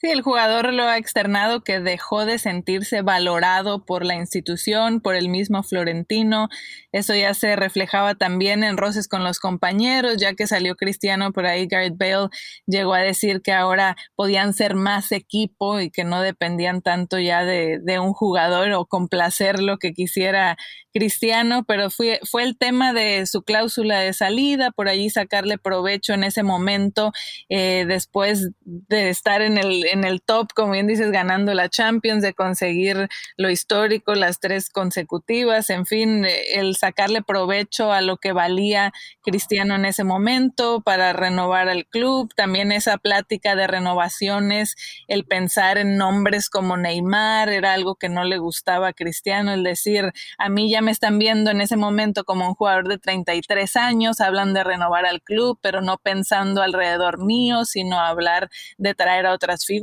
Sí, 0.02 0.10
el 0.10 0.24
jugador 0.24 0.74
lo 0.74 0.86
ha 0.86 0.98
externado 0.98 1.64
que 1.64 1.80
dejó 1.80 2.26
de 2.26 2.40
sentirse 2.40 3.04
valorado 3.04 3.86
por 3.86 4.04
la 4.04 4.16
institución, 4.16 5.00
por 5.00 5.14
el 5.14 5.30
mismo 5.30 5.62
Florentino. 5.62 6.50
Eso 6.92 7.14
ya 7.14 7.36
se 7.36 7.56
reflejaba 7.56 8.16
también 8.16 8.64
en 8.64 8.78
roces 8.78 9.08
con 9.08 9.24
los 9.24 9.40
compañeros, 9.40 10.18
ya 10.18 10.34
que 10.34 10.48
salió 10.48 10.76
Cristiano 10.76 11.32
por 11.32 11.46
ahí, 11.46 11.68
Gareth 11.68 12.00
Bale 12.00 12.30
llegó 12.66 12.96
a 12.96 13.02
decir 13.02 13.44
que 13.44 13.54
ahora 13.54 13.96
podían 14.16 14.56
ser 14.56 14.74
más 14.74 15.12
equipo 15.12 15.80
y 15.80 15.92
que 15.92 16.04
no 16.04 16.20
dependían 16.22 16.82
tanto 16.82 17.20
ya 17.20 17.46
de, 17.46 17.78
de 17.80 18.00
un 18.00 18.14
jugador 18.14 18.72
o 18.72 18.88
complacer 18.88 19.62
lo 19.62 19.78
que 19.78 19.94
quisiera 19.94 20.58
Cristiano, 20.94 21.64
pero 21.66 21.90
fue, 21.90 22.20
fue 22.30 22.44
el 22.44 22.58
tema 22.58 22.94
de 22.94 23.26
su 23.26 23.44
cláusula 23.44 24.00
de 24.00 24.14
salida, 24.14 24.72
por 24.72 24.90
allí 24.90 25.10
sacarle 25.10 25.58
provecho 25.58 26.14
en 26.14 26.24
ese 26.24 26.44
momento, 26.44 27.12
eh, 27.50 27.86
después 27.88 28.50
de 28.66 29.10
estar 29.10 29.42
en 29.42 29.58
el, 29.58 29.86
en 29.92 30.04
el 30.04 30.22
top, 30.22 30.54
como 30.54 30.74
bien 30.74 30.88
dices, 30.88 31.12
ganando 31.12 31.54
la 31.54 31.70
Champions, 31.70 32.22
de 32.22 32.34
conseguir 32.34 33.10
lo 33.38 33.50
histórico, 33.50 34.16
las 34.16 34.40
tres 34.40 34.70
consecutivas, 34.70 35.70
en 35.70 35.86
fin, 35.86 36.26
el 36.54 36.76
sacarle 36.76 37.22
provecho 37.22 37.92
a 37.92 38.02
lo 38.02 38.18
que 38.18 38.32
valía 38.32 38.94
Cristiano 39.22 39.76
en 39.76 39.86
ese 39.86 40.04
momento 40.04 40.82
para 40.82 41.14
renovar 41.14 41.70
al 41.70 41.86
club, 41.86 42.34
también 42.36 42.72
esa 42.72 42.98
plática 42.98 43.56
de 43.56 43.68
renovaciones, 43.68 44.76
el 45.08 45.26
pensar 45.26 45.78
en 45.78 45.98
nombres 45.98 46.50
como 46.50 46.78
Neymar, 46.78 47.50
era 47.50 47.74
algo 47.74 47.96
que 47.96 48.10
no 48.10 48.24
le 48.24 48.38
gustaba 48.38 48.90
a 48.90 48.94
Cristiano, 48.94 49.54
el 49.54 49.64
decir, 49.64 50.12
a 50.38 50.50
mí 50.50 50.72
ya 50.72 50.82
me 50.82 50.92
están 50.92 51.20
viendo 51.20 51.52
en 51.52 51.62
ese 51.62 51.76
momento 51.76 52.24
como 52.24 52.48
un 52.48 52.56
jugador 52.56 52.88
de 52.88 52.98
33 52.98 53.76
años, 53.76 54.22
hablan 54.22 54.54
de 54.54 54.64
renovar 54.64 55.06
al 55.06 55.22
club, 55.22 55.60
pero 55.62 55.82
no 55.82 55.98
pensando 55.98 56.62
alrededor 56.62 57.24
mío, 57.24 57.66
sino 57.66 58.00
hablar 58.00 58.50
de 58.78 58.94
traer 58.96 59.26
a 59.26 59.34
otras 59.34 59.66
figuras. 59.66 59.81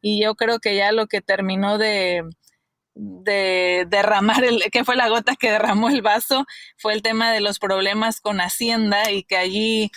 Y 0.00 0.22
yo 0.22 0.34
creo 0.34 0.58
que 0.58 0.76
ya 0.76 0.92
lo 0.92 1.06
que 1.06 1.20
terminó 1.20 1.78
de, 1.78 2.22
de 2.94 3.86
derramar 3.88 4.44
el, 4.44 4.62
que 4.70 4.84
fue 4.84 4.96
la 4.96 5.08
gota 5.08 5.36
que 5.36 5.50
derramó 5.50 5.88
el 5.88 6.02
vaso, 6.02 6.46
fue 6.76 6.94
el 6.94 7.02
tema 7.02 7.32
de 7.32 7.40
los 7.40 7.58
problemas 7.58 8.20
con 8.20 8.40
Hacienda 8.40 9.10
y 9.10 9.22
que 9.24 9.36
allí 9.36 9.90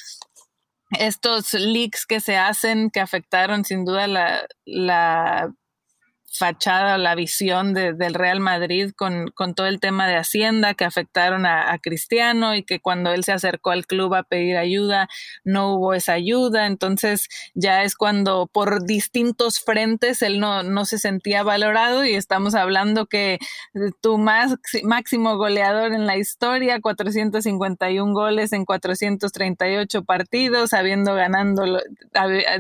estos 0.92 1.54
leaks 1.54 2.06
que 2.06 2.20
se 2.20 2.38
hacen 2.38 2.90
que 2.92 3.00
afectaron 3.00 3.66
sin 3.66 3.86
duda 3.86 4.08
la, 4.08 4.46
la 4.66 5.52
fachada, 6.34 6.98
la 6.98 7.14
visión 7.14 7.74
del 7.74 8.14
Real 8.14 8.40
Madrid 8.40 8.92
con, 8.96 9.28
con, 9.36 9.54
todo 9.54 9.68
el 9.68 9.80
tema 9.80 10.08
de 10.08 10.16
Hacienda 10.16 10.74
que 10.74 10.84
afectaron 10.84 11.46
a, 11.46 11.78
Cristiano 11.82 12.56
y 12.56 12.64
que 12.64 12.80
cuando 12.80 13.12
él 13.12 13.24
se 13.24 13.34
acercó 13.34 13.72
al 13.72 13.86
club 13.86 14.14
a 14.14 14.24
pedir 14.24 14.58
ayuda 14.58 15.10
no 15.44 15.74
hubo 15.74 15.94
esa 15.94 16.14
ayuda. 16.14 16.66
Entonces 16.66 17.28
ya 17.54 17.84
es 17.84 17.96
cuando 17.96 18.48
por 18.48 18.86
distintos 18.86 19.60
frentes 19.60 20.22
él 20.22 20.40
no, 20.40 20.64
no 20.64 20.86
se 20.86 20.98
sentía 20.98 21.44
valorado 21.44 22.06
y 22.06 22.16
estamos 22.16 22.56
hablando 22.56 23.06
que 23.06 23.38
tu 24.02 24.18
más, 24.18 24.56
máximo 24.84 25.38
goleador 25.38 25.94
en 25.94 26.08
la 26.08 26.18
historia, 26.18 26.80
451 26.82 28.14
goles 28.14 28.54
en 28.54 28.66
438 28.66 30.04
partidos, 30.04 30.74
habiendo 30.74 31.14
ganando 31.16 31.80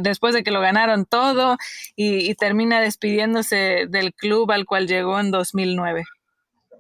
después 0.02 0.34
de 0.34 0.44
que 0.44 0.52
lo 0.52 0.62
ganaron 0.62 1.06
todo 1.06 1.58
y, 1.96 2.30
y 2.30 2.36
termina 2.36 2.82
despidiéndose 2.82 3.63
del 3.88 4.14
club 4.14 4.52
al 4.52 4.66
cual 4.66 4.88
llegó 4.88 5.20
en 5.20 5.32
2009. 5.32 6.04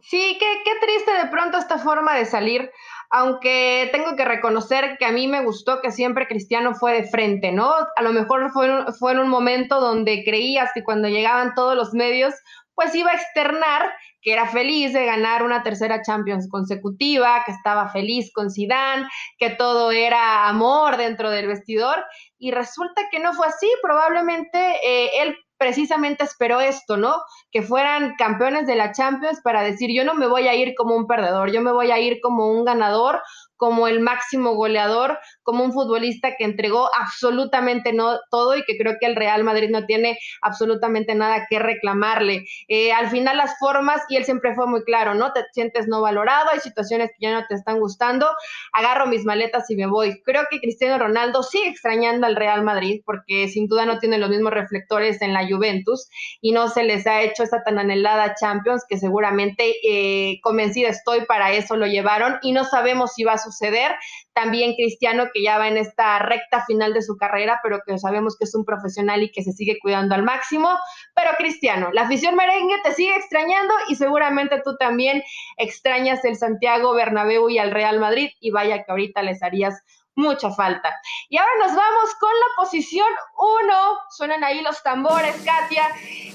Sí, 0.01 0.37
qué, 0.39 0.61
qué 0.65 0.71
triste 0.85 1.13
de 1.13 1.27
pronto 1.29 1.57
esta 1.57 1.77
forma 1.77 2.15
de 2.15 2.25
salir, 2.25 2.69
aunque 3.09 3.89
tengo 3.93 4.15
que 4.15 4.25
reconocer 4.25 4.97
que 4.97 5.05
a 5.05 5.11
mí 5.11 5.27
me 5.27 5.43
gustó 5.43 5.81
que 5.81 5.91
siempre 5.91 6.27
Cristiano 6.27 6.75
fue 6.75 6.93
de 6.93 7.07
frente, 7.07 7.51
¿no? 7.51 7.73
A 7.95 8.01
lo 8.01 8.11
mejor 8.11 8.51
fue, 8.51 8.69
fue 8.99 9.13
en 9.13 9.19
un 9.19 9.29
momento 9.29 9.79
donde 9.79 10.23
creías 10.25 10.71
que 10.73 10.83
cuando 10.83 11.07
llegaban 11.07 11.53
todos 11.55 11.75
los 11.75 11.93
medios 11.93 12.33
pues 12.75 12.93
iba 12.95 13.11
a 13.11 13.15
externar 13.15 13.93
que 14.23 14.31
era 14.31 14.47
feliz 14.47 14.93
de 14.93 15.05
ganar 15.05 15.43
una 15.43 15.63
tercera 15.63 16.01
Champions 16.01 16.47
consecutiva, 16.49 17.43
que 17.45 17.51
estaba 17.51 17.89
feliz 17.89 18.31
con 18.33 18.49
Zidane, 18.49 19.05
que 19.37 19.49
todo 19.49 19.91
era 19.91 20.47
amor 20.47 20.97
dentro 20.97 21.29
del 21.29 21.47
vestidor 21.47 22.03
y 22.39 22.51
resulta 22.51 23.09
que 23.11 23.19
no 23.19 23.33
fue 23.33 23.47
así, 23.47 23.69
probablemente 23.81 24.57
eh, 24.83 25.09
él 25.21 25.37
precisamente 25.63 26.25
esperó 26.25 26.59
esto, 26.59 26.97
¿no? 26.97 27.15
Que 27.49 27.61
fueran 27.61 28.15
campeones 28.17 28.67
de 28.67 28.75
la 28.75 28.91
Champions 28.91 29.39
para 29.41 29.61
decir, 29.61 29.89
yo 29.95 30.03
no 30.03 30.13
me 30.13 30.27
voy 30.27 30.49
a 30.49 30.55
ir 30.55 30.75
como 30.75 30.93
un 30.93 31.07
perdedor, 31.07 31.53
yo 31.53 31.61
me 31.61 31.71
voy 31.71 31.89
a 31.89 31.99
ir 31.99 32.19
como 32.21 32.51
un 32.51 32.65
ganador, 32.65 33.21
como 33.63 33.87
el 33.87 34.01
máximo 34.01 34.55
goleador, 34.55 35.17
como 35.41 35.63
un 35.63 35.71
futbolista 35.71 36.35
que 36.37 36.43
entregó 36.43 36.89
absolutamente 36.99 37.93
no 37.93 38.19
todo 38.29 38.57
y 38.57 38.63
que 38.65 38.77
creo 38.77 38.97
que 38.99 39.05
el 39.05 39.15
Real 39.15 39.45
Madrid 39.45 39.69
no 39.69 39.85
tiene 39.85 40.19
absolutamente 40.41 41.15
nada 41.15 41.47
que 41.49 41.59
reclamarle. 41.59 42.43
Eh, 42.67 42.91
al 42.91 43.09
final 43.09 43.37
las 43.37 43.57
formas, 43.59 44.01
y 44.09 44.17
él 44.17 44.25
siempre 44.25 44.53
fue 44.53 44.67
muy 44.67 44.83
claro, 44.83 45.15
¿no? 45.15 45.31
Te 45.31 45.45
sientes 45.53 45.87
no 45.87 46.01
valorado, 46.01 46.49
hay 46.51 46.59
situaciones 46.59 47.11
que 47.11 47.25
ya 47.25 47.31
no 47.31 47.45
te 47.47 47.55
están 47.55 47.79
gustando, 47.79 48.27
agarro 48.73 49.07
mis 49.07 49.23
maletas 49.23 49.69
y 49.69 49.77
me 49.77 49.85
voy. 49.85 50.21
Creo 50.25 50.43
que 50.51 50.59
Cristiano 50.59 51.01
Ronaldo 51.01 51.41
sigue 51.41 51.69
extrañando 51.69 52.27
al 52.27 52.35
Real 52.35 52.65
Madrid 52.65 53.01
porque 53.05 53.47
sin 53.47 53.69
duda 53.69 53.85
no 53.85 53.99
tiene 53.99 54.17
los 54.17 54.29
mismos 54.29 54.51
reflectores 54.51 55.21
en 55.21 55.31
la 55.31 55.47
Juventus 55.47 56.09
y 56.41 56.51
no 56.51 56.67
se 56.67 56.83
les 56.83 57.07
ha 57.07 57.21
hecho 57.21 57.43
esa 57.43 57.63
tan 57.63 57.79
anhelada 57.79 58.35
Champions 58.35 58.83
que 58.89 58.97
seguramente 58.97 59.73
eh, 59.87 60.41
convencida 60.41 60.89
estoy 60.89 61.23
para 61.25 61.53
eso 61.53 61.77
lo 61.77 61.87
llevaron 61.87 62.39
y 62.41 62.51
no 62.51 62.65
sabemos 62.65 63.13
si 63.13 63.23
va 63.23 63.33
a 63.33 63.37
suceder 63.37 63.52
suceder. 63.53 63.95
También 64.33 64.73
Cristiano, 64.73 65.25
que 65.33 65.43
ya 65.43 65.57
va 65.57 65.67
en 65.67 65.77
esta 65.77 66.19
recta 66.19 66.65
final 66.65 66.93
de 66.93 67.01
su 67.01 67.17
carrera, 67.17 67.59
pero 67.63 67.79
que 67.85 67.97
sabemos 67.97 68.37
que 68.37 68.45
es 68.45 68.55
un 68.55 68.65
profesional 68.65 69.23
y 69.23 69.31
que 69.31 69.43
se 69.43 69.53
sigue 69.53 69.77
cuidando 69.81 70.15
al 70.15 70.23
máximo. 70.23 70.69
Pero 71.15 71.31
Cristiano, 71.37 71.89
la 71.93 72.03
afición 72.03 72.35
merengue 72.35 72.75
te 72.83 72.93
sigue 72.93 73.15
extrañando 73.15 73.73
y 73.89 73.95
seguramente 73.95 74.61
tú 74.63 74.75
también 74.77 75.23
extrañas 75.57 76.25
el 76.25 76.35
Santiago 76.35 76.93
Bernabéu 76.93 77.49
y 77.49 77.59
al 77.59 77.71
Real 77.71 77.99
Madrid 77.99 78.29
y 78.39 78.51
vaya 78.51 78.83
que 78.83 78.91
ahorita 78.91 79.21
les 79.21 79.41
harías 79.43 79.83
mucha 80.15 80.51
falta. 80.51 80.89
Y 81.29 81.37
ahora 81.37 81.51
nos 81.59 81.75
vamos 81.75 82.15
con 82.19 82.29
la 82.29 82.63
posición 82.63 83.07
1. 83.37 83.73
Suenan 84.09 84.43
ahí 84.43 84.61
los 84.61 84.81
tambores, 84.83 85.35
Katia. 85.43 85.87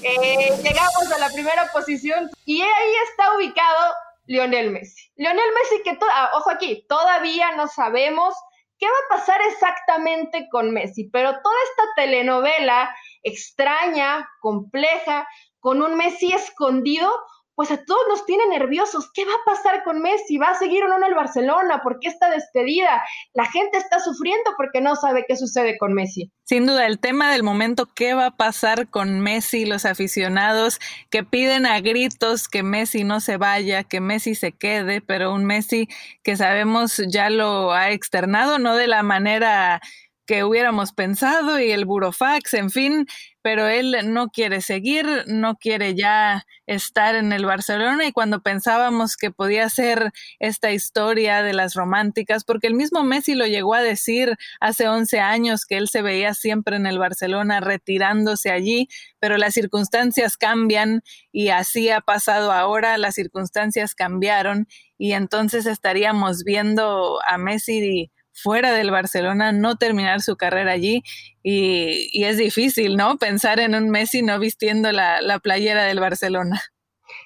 Eh, 0.03 0.51
llegamos 0.63 1.11
a 1.13 1.19
la 1.19 1.29
primera 1.29 1.69
posición 1.71 2.29
y 2.45 2.61
ahí 2.61 2.93
está 3.09 3.35
ubicado 3.35 3.93
Lionel 4.29 4.69
Messi. 4.69 5.11
Lionel 5.15 5.51
Messi 5.55 5.83
que, 5.83 5.97
ah, 6.13 6.29
ojo 6.35 6.51
aquí, 6.51 6.85
todavía 6.87 7.55
no 7.55 7.67
sabemos 7.67 8.35
qué 8.77 8.85
va 8.85 9.15
a 9.15 9.17
pasar 9.17 9.41
exactamente 9.41 10.47
con 10.51 10.71
Messi, 10.71 11.09
pero 11.09 11.31
toda 11.41 11.55
esta 11.71 11.83
telenovela 11.95 12.95
extraña, 13.23 14.29
compleja, 14.39 15.27
con 15.59 15.81
un 15.81 15.95
Messi 15.95 16.31
escondido, 16.31 17.11
pues 17.59 17.71
a 17.71 17.83
todos 17.83 17.99
nos 18.07 18.25
tiene 18.25 18.47
nerviosos. 18.47 19.11
¿Qué 19.13 19.25
va 19.25 19.33
a 19.33 19.53
pasar 19.53 19.83
con 19.83 20.01
Messi? 20.01 20.37
¿Va 20.37 20.51
a 20.51 20.57
seguir 20.57 20.81
o 20.81 20.87
no 20.87 20.95
en 20.95 21.03
el 21.03 21.13
Barcelona? 21.13 21.81
¿Por 21.83 21.99
qué 21.99 22.07
está 22.07 22.29
despedida? 22.29 23.03
La 23.33 23.43
gente 23.47 23.77
está 23.77 23.99
sufriendo 23.99 24.51
porque 24.55 24.79
no 24.79 24.95
sabe 24.95 25.25
qué 25.27 25.35
sucede 25.35 25.77
con 25.77 25.93
Messi. 25.93 26.31
Sin 26.45 26.65
duda, 26.65 26.87
el 26.87 26.99
tema 26.99 27.33
del 27.33 27.43
momento, 27.43 27.89
¿qué 27.93 28.13
va 28.13 28.27
a 28.27 28.37
pasar 28.37 28.87
con 28.87 29.19
Messi? 29.19 29.65
Los 29.65 29.83
aficionados 29.83 30.79
que 31.09 31.25
piden 31.25 31.65
a 31.65 31.81
gritos 31.81 32.47
que 32.47 32.63
Messi 32.63 33.03
no 33.03 33.19
se 33.19 33.35
vaya, 33.35 33.83
que 33.83 33.99
Messi 33.99 34.35
se 34.35 34.53
quede, 34.53 35.01
pero 35.01 35.33
un 35.33 35.43
Messi 35.43 35.89
que 36.23 36.37
sabemos 36.37 37.01
ya 37.09 37.29
lo 37.29 37.73
ha 37.73 37.91
externado, 37.91 38.57
no 38.57 38.77
de 38.77 38.87
la 38.87 39.03
manera 39.03 39.81
que 40.29 40.43
hubiéramos 40.43 40.93
pensado 40.93 41.59
y 41.59 41.71
el 41.71 41.85
burofax, 41.85 42.53
en 42.53 42.69
fin, 42.69 43.07
pero 43.41 43.67
él 43.67 43.95
no 44.05 44.29
quiere 44.29 44.61
seguir, 44.61 45.05
no 45.27 45.55
quiere 45.55 45.95
ya 45.95 46.45
estar 46.67 47.15
en 47.15 47.31
el 47.31 47.45
Barcelona 47.45 48.05
y 48.05 48.11
cuando 48.11 48.41
pensábamos 48.41 49.15
que 49.15 49.31
podía 49.31 49.69
ser 49.69 50.11
esta 50.39 50.71
historia 50.71 51.41
de 51.41 51.53
las 51.53 51.73
románticas, 51.73 52.43
porque 52.43 52.67
el 52.67 52.75
mismo 52.75 53.03
Messi 53.03 53.35
lo 53.35 53.47
llegó 53.47 53.73
a 53.73 53.81
decir 53.81 54.35
hace 54.59 54.87
11 54.87 55.19
años 55.19 55.65
que 55.65 55.77
él 55.77 55.87
se 55.89 56.01
veía 56.01 56.33
siempre 56.33 56.75
en 56.75 56.85
el 56.85 56.99
Barcelona 56.99 57.59
retirándose 57.59 58.51
allí, 58.51 58.89
pero 59.19 59.37
las 59.37 59.53
circunstancias 59.53 60.37
cambian 60.37 61.01
y 61.31 61.49
así 61.49 61.89
ha 61.89 62.01
pasado 62.01 62.51
ahora, 62.51 62.97
las 62.97 63.15
circunstancias 63.15 63.95
cambiaron 63.95 64.67
y 64.97 65.13
entonces 65.13 65.65
estaríamos 65.65 66.43
viendo 66.43 67.19
a 67.25 67.37
Messi 67.37 68.11
fuera 68.33 68.71
del 68.71 68.91
Barcelona, 68.91 69.51
no 69.51 69.75
terminar 69.75 70.21
su 70.21 70.37
carrera 70.37 70.71
allí 70.71 71.03
y, 71.43 72.23
es 72.23 72.37
difícil, 72.37 72.95
¿no? 72.95 73.17
Pensar 73.17 73.59
en 73.59 73.75
un 73.75 73.89
Messi 73.89 74.21
no 74.21 74.39
vistiendo 74.39 74.91
la, 74.91 75.21
la 75.21 75.39
playera 75.39 75.83
del 75.83 75.99
Barcelona. 75.99 76.61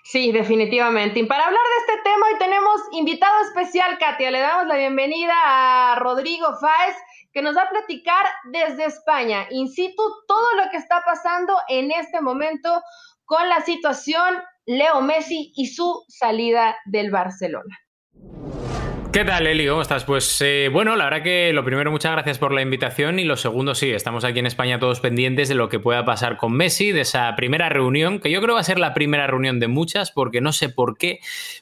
Sí, 0.03 0.31
definitivamente. 0.31 1.19
Y 1.19 1.25
para 1.25 1.45
hablar 1.45 1.61
de 1.61 1.93
este 1.93 2.03
tema 2.03 2.25
hoy 2.27 2.39
tenemos 2.39 2.81
invitado 2.91 3.33
especial, 3.41 3.97
Katia. 3.97 4.31
Le 4.31 4.39
damos 4.39 4.67
la 4.67 4.75
bienvenida 4.75 5.33
a 5.45 5.95
Rodrigo 5.95 6.47
Fáez, 6.59 6.95
que 7.31 7.41
nos 7.41 7.55
va 7.55 7.63
a 7.63 7.69
platicar 7.69 8.25
desde 8.51 8.85
España, 8.85 9.47
in 9.49 9.69
situ, 9.69 10.03
todo 10.27 10.55
lo 10.55 10.69
que 10.71 10.77
está 10.77 11.03
pasando 11.05 11.55
en 11.67 11.91
este 11.91 12.21
momento 12.21 12.81
con 13.25 13.49
la 13.49 13.61
situación 13.61 14.41
Leo 14.65 15.01
Messi 15.01 15.51
y 15.55 15.67
su 15.67 16.03
salida 16.07 16.77
del 16.85 17.11
Barcelona. 17.11 17.77
¿Qué 19.13 19.23
tal, 19.23 19.45
Eli? 19.45 19.67
¿Cómo 19.67 19.83
estás? 19.83 20.05
Pues 20.05 20.41
eh, 20.41 20.71
bueno, 20.73 20.95
la 20.95 21.03
verdad 21.03 21.21
que 21.21 21.53
lo 21.53 21.63
primero, 21.63 21.91
muchas 21.91 22.13
gracias 22.13 22.39
por 22.39 22.51
la 22.51 22.63
invitación 22.63 23.19
y 23.19 23.25
lo 23.25 23.37
segundo, 23.37 23.75
sí, 23.75 23.91
estamos 23.91 24.23
aquí 24.23 24.39
en 24.39 24.47
España 24.47 24.79
todos 24.79 25.01
pendientes 25.01 25.49
de 25.49 25.53
lo 25.53 25.69
que 25.69 25.79
pueda 25.79 26.03
pasar 26.03 26.35
con 26.35 26.53
Messi, 26.53 26.91
de 26.91 27.01
esa 27.01 27.35
primera 27.35 27.69
reunión, 27.69 28.19
que 28.19 28.31
yo 28.31 28.41
creo 28.41 28.55
va 28.55 28.61
a 28.61 28.63
ser 28.63 28.79
la 28.79 28.95
primera 28.95 29.27
reunión 29.27 29.59
de 29.59 29.67
muchas, 29.67 30.09
porque 30.09 30.41
no 30.41 30.51
sé 30.51 30.69
por 30.69 30.97
qué, 30.97 31.19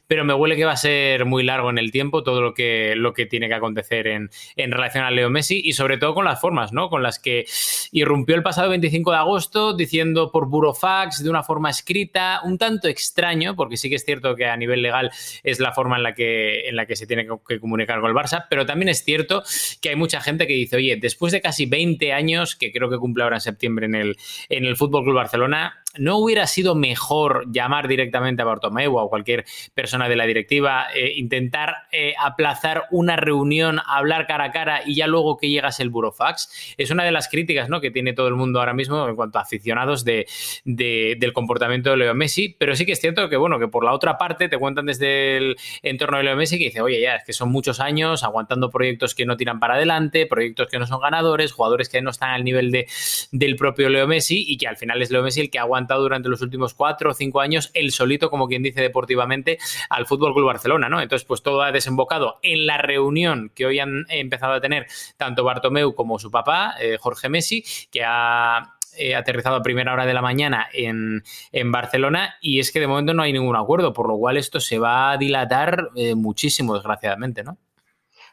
pero 0.08 0.24
me 0.24 0.34
huele 0.34 0.56
que 0.56 0.64
va 0.64 0.72
a 0.72 0.78
ser 0.78 1.26
muy 1.26 1.44
largo 1.44 1.70
en 1.70 1.78
el 1.78 1.92
tiempo 1.92 2.24
todo 2.24 2.42
lo 2.42 2.54
que, 2.54 2.94
lo 2.96 3.14
que 3.14 3.26
tiene 3.26 3.50
que 3.50 3.56
acontecer 3.56 4.08
en, 4.08 4.30
en 4.56 4.72
relación 4.72 5.04
a 5.04 5.12
Leo 5.12 5.30
Messi 5.30 5.60
y 5.62 5.74
sobre 5.74 5.98
todo 5.98 6.14
con 6.14 6.24
las 6.24 6.40
formas, 6.40 6.72
¿no? 6.72 6.90
Con 6.90 7.04
las 7.04 7.20
que 7.20 7.44
irrumpió 7.92 8.38
el 8.38 8.44
pasado 8.44 8.70
25 8.70 9.12
de 9.12 9.18
agosto 9.18 9.74
diciendo 9.76 10.32
por 10.32 10.48
burofax, 10.48 11.22
de 11.22 11.30
una 11.30 11.44
forma 11.44 11.70
escrita, 11.70 12.40
un 12.46 12.58
tanto 12.58 12.88
extraño, 12.88 13.58
porque 13.58 13.76
sí 13.76 13.90
que 13.90 13.96
es 13.96 14.06
cierto 14.06 14.38
que 14.38 14.46
a 14.46 14.56
nivel 14.56 14.82
legal 14.82 15.12
es 15.44 15.60
la 15.60 15.74
forma 15.74 15.98
en 15.98 16.04
la 16.04 16.14
que, 16.14 16.70
en 16.70 16.78
la 16.78 16.86
que 16.86 16.96
se 16.96 17.06
tiene 17.06 17.26
que 17.26 17.40
que 17.47 17.60
comunicar 17.60 17.99
con 18.01 18.10
el 18.10 18.15
Barça, 18.15 18.45
pero 18.49 18.65
también 18.65 18.89
es 18.89 19.04
cierto 19.04 19.43
que 19.82 19.89
hay 19.89 19.95
mucha 19.95 20.21
gente 20.21 20.47
que 20.47 20.54
dice, 20.54 20.77
oye, 20.77 20.97
después 20.97 21.32
de 21.32 21.41
casi 21.41 21.65
20 21.65 22.13
años, 22.13 22.56
que 22.56 22.71
creo 22.71 22.89
que 22.89 22.97
cumple 22.97 23.23
ahora 23.23 23.38
en 23.38 23.41
septiembre 23.41 23.86
en 23.86 23.95
el, 23.95 24.17
en 24.49 24.65
el 24.65 24.75
Fútbol 24.75 25.04
Club 25.04 25.15
Barcelona, 25.15 25.81
¿no 25.97 26.17
hubiera 26.17 26.47
sido 26.47 26.75
mejor 26.75 27.51
llamar 27.51 27.88
directamente 27.88 28.41
a 28.41 28.45
Bartomeu 28.45 28.95
o 28.95 28.99
a 28.99 29.10
cualquier 29.10 29.45
persona 29.73 30.08
de 30.08 30.15
la 30.15 30.25
directiva, 30.25 30.88
eh, 30.95 31.13
intentar 31.15 31.88
eh, 31.91 32.13
aplazar 32.19 32.84
una 32.91 33.15
reunión, 33.15 33.80
hablar 33.86 34.27
cara 34.27 34.45
a 34.45 34.51
cara 34.51 34.82
y 34.86 34.95
ya 34.95 35.08
luego 35.08 35.38
que 35.38 35.49
llegas 35.49 35.80
el 35.80 35.89
burofax? 35.89 36.75
Es 36.77 36.91
una 36.91 37.04
de 37.04 37.12
las 37.12 37.27
críticas 37.27 37.69
¿no? 37.69 37.82
que 37.82 37.91
tiene 37.91 38.13
todo 38.13 38.27
el 38.27 38.36
mundo 38.36 38.60
ahora 38.60 38.73
mismo 38.73 39.08
en 39.08 39.15
cuanto 39.15 39.39
a 39.39 39.41
aficionados 39.41 40.06
de, 40.06 40.27
del 40.65 41.34
comportamiento 41.34 41.89
de 41.89 41.97
Leo 41.97 42.13
Messi, 42.13 42.56
pero 42.58 42.75
sí 42.75 42.86
que 42.86 42.93
es 42.93 43.01
cierto 43.01 43.27
que, 43.30 43.38
bueno, 43.38 43.60
que 43.60 43.67
por 43.67 43.84
la 43.84 43.93
otra 43.93 44.17
parte 44.17 44.49
te 44.49 44.58
cuentan 44.58 44.86
desde 44.86 45.38
el 45.38 45.58
entorno 45.82 46.17
de 46.17 46.23
Leo 46.23 46.36
Messi 46.36 46.58
que 46.58 46.65
dice, 46.65 46.82
oye, 46.82 47.01
ya, 47.01 47.15
es 47.15 47.23
que 47.25 47.34
son 47.34 47.49
muchos 47.49 47.80
años 47.80 48.23
aguantando 48.23 48.69
proyectos 48.69 49.15
que 49.15 49.25
no 49.25 49.38
tiran 49.38 49.60
para 49.60 49.75
adelante, 49.75 50.25
proyectos 50.25 50.67
que 50.69 50.80
no 50.80 50.88
son 50.88 51.01
ganadores, 51.01 51.51
jugadores 51.51 51.89
que 51.89 52.01
no 52.01 52.12
están 52.12 52.32
al 52.32 52.43
nivel 52.43 52.71
de, 52.71 52.88
del 53.32 53.56
propio 53.56 53.89
Leo 53.89 54.08
Messi 54.08 54.43
y 54.47 54.58
que 54.58 54.67
al 54.67 54.77
final 54.77 55.01
es 55.01 55.12
Leo 55.12 55.23
Messi 55.23 55.41
el 55.41 55.49
que 55.49 55.60
ha 55.60 55.65
durante 55.88 56.30
los 56.30 56.41
últimos 56.41 56.74
cuatro 56.74 57.12
o 57.12 57.13
cinco 57.13 57.41
años 57.41 57.72
el 57.74 57.91
solito, 57.91 58.30
como 58.30 58.48
quien 58.48 58.63
dice 58.63 58.82
deportivamente, 58.82 59.58
al 59.89 60.06
Fútbol 60.06 60.34
Club 60.34 60.48
Barcelona, 60.48 60.89
¿no? 60.89 61.02
Entonces, 61.02 61.26
pues 61.26 61.41
todo 61.41 61.62
ha 61.62 61.72
desembocado 61.72 62.39
en 62.44 62.65
la 62.65 62.78
reunión 62.78 63.52
que 63.56 63.65
hoy 63.65 63.80
han 63.80 64.06
empezado 64.10 64.54
a 64.54 64.62
tener 64.62 64.88
tanto 65.17 65.44
Bartomeu 65.44 65.94
como 65.96 66.20
su 66.20 66.32
papá, 66.32 66.76
eh, 66.80 66.98
Jorge 67.00 67.30
Messi, 67.30 67.63
que 67.91 68.04
ha 68.06 68.76
eh, 68.98 69.15
aterrizado 69.15 69.56
a 69.56 69.62
primera 69.62 69.94
hora 69.94 70.06
de 70.06 70.13
la 70.13 70.22
mañana 70.22 70.67
en, 70.74 71.24
en, 71.54 71.72
Barcelona 71.72 72.36
y 72.41 72.60
es 72.60 72.74
que 72.74 72.82
de 72.82 72.88
momento 72.88 73.13
no 73.13 73.24
hay 73.24 73.32
ningún 73.32 73.56
acuerdo, 73.56 73.94
por 73.94 74.10
lo 74.10 74.17
cual 74.17 74.36
esto 74.36 74.60
se 74.60 74.80
va 74.80 75.12
a 75.12 75.17
dilatar 75.17 75.91
eh, 75.96 76.13
muchísimo, 76.13 76.74
desgraciadamente, 76.76 77.41
¿no? 77.41 77.58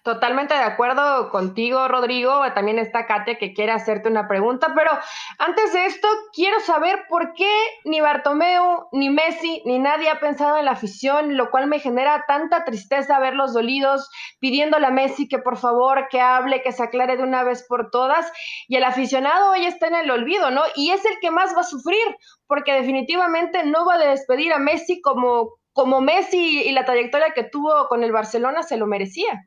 Totalmente 0.09 0.55
de 0.55 0.63
acuerdo 0.63 1.29
contigo, 1.29 1.87
Rodrigo. 1.87 2.41
También 2.55 2.79
está 2.79 3.05
Katia 3.05 3.37
que 3.37 3.53
quiere 3.53 3.73
hacerte 3.73 4.09
una 4.09 4.27
pregunta, 4.27 4.73
pero 4.75 4.91
antes 5.37 5.75
de 5.75 5.85
esto 5.85 6.09
quiero 6.33 6.61
saber 6.61 7.05
por 7.11 7.35
qué 7.35 7.53
ni 7.85 8.01
Bartomeu, 8.01 8.89
ni 8.93 9.11
Messi, 9.11 9.63
ni 9.67 9.79
nadie 9.79 10.09
ha 10.09 10.19
pensado 10.19 10.57
en 10.57 10.65
la 10.65 10.71
afición, 10.71 11.37
lo 11.37 11.51
cual 11.51 11.67
me 11.67 11.79
genera 11.79 12.25
tanta 12.27 12.65
tristeza 12.65 13.19
verlos 13.19 13.53
dolidos, 13.53 14.09
pidiéndole 14.41 14.87
a 14.87 14.91
Messi 14.91 15.29
que 15.29 15.41
por 15.41 15.59
favor, 15.59 16.09
que 16.09 16.23
hable, 16.23 16.63
que 16.63 16.73
se 16.73 16.85
aclare 16.85 17.19
de 17.19 17.23
una 17.23 17.43
vez 17.43 17.67
por 17.69 17.91
todas. 17.91 18.33
Y 18.67 18.77
el 18.77 18.85
aficionado 18.85 19.51
hoy 19.51 19.67
está 19.67 19.89
en 19.89 19.95
el 19.97 20.11
olvido, 20.11 20.51
¿no? 20.51 20.63
Y 20.75 20.93
es 20.93 21.05
el 21.05 21.19
que 21.21 21.31
más 21.31 21.55
va 21.55 21.61
a 21.61 21.65
sufrir, 21.65 22.17
porque 22.47 22.73
definitivamente 22.73 23.63
no 23.67 23.85
va 23.85 23.97
a 23.97 23.99
despedir 23.99 24.55
a 24.55 24.59
Messi 24.59 25.03
como, 25.03 25.57
como 25.75 26.01
Messi 26.01 26.63
y 26.63 26.73
la 26.73 26.87
trayectoria 26.87 27.35
que 27.35 27.45
tuvo 27.45 27.89
con 27.89 28.03
el 28.05 28.13
Barcelona 28.13 28.63
se 28.63 28.79
lo 28.79 28.87
merecía. 28.87 29.45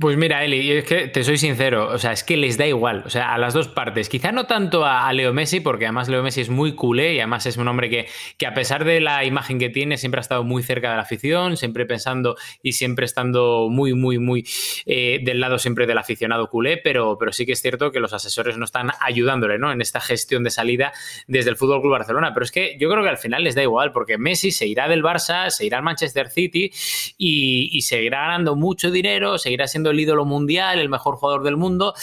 Pues 0.00 0.16
mira, 0.16 0.42
Eli, 0.44 0.70
es 0.72 0.84
que 0.84 1.08
te 1.08 1.22
soy 1.24 1.36
sincero, 1.36 1.90
o 1.90 1.98
sea, 1.98 2.12
es 2.12 2.24
que 2.24 2.38
les 2.38 2.56
da 2.56 2.66
igual, 2.66 3.02
o 3.04 3.10
sea, 3.10 3.34
a 3.34 3.38
las 3.38 3.52
dos 3.52 3.68
partes. 3.68 4.08
Quizá 4.08 4.32
no 4.32 4.46
tanto 4.46 4.86
a, 4.86 5.12
Leo 5.12 5.34
Messi, 5.34 5.60
porque 5.60 5.84
además 5.84 6.08
Leo 6.08 6.22
Messi 6.22 6.40
es 6.40 6.48
muy 6.48 6.74
culé 6.74 7.14
y 7.14 7.18
además 7.18 7.44
es 7.44 7.58
un 7.58 7.68
hombre 7.68 7.90
que, 7.90 8.06
que, 8.38 8.46
a 8.46 8.54
pesar 8.54 8.84
de 8.84 9.00
la 9.00 9.24
imagen 9.24 9.58
que 9.58 9.68
tiene, 9.68 9.98
siempre 9.98 10.20
ha 10.20 10.22
estado 10.22 10.42
muy 10.42 10.62
cerca 10.62 10.88
de 10.90 10.96
la 10.96 11.02
afición, 11.02 11.58
siempre 11.58 11.84
pensando 11.84 12.36
y 12.62 12.72
siempre 12.72 13.04
estando 13.04 13.68
muy, 13.70 13.92
muy, 13.92 14.18
muy 14.18 14.46
eh, 14.86 15.20
del 15.22 15.38
lado 15.38 15.58
siempre 15.58 15.86
del 15.86 15.98
aficionado 15.98 16.48
culé, 16.48 16.78
pero, 16.78 17.18
pero 17.18 17.32
sí 17.32 17.44
que 17.44 17.52
es 17.52 17.60
cierto 17.60 17.92
que 17.92 18.00
los 18.00 18.14
asesores 18.14 18.56
no 18.56 18.64
están 18.64 18.90
ayudándole, 19.00 19.58
¿no? 19.58 19.70
En 19.70 19.82
esta 19.82 20.00
gestión 20.00 20.44
de 20.44 20.50
salida 20.50 20.92
desde 21.26 21.50
el 21.50 21.56
Fútbol 21.56 21.82
Club 21.82 21.92
Barcelona. 21.92 22.32
Pero 22.32 22.44
es 22.44 22.52
que 22.52 22.78
yo 22.80 22.88
creo 22.88 23.02
que 23.02 23.10
al 23.10 23.18
final 23.18 23.44
les 23.44 23.54
da 23.54 23.62
igual, 23.62 23.92
porque 23.92 24.16
Messi 24.16 24.50
se 24.50 24.66
irá 24.66 24.88
del 24.88 25.02
Barça, 25.02 25.50
se 25.50 25.66
irá 25.66 25.76
al 25.76 25.84
Manchester 25.84 26.30
City 26.30 26.72
y, 27.18 27.68
y 27.70 27.82
seguirá 27.82 28.22
ganando 28.22 28.56
mucho 28.56 28.90
dinero, 28.90 29.36
seguirá 29.36 29.68
siendo 29.74 29.90
el 29.90 29.98
ídolo 29.98 30.24
mundial, 30.24 30.78
el 30.78 30.88
mejor 30.88 31.16
jugador 31.16 31.42
del 31.42 31.56
mundo, 31.56 31.94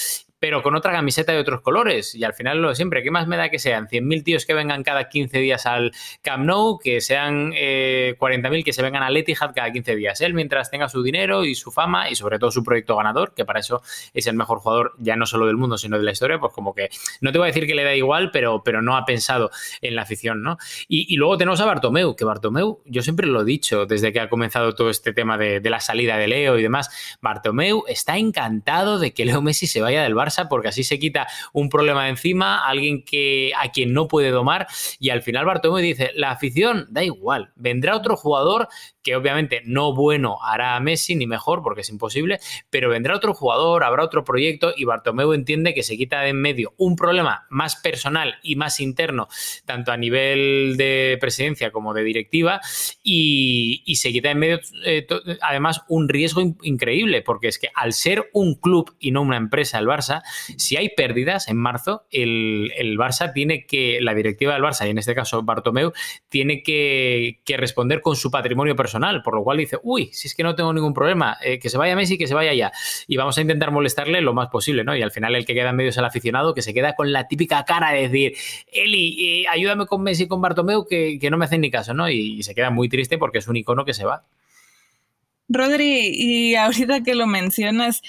pero 0.41 0.63
con 0.63 0.75
otra 0.75 0.91
camiseta 0.91 1.33
de 1.33 1.37
otros 1.37 1.61
colores. 1.61 2.15
Y 2.15 2.23
al 2.23 2.33
final 2.33 2.63
lo 2.63 2.69
de 2.69 2.75
siempre, 2.75 3.03
¿qué 3.03 3.11
más 3.11 3.27
me 3.27 3.37
da 3.37 3.49
que 3.49 3.59
sean 3.59 3.87
100.000 3.87 4.23
tíos 4.23 4.47
que 4.47 4.55
vengan 4.55 4.81
cada 4.81 5.07
15 5.07 5.37
días 5.37 5.67
al 5.67 5.91
Camp 6.23 6.45
Nou, 6.45 6.79
que 6.79 6.99
sean 6.99 7.53
eh, 7.55 8.15
40.000 8.17 8.63
que 8.63 8.73
se 8.73 8.81
vengan 8.81 9.03
al 9.03 9.15
Etihad 9.15 9.53
cada 9.53 9.71
15 9.71 9.95
días? 9.95 10.19
Él 10.19 10.33
mientras 10.33 10.71
tenga 10.71 10.89
su 10.89 11.03
dinero 11.03 11.45
y 11.45 11.53
su 11.53 11.71
fama 11.71 12.09
y 12.09 12.15
sobre 12.15 12.39
todo 12.39 12.49
su 12.49 12.63
proyecto 12.63 12.95
ganador, 12.95 13.35
que 13.35 13.45
para 13.45 13.59
eso 13.59 13.83
es 14.15 14.25
el 14.25 14.35
mejor 14.35 14.57
jugador 14.61 14.93
ya 14.97 15.15
no 15.15 15.27
solo 15.27 15.45
del 15.45 15.57
mundo, 15.57 15.77
sino 15.77 15.99
de 15.99 16.03
la 16.03 16.11
historia, 16.11 16.39
pues 16.39 16.51
como 16.53 16.73
que 16.73 16.89
no 17.21 17.31
te 17.31 17.37
voy 17.37 17.45
a 17.45 17.51
decir 17.53 17.67
que 17.67 17.75
le 17.75 17.83
da 17.83 17.93
igual, 17.93 18.31
pero, 18.31 18.63
pero 18.63 18.81
no 18.81 18.97
ha 18.97 19.05
pensado 19.05 19.51
en 19.81 19.95
la 19.95 20.01
afición, 20.01 20.41
¿no? 20.41 20.57
Y, 20.87 21.15
luego 21.17 21.37
tenemos 21.37 21.61
a 21.61 21.65
Bartomeu, 21.65 22.15
que 22.15 22.25
Bartomeu, 22.25 22.81
yo 22.85 23.03
siempre 23.03 23.27
lo 23.27 23.41
he 23.41 23.45
dicho 23.45 23.85
desde 23.85 24.11
que 24.11 24.19
ha 24.19 24.27
comenzado 24.27 24.73
todo 24.73 24.89
este 24.89 25.13
tema 25.13 25.37
de, 25.37 25.61
la 25.69 25.79
salida 25.79 26.17
de 26.17 26.27
Leo 26.27 26.57
y 26.57 26.63
demás, 26.63 26.89
Bartomeu 27.21 27.83
está 27.87 28.17
encantado 28.17 28.97
de 28.97 29.13
que 29.13 29.23
Leo 29.23 29.43
Messi 29.43 29.67
se 29.67 29.81
vaya 29.81 30.01
del 30.01 30.15
Barça 30.15 30.30
porque 30.49 30.69
así 30.69 30.83
se 30.83 30.99
quita 30.99 31.27
un 31.53 31.69
problema 31.69 32.05
de 32.05 32.11
encima, 32.11 32.67
alguien 32.67 33.03
que, 33.03 33.51
a 33.57 33.69
quien 33.71 33.93
no 33.93 34.07
puede 34.07 34.31
domar, 34.31 34.67
y 34.99 35.09
al 35.09 35.21
final 35.21 35.45
Bartomeu 35.45 35.81
dice, 35.81 36.11
la 36.15 36.31
afición 36.31 36.87
da 36.89 37.03
igual, 37.03 37.51
vendrá 37.55 37.95
otro 37.95 38.15
jugador 38.15 38.67
que 39.03 39.15
obviamente 39.15 39.61
no 39.65 39.93
bueno 39.93 40.37
hará 40.43 40.75
a 40.75 40.79
Messi 40.79 41.15
ni 41.15 41.27
mejor 41.27 41.63
porque 41.63 41.81
es 41.81 41.89
imposible, 41.89 42.39
pero 42.69 42.89
vendrá 42.89 43.15
otro 43.15 43.33
jugador, 43.33 43.83
habrá 43.83 44.03
otro 44.03 44.23
proyecto 44.23 44.73
y 44.75 44.85
Bartomeu 44.85 45.33
entiende 45.33 45.73
que 45.73 45.83
se 45.83 45.97
quita 45.97 46.21
de 46.21 46.31
en 46.31 46.41
medio 46.41 46.73
un 46.77 46.95
problema 46.95 47.45
más 47.49 47.75
personal 47.75 48.35
y 48.41 48.55
más 48.55 48.79
interno, 48.79 49.27
tanto 49.65 49.91
a 49.91 49.97
nivel 49.97 50.75
de 50.77 51.17
presidencia 51.21 51.71
como 51.71 51.93
de 51.93 52.03
directiva, 52.03 52.61
y, 53.03 53.83
se 54.01 54.11
quita 54.11 54.31
en 54.31 54.39
medio 54.39 54.59
eh, 54.83 55.05
además 55.41 55.83
un 55.87 56.09
riesgo 56.09 56.41
increíble, 56.63 57.21
porque 57.21 57.49
es 57.49 57.59
que 57.59 57.69
al 57.75 57.93
ser 57.93 58.29
un 58.33 58.55
club 58.55 58.95
y 58.99 59.11
no 59.11 59.21
una 59.21 59.37
empresa, 59.37 59.77
el 59.77 59.85
Barça, 59.85 60.20
si 60.57 60.77
hay 60.77 60.89
pérdidas 60.89 61.47
en 61.47 61.57
marzo, 61.57 62.05
el, 62.11 62.71
Barça 62.97 63.33
tiene 63.33 63.65
que, 63.65 63.99
la 64.01 64.13
directiva 64.13 64.53
del 64.53 64.61
Barça, 64.61 64.85
y 64.85 64.89
en 64.89 64.97
este 64.97 65.15
caso 65.15 65.41
Bartomeu, 65.43 65.91
tiene 66.29 66.61
que, 66.61 67.39
que 67.43 67.57
responder 67.57 68.01
con 68.01 68.15
su 68.15 68.29
patrimonio 68.29 68.75
personal 68.75 69.21
por 69.23 69.35
lo 69.35 69.43
cual 69.43 69.57
dice, 69.57 69.77
uy, 69.83 70.09
si 70.13 70.27
es 70.27 70.35
que 70.35 70.43
no 70.43 70.55
tengo 70.55 70.73
ningún 70.73 70.93
problema, 70.93 71.37
eh, 71.43 71.59
que 71.59 71.69
se 71.69 71.77
vaya 71.77 71.95
Messi, 71.95 72.17
que 72.17 72.27
se 72.27 72.33
vaya 72.33 72.53
ya. 72.53 72.71
Y 73.07 73.17
vamos 73.17 73.37
a 73.37 73.41
intentar 73.41 73.71
molestarle 73.71 74.21
lo 74.21 74.33
más 74.33 74.49
posible, 74.49 74.83
¿no? 74.83 74.95
Y 74.95 75.01
al 75.01 75.11
final 75.11 75.35
el 75.35 75.45
que 75.45 75.53
queda 75.53 75.69
en 75.69 75.75
medio 75.75 75.89
es 75.89 75.97
el 75.97 76.05
aficionado, 76.05 76.53
que 76.53 76.61
se 76.61 76.73
queda 76.73 76.95
con 76.95 77.11
la 77.11 77.27
típica 77.27 77.63
cara 77.65 77.91
de 77.91 78.07
decir, 78.07 78.33
Eli, 78.71 79.43
eh, 79.43 79.45
ayúdame 79.49 79.85
con 79.85 80.03
Messi 80.03 80.27
con 80.27 80.41
Bartomeu, 80.41 80.85
que, 80.87 81.19
no 81.31 81.37
me 81.37 81.45
hacen 81.45 81.61
ni 81.61 81.71
caso, 81.71 81.93
¿no? 81.93 82.09
Y, 82.09 82.39
y 82.39 82.43
se 82.43 82.53
queda 82.53 82.69
muy 82.69 82.89
triste 82.89 83.17
porque 83.17 83.39
es 83.39 83.47
un 83.47 83.55
icono 83.55 83.85
que 83.85 83.93
se 83.93 84.05
va. 84.05 84.25
Rodri, 85.47 86.11
y 86.13 86.55
ahorita 86.55 87.03
que 87.03 87.15
lo 87.15 87.27
mencionas, 87.27 88.01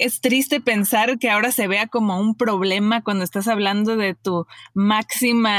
es 0.00 0.20
triste 0.20 0.60
pensar 0.60 1.18
que 1.18 1.30
ahora 1.30 1.52
se 1.52 1.68
vea 1.68 1.86
como 1.86 2.18
un 2.18 2.34
problema 2.34 3.02
cuando 3.02 3.22
estás 3.22 3.48
hablando 3.48 3.96
de 3.96 4.14
tu 4.14 4.46
máxima 4.72 5.54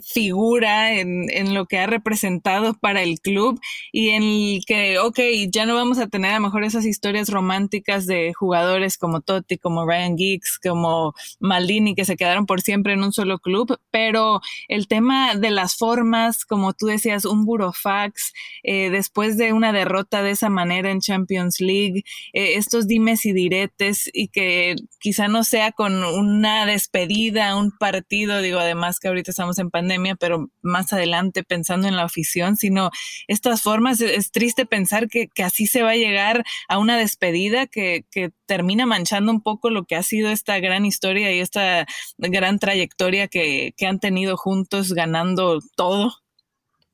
figura 0.00 0.94
en, 0.94 1.30
en, 1.30 1.54
lo 1.54 1.66
que 1.66 1.78
ha 1.78 1.86
representado 1.86 2.74
para 2.74 3.02
el 3.02 3.20
club 3.20 3.60
y 3.92 4.10
en 4.10 4.60
que, 4.66 4.98
ok, 4.98 5.18
ya 5.50 5.66
no 5.66 5.74
vamos 5.74 5.98
a 5.98 6.08
tener 6.08 6.32
a 6.32 6.34
lo 6.34 6.40
mejor 6.40 6.64
esas 6.64 6.84
historias 6.84 7.28
románticas 7.28 8.06
de 8.06 8.32
jugadores 8.32 8.98
como 8.98 9.20
Totti, 9.20 9.58
como 9.58 9.86
Ryan 9.86 10.16
Giggs, 10.16 10.58
como 10.58 11.14
Maldini, 11.38 11.94
que 11.94 12.04
se 12.04 12.16
quedaron 12.16 12.46
por 12.46 12.60
siempre 12.60 12.92
en 12.92 13.02
un 13.02 13.12
solo 13.12 13.38
club, 13.38 13.78
pero 13.90 14.40
el 14.68 14.86
tema 14.86 15.34
de 15.34 15.50
las 15.50 15.76
formas, 15.76 16.44
como 16.44 16.72
tú 16.72 16.86
decías, 16.86 17.24
un 17.24 17.44
burofax, 17.44 18.32
eh, 18.62 18.90
después 18.90 19.36
de 19.36 19.52
una 19.52 19.72
derrota 19.72 20.22
de 20.22 20.32
esa 20.32 20.48
manera 20.48 20.90
en 20.90 21.00
Champions 21.00 21.60
League, 21.60 22.04
eh, 22.32 22.54
estos 22.56 22.86
dimes 22.86 23.24
y 23.26 23.32
diretes 23.32 24.10
y 24.12 24.28
que 24.28 24.76
quizá 24.98 25.28
no 25.28 25.44
sea 25.44 25.72
con 25.72 26.04
una 26.04 26.66
despedida, 26.66 27.56
un 27.56 27.70
partido, 27.76 28.40
digo, 28.40 28.58
además 28.58 28.98
que 29.00 29.08
ahorita 29.08 29.30
estamos 29.30 29.58
en 29.58 29.70
pandemia, 29.70 29.89
pero 30.18 30.50
más 30.62 30.92
adelante 30.92 31.42
pensando 31.42 31.88
en 31.88 31.96
la 31.96 32.04
afición, 32.04 32.56
sino 32.56 32.90
estas 33.28 33.62
formas, 33.62 34.00
es, 34.00 34.30
triste 34.30 34.66
pensar 34.66 35.08
que, 35.08 35.28
así 35.42 35.66
se 35.66 35.82
va 35.82 35.90
a 35.90 35.96
llegar 35.96 36.44
a 36.68 36.78
una 36.78 36.96
despedida 36.96 37.66
que, 37.66 38.04
termina 38.46 38.84
manchando 38.84 39.30
un 39.30 39.42
poco 39.42 39.70
lo 39.70 39.84
que 39.84 39.94
ha 39.94 40.02
sido 40.02 40.30
esta 40.30 40.58
gran 40.58 40.84
historia 40.84 41.32
y 41.32 41.38
esta 41.38 41.86
gran 42.18 42.58
trayectoria 42.58 43.28
que, 43.28 43.74
que 43.76 43.86
han 43.86 44.00
tenido 44.00 44.36
juntos 44.36 44.92
ganando 44.92 45.60
todo. 45.76 46.12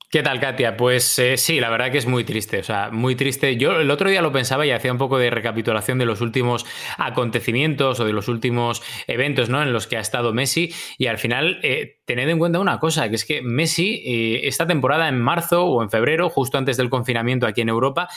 ¿Qué 0.09 0.22
tal, 0.22 0.38
Katia? 0.38 0.76
Pues 0.76 1.18
eh, 1.18 1.37
sí, 1.37 1.59
la 1.59 1.68
verdad 1.68 1.90
que 1.90 1.98
es 1.98 2.06
muy 2.06 2.22
triste, 2.22 2.61
o 2.61 2.62
sea, 2.62 2.90
muy 2.90 3.16
triste. 3.16 3.56
Yo 3.56 3.80
el 3.80 3.90
otro 3.90 4.09
día 4.09 4.22
lo 4.22 4.30
pensaba 4.30 4.64
y 4.64 4.70
hacía 4.70 4.92
un 4.92 4.98
poco 4.98 5.18
de 5.18 5.30
recapitulación 5.30 5.98
de 5.98 6.06
los 6.06 6.20
últimos 6.20 6.64
acontecimientos 6.96 7.98
o 7.98 8.04
de 8.04 8.12
los 8.12 8.28
últimos 8.28 8.82
eventos 9.09 9.48
¿no? 9.48 9.61
en 9.62 9.72
los 9.72 9.88
que 9.88 9.96
ha 9.96 10.00
estado 10.00 10.32
Messi 10.32 10.72
y 10.96 11.09
al 11.09 11.18
final 11.18 11.59
eh, 11.64 11.95
tened 12.07 12.29
en 12.29 12.38
cuenta 12.38 12.61
una 12.61 12.79
cosa, 12.79 13.09
que 13.09 13.16
es 13.16 13.25
que 13.25 13.42
Messi 13.42 14.03
eh, 14.07 14.40
esta 14.49 14.66
temporada 14.66 15.09
en 15.09 15.21
marzo 15.21 15.64
o 15.64 15.83
en 15.83 15.90
febrero, 15.90 16.31
justo 16.31 16.57
antes 16.57 16.77
del 16.77 16.88
confinamiento 16.88 17.47
aquí 17.47 17.61
en 17.61 17.69
Europa, 17.69 18.09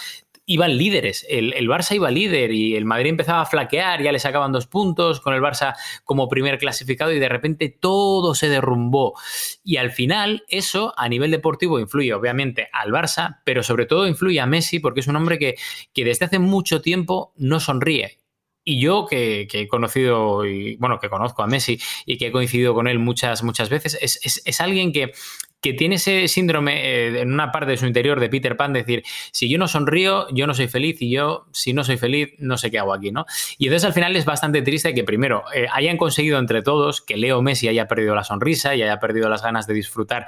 iban 0.46 0.78
líderes. 0.78 1.26
El, 1.30 1.54
Barça 1.68 1.96
iba 1.96 2.10
líder 2.10 2.52
y 2.52 2.76
el 2.76 2.86
Madrid 2.86 3.10
empezaba 3.10 3.42
a 3.42 3.46
flaquear, 3.46 4.02
ya 4.02 4.12
le 4.12 4.20
sacaban 4.20 4.52
dos 4.52 4.66
puntos 4.66 5.20
con 5.22 5.34
el 5.34 5.42
Barça 5.42 5.76
como 6.04 6.28
primer 6.28 6.58
clasificado 6.58 7.12
y 7.12 7.20
de 7.20 7.30
repente 7.30 7.70
todo 7.70 8.34
se 8.34 8.50
derrumbó. 8.50 9.14
Y 9.64 9.78
al 9.78 9.92
final 9.92 10.44
eso 10.48 10.94
a 10.98 11.08
nivel 11.10 11.32
deportivo 11.32 11.80
influye 11.80 12.14
obviamente 12.14 12.68
al 12.72 12.92
Barça, 12.92 13.42
pero 13.44 13.62
sobre 13.62 13.86
todo 13.86 14.08
influye 14.08 14.40
a 14.40 14.48
Messi 14.48 14.80
porque 14.80 15.02
es 15.02 15.08
un 15.08 15.16
hombre 15.16 15.38
que, 15.38 15.56
que 15.94 16.06
desde 16.06 16.26
hace 16.26 16.40
mucho 16.40 16.82
tiempo 16.82 17.34
no 17.38 17.60
sonríe. 17.60 18.19
Y 18.70 18.80
yo 18.80 19.08
que, 19.08 19.48
he 19.52 19.68
conocido, 19.68 20.46
y, 20.46 20.76
bueno, 20.76 21.00
que 21.00 21.10
conozco 21.10 21.42
a 21.42 21.48
Messi 21.48 21.80
y 22.06 22.20
que 22.20 22.28
he 22.28 22.32
coincidido 22.32 22.76
con 22.76 22.88
él 22.88 23.00
muchas, 23.00 23.42
muchas 23.42 23.68
veces, 23.68 23.98
es, 24.00 24.44
es 24.46 24.62
alguien 24.62 24.94
que, 24.94 25.12
que 25.62 25.74
tiene 25.74 25.96
ese 25.96 26.28
síndrome 26.28 26.86
eh, 26.86 27.22
en 27.22 27.34
una 27.34 27.52
parte 27.52 27.72
de 27.72 27.78
su 27.78 27.86
interior 27.86 28.20
de 28.20 28.30
Peter 28.30 28.56
Pan, 28.56 28.74
decir, 28.74 29.04
si 29.32 29.50
yo 29.50 29.58
no 29.58 29.68
sonrío, 29.68 30.28
yo 30.32 30.48
no 30.48 30.54
soy 30.54 30.68
feliz 30.68 31.02
y 31.02 31.12
yo, 31.12 31.48
si 31.52 31.74
no 31.74 31.84
soy 31.84 31.98
feliz, 31.98 32.30
no 32.40 32.58
sé 32.58 32.72
qué 32.72 32.80
hago 32.80 32.94
aquí, 32.94 33.12
¿no? 33.12 33.26
Y 33.58 33.66
entonces 33.66 33.86
al 33.86 33.94
final 33.94 34.16
es 34.16 34.26
bastante 34.26 34.62
triste 34.62 34.94
que 34.94 35.04
primero 35.04 35.44
eh, 35.54 35.68
hayan 35.72 35.98
conseguido 35.98 36.40
entre 36.40 36.62
todos 36.62 37.02
que 37.02 37.18
Leo 37.18 37.42
Messi 37.42 37.68
haya 37.68 37.88
perdido 37.88 38.16
la 38.16 38.24
sonrisa 38.24 38.76
y 38.76 38.84
haya 38.84 39.00
perdido 39.00 39.30
las 39.30 39.44
ganas 39.44 39.68
de 39.68 39.74
disfrutar 39.74 40.28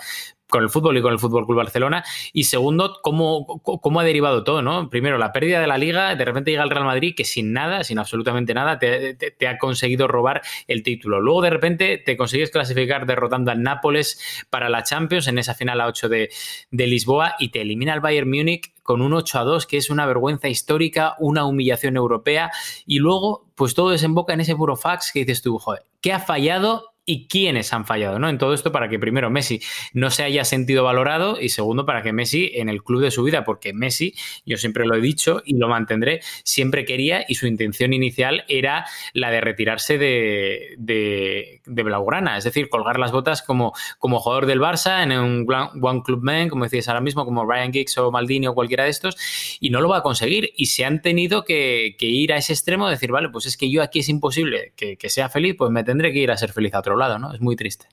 con 0.51 0.61
el 0.61 0.69
fútbol 0.69 0.97
y 0.97 1.01
con 1.01 1.13
el 1.13 1.17
Fútbol 1.17 1.47
Club 1.47 1.57
Barcelona. 1.57 2.03
Y 2.33 2.43
segundo, 2.43 2.99
cómo, 3.01 3.61
cómo 3.63 3.99
ha 3.99 4.03
derivado 4.03 4.43
todo, 4.43 4.61
¿no? 4.61 4.89
Primero, 4.89 5.17
la 5.17 5.31
pérdida 5.31 5.59
de 5.59 5.65
la 5.65 5.79
liga, 5.79 6.13
de 6.13 6.25
repente 6.25 6.51
llega 6.51 6.63
el 6.63 6.69
Real 6.69 6.85
Madrid 6.85 7.15
que 7.15 7.23
sin 7.23 7.53
nada, 7.53 7.83
sin 7.83 7.97
absolutamente 7.97 8.53
nada, 8.53 8.77
te, 8.77 9.47
ha 9.47 9.57
conseguido 9.57 10.07
robar 10.07 10.41
el 10.67 10.83
título. 10.83 11.21
Luego, 11.21 11.41
de 11.41 11.49
repente, 11.49 11.97
te 11.97 12.17
consigues 12.17 12.51
clasificar 12.51 13.07
derrotando 13.07 13.49
al 13.49 13.63
Nápoles 13.63 14.45
para 14.49 14.69
la 14.69 14.83
Champions 14.83 15.20
en 15.27 15.37
esa 15.37 15.53
final 15.53 15.81
a 15.81 15.87
8 15.87 16.09
de, 16.09 16.29
de 16.71 16.87
Lisboa 16.87 17.35
y 17.39 17.49
te 17.49 17.61
elimina 17.61 17.93
el 17.93 17.99
Bayern 17.99 18.29
Múnich 18.29 18.73
con 18.83 19.01
un 19.01 19.13
8 19.13 19.39
a 19.39 19.43
2, 19.43 19.67
que 19.67 19.77
es 19.77 19.89
una 19.89 20.05
vergüenza 20.05 20.49
histórica, 20.49 21.15
una 21.19 21.45
humillación 21.45 21.95
europea. 21.95 22.51
Y 22.85 22.99
luego, 22.99 23.47
pues 23.55 23.73
todo 23.73 23.91
desemboca 23.91 24.33
en 24.33 24.41
ese 24.41 24.55
puro 24.55 24.75
fax 24.75 25.11
que 25.13 25.19
dices 25.19 25.41
tú, 25.41 25.57
joder, 25.57 25.83
¿qué 26.01 26.13
ha 26.13 26.19
fallado 26.19 26.90
y 27.05 27.27
quiénes 27.27 27.73
han 27.73 27.85
fallado, 27.85 28.19
¿no? 28.19 28.29
En 28.29 28.37
todo 28.37 28.53
esto 28.53 28.71
para 28.71 28.87
que 28.87 28.99
primero 28.99 29.29
Messi 29.31 29.59
no 29.93 30.11
se 30.11 30.23
haya 30.23 30.45
sentido 30.45 30.83
valorado 30.83 31.41
y 31.41 31.49
segundo 31.49 31.85
para 31.85 32.03
que 32.03 32.13
Messi 32.13 32.51
en 32.53 32.69
el 32.69 32.83
club 32.83 33.01
de 33.01 33.09
su 33.09 33.23
vida, 33.23 33.43
porque 33.43 33.73
Messi, 33.73 34.13
yo 34.45 34.57
siempre 34.57 34.85
lo 34.85 34.95
he 34.95 35.01
dicho 35.01 35.41
y 35.43 35.57
lo 35.57 35.67
mantendré, 35.67 36.21
siempre 36.43 36.85
quería 36.85 37.25
y 37.27 37.35
su 37.35 37.47
intención 37.47 37.93
inicial 37.93 38.45
era 38.47 38.85
la 39.13 39.31
de 39.31 39.41
retirarse 39.41 39.97
de, 39.97 40.77
de, 40.77 41.83
Blaugrana, 41.83 42.37
es 42.37 42.43
decir, 42.43 42.69
colgar 42.69 42.99
las 42.99 43.11
botas 43.11 43.41
como, 43.41 43.73
como 43.97 44.19
jugador 44.19 44.45
del 44.45 44.59
Barça 44.59 45.01
en 45.01 45.11
un 45.11 45.47
One 45.81 46.03
Club 46.03 46.21
Man, 46.21 46.49
como 46.49 46.65
decías 46.65 46.87
ahora 46.87 47.01
mismo, 47.01 47.25
como 47.25 47.49
Ryan 47.49 47.73
Giggs 47.73 47.97
o 47.97 48.11
Maldini 48.11 48.47
o 48.47 48.53
cualquiera 48.53 48.83
de 48.83 48.91
estos, 48.91 49.17
y 49.59 49.71
no 49.71 49.81
lo 49.81 49.89
va 49.89 49.97
a 49.97 50.03
conseguir 50.03 50.51
y 50.55 50.67
se 50.67 50.85
han 50.85 51.01
tenido 51.01 51.43
que, 51.43 51.95
ir 51.99 52.33
a 52.33 52.37
ese 52.37 52.53
extremo, 52.53 52.85
de 52.85 52.93
decir, 52.93 53.11
vale, 53.11 53.29
pues 53.29 53.47
es 53.47 53.57
que 53.57 53.71
yo 53.71 53.81
aquí 53.81 53.99
es 53.99 54.09
imposible 54.09 54.73
que, 54.75 54.97
que 54.97 55.09
sea 55.09 55.29
feliz, 55.29 55.55
pues 55.57 55.71
me 55.71 55.83
tendré 55.83 56.13
que 56.13 56.19
ir 56.19 56.31
a 56.31 56.37
ser 56.37 56.51
feliz 56.51 56.73
a 56.75 56.79
otro 56.79 56.90
lado, 56.95 57.19
¿no? 57.19 57.33
Es 57.33 57.41
muy 57.41 57.55
triste. 57.55 57.87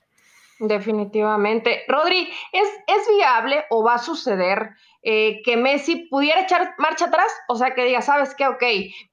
Definitivamente. 0.59 1.83
Rodri, 1.87 2.29
¿es, 2.51 2.69
¿es 2.87 3.07
viable 3.17 3.63
o 3.69 3.83
va 3.83 3.95
a 3.95 3.99
suceder 3.99 4.71
eh, 5.01 5.41
que 5.45 5.55
Messi 5.55 6.07
pudiera 6.09 6.41
echar 6.41 6.75
marcha 6.77 7.05
atrás, 7.05 7.31
o 7.47 7.55
sea, 7.55 7.73
que 7.73 7.85
diga, 7.85 8.01
sabes 8.01 8.35
qué, 8.35 8.45
ok, 8.47 8.61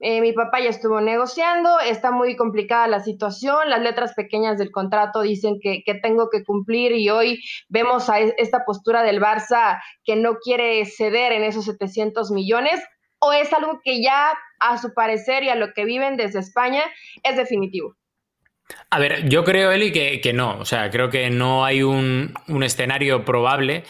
eh, 0.00 0.20
mi 0.20 0.32
papá 0.32 0.58
ya 0.58 0.70
estuvo 0.70 1.00
negociando, 1.00 1.78
está 1.78 2.10
muy 2.10 2.34
complicada 2.34 2.88
la 2.88 2.98
situación, 2.98 3.70
las 3.70 3.80
letras 3.80 4.12
pequeñas 4.14 4.58
del 4.58 4.72
contrato 4.72 5.20
dicen 5.20 5.58
que, 5.62 5.84
que 5.84 5.94
tengo 5.94 6.28
que 6.28 6.42
cumplir 6.42 6.90
y 6.90 7.08
hoy 7.08 7.40
vemos 7.68 8.10
a 8.10 8.18
esta 8.18 8.64
postura 8.64 9.04
del 9.04 9.20
Barça 9.20 9.80
que 10.02 10.16
no 10.16 10.38
quiere 10.38 10.84
ceder 10.86 11.30
en 11.30 11.44
esos 11.44 11.66
700 11.66 12.32
millones, 12.32 12.82
o 13.20 13.32
es 13.32 13.52
algo 13.52 13.78
que 13.84 14.02
ya 14.02 14.36
a 14.58 14.78
su 14.78 14.92
parecer 14.92 15.44
y 15.44 15.50
a 15.50 15.54
lo 15.54 15.72
que 15.72 15.84
viven 15.84 16.16
desde 16.16 16.40
España 16.40 16.82
es 17.22 17.36
definitivo. 17.36 17.94
A 18.90 18.98
ver, 18.98 19.28
yo 19.28 19.44
creo, 19.44 19.72
Eli, 19.72 19.92
que, 19.92 20.20
que 20.20 20.32
no. 20.32 20.58
O 20.58 20.64
sea, 20.64 20.90
creo 20.90 21.10
que 21.10 21.30
no 21.30 21.64
hay 21.64 21.82
un, 21.82 22.34
un 22.48 22.62
escenario 22.62 23.24
probable 23.24 23.84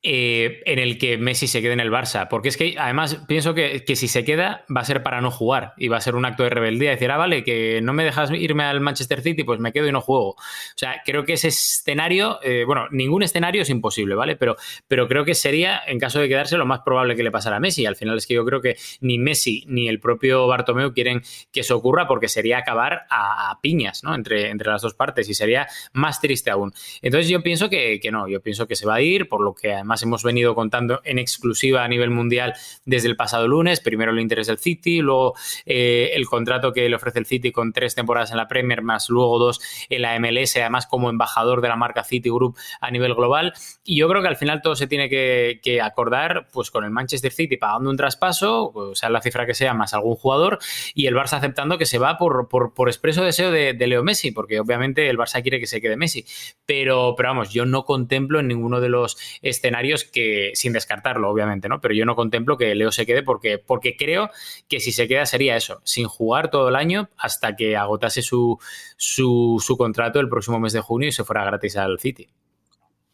eh, 0.00 0.62
en 0.64 0.78
el 0.78 0.96
que 0.96 1.18
Messi 1.18 1.48
se 1.48 1.60
quede 1.60 1.72
en 1.72 1.80
el 1.80 1.90
Barça. 1.90 2.28
Porque 2.28 2.48
es 2.48 2.56
que 2.56 2.76
además 2.78 3.24
pienso 3.26 3.52
que, 3.54 3.82
si 3.96 4.06
se 4.06 4.24
queda 4.24 4.64
va 4.74 4.82
a 4.82 4.84
ser 4.84 5.02
para 5.02 5.20
no 5.20 5.32
jugar 5.32 5.72
y 5.76 5.88
va 5.88 5.96
a 5.96 6.00
ser 6.00 6.14
un 6.14 6.24
acto 6.24 6.44
de 6.44 6.50
rebeldía. 6.50 6.90
Decir, 6.90 7.10
ah, 7.10 7.16
vale, 7.16 7.42
que 7.42 7.80
no 7.82 7.92
me 7.92 8.04
dejas 8.04 8.30
irme 8.30 8.62
al 8.62 8.80
Manchester 8.80 9.22
City, 9.22 9.42
pues 9.42 9.58
me 9.58 9.72
quedo 9.72 9.88
y 9.88 9.92
no 9.92 10.00
juego. 10.00 10.30
O 10.30 10.36
sea, 10.76 11.02
creo 11.04 11.24
que 11.24 11.32
ese 11.32 11.48
escenario, 11.48 12.38
eh, 12.42 12.62
bueno, 12.64 12.86
ningún 12.92 13.24
escenario 13.24 13.62
es 13.62 13.70
imposible, 13.70 14.14
¿vale? 14.14 14.36
Pero, 14.36 14.56
pero 14.86 15.08
creo 15.08 15.24
que 15.24 15.34
sería, 15.34 15.80
en 15.84 15.98
caso 15.98 16.20
de 16.20 16.28
quedarse, 16.28 16.56
lo 16.56 16.66
más 16.66 16.80
probable 16.84 17.16
que 17.16 17.24
le 17.24 17.32
pasara 17.32 17.56
a 17.56 17.60
Messi. 17.60 17.84
Al 17.84 17.96
final 17.96 18.16
es 18.18 18.26
que 18.26 18.34
yo 18.34 18.44
creo 18.44 18.60
que 18.60 18.76
ni 19.00 19.18
Messi 19.18 19.64
ni 19.66 19.88
el 19.88 19.98
propio 19.98 20.46
Bartomeu 20.46 20.92
quieren 20.92 21.22
que 21.52 21.60
eso 21.60 21.76
ocurra 21.76 22.06
porque 22.06 22.28
sería 22.28 22.58
acabar 22.58 23.06
a, 23.10 23.58
piñas, 23.62 24.04
¿no? 24.04 24.14
Entre, 24.14 24.50
entre 24.50 24.70
las 24.70 24.82
dos 24.82 24.94
partes 24.94 25.28
y 25.28 25.34
sería 25.34 25.66
más 25.92 26.20
triste 26.20 26.50
aún. 26.50 26.72
Entonces 27.02 27.28
yo 27.28 27.42
pienso 27.42 27.68
que, 27.68 27.98
que 27.98 28.12
no, 28.12 28.28
yo 28.28 28.40
pienso 28.40 28.68
que 28.68 28.76
se 28.76 28.86
va 28.86 28.94
a 28.94 29.00
ir, 29.00 29.28
por 29.28 29.40
lo 29.40 29.54
que 29.54 29.72
además 29.72 29.87
hemos 30.02 30.22
venido 30.22 30.54
contando 30.54 31.00
en 31.04 31.18
exclusiva 31.18 31.84
a 31.84 31.88
nivel 31.88 32.10
mundial 32.10 32.54
desde 32.84 33.08
el 33.08 33.16
pasado 33.16 33.48
lunes. 33.48 33.80
Primero 33.80 34.12
el 34.12 34.20
interés 34.20 34.46
del 34.46 34.58
City, 34.58 35.00
luego 35.00 35.34
eh, 35.66 36.10
el 36.14 36.26
contrato 36.26 36.72
que 36.72 36.88
le 36.88 36.96
ofrece 36.96 37.18
el 37.18 37.26
City 37.26 37.52
con 37.52 37.72
tres 37.72 37.94
temporadas 37.94 38.30
en 38.30 38.36
la 38.36 38.48
Premier, 38.48 38.82
más 38.82 39.08
luego 39.08 39.38
dos 39.38 39.60
en 39.88 40.02
la 40.02 40.18
MLS, 40.18 40.56
además 40.56 40.86
como 40.86 41.10
embajador 41.10 41.60
de 41.60 41.68
la 41.68 41.76
marca 41.76 42.04
City 42.04 42.30
Group 42.30 42.56
a 42.80 42.90
nivel 42.90 43.14
global. 43.14 43.54
Y 43.84 43.96
yo 43.96 44.08
creo 44.08 44.22
que 44.22 44.28
al 44.28 44.36
final 44.36 44.62
todo 44.62 44.76
se 44.76 44.86
tiene 44.86 45.08
que, 45.08 45.80
acordar 45.82 46.48
pues 46.52 46.70
con 46.70 46.84
el 46.84 46.90
Manchester 46.90 47.32
City 47.32 47.56
pagando 47.56 47.90
un 47.90 47.96
traspaso, 47.96 48.72
o 48.74 48.94
sea 48.94 49.10
la 49.10 49.20
cifra 49.20 49.46
que 49.46 49.54
sea, 49.54 49.74
más 49.74 49.94
algún 49.94 50.16
jugador, 50.16 50.58
y 50.94 51.06
el 51.06 51.14
Barça 51.14 51.34
aceptando 51.34 51.78
que 51.78 51.86
se 51.86 51.98
va 51.98 52.18
por, 52.18 52.48
por, 52.48 52.88
expreso 52.88 53.22
deseo 53.22 53.50
de, 53.50 53.74
de, 53.74 53.86
Leo 53.86 54.02
Messi, 54.02 54.32
porque 54.32 54.60
obviamente 54.60 55.08
el 55.08 55.16
Barça 55.18 55.42
quiere 55.42 55.60
que 55.60 55.66
se 55.66 55.80
quede 55.80 55.96
Messi. 55.96 56.24
Pero, 56.66 57.14
pero 57.16 57.30
vamos, 57.30 57.52
yo 57.52 57.64
no 57.64 57.84
contemplo 57.84 58.40
en 58.40 58.48
ninguno 58.48 58.80
de 58.80 58.88
los 58.88 59.16
escenarios 59.42 59.77
que, 60.04 60.52
sin 60.54 60.72
descartarlo, 60.72 61.30
obviamente, 61.30 61.68
¿no? 61.68 61.80
Pero 61.80 61.94
yo 61.94 62.04
no 62.04 62.14
contemplo 62.16 62.56
que 62.56 62.74
Leo 62.74 62.92
se 62.92 63.06
quede 63.06 63.22
porque, 63.22 63.58
porque 63.58 63.96
creo 63.96 64.30
que 64.68 64.80
si 64.80 64.92
se 64.92 65.08
queda 65.08 65.26
sería 65.26 65.56
eso, 65.56 65.80
sin 65.84 66.06
jugar 66.06 66.50
todo 66.50 66.68
el 66.68 66.76
año 66.76 67.08
hasta 67.16 67.56
que 67.56 67.76
agotase 67.76 68.22
su, 68.22 68.58
su, 68.96 69.62
su 69.64 69.76
contrato 69.76 70.20
el 70.20 70.28
próximo 70.28 70.58
mes 70.58 70.72
de 70.72 70.80
junio 70.80 71.08
y 71.08 71.12
se 71.12 71.24
fuera 71.24 71.44
gratis 71.44 71.76
al 71.76 71.98
City. 71.98 72.28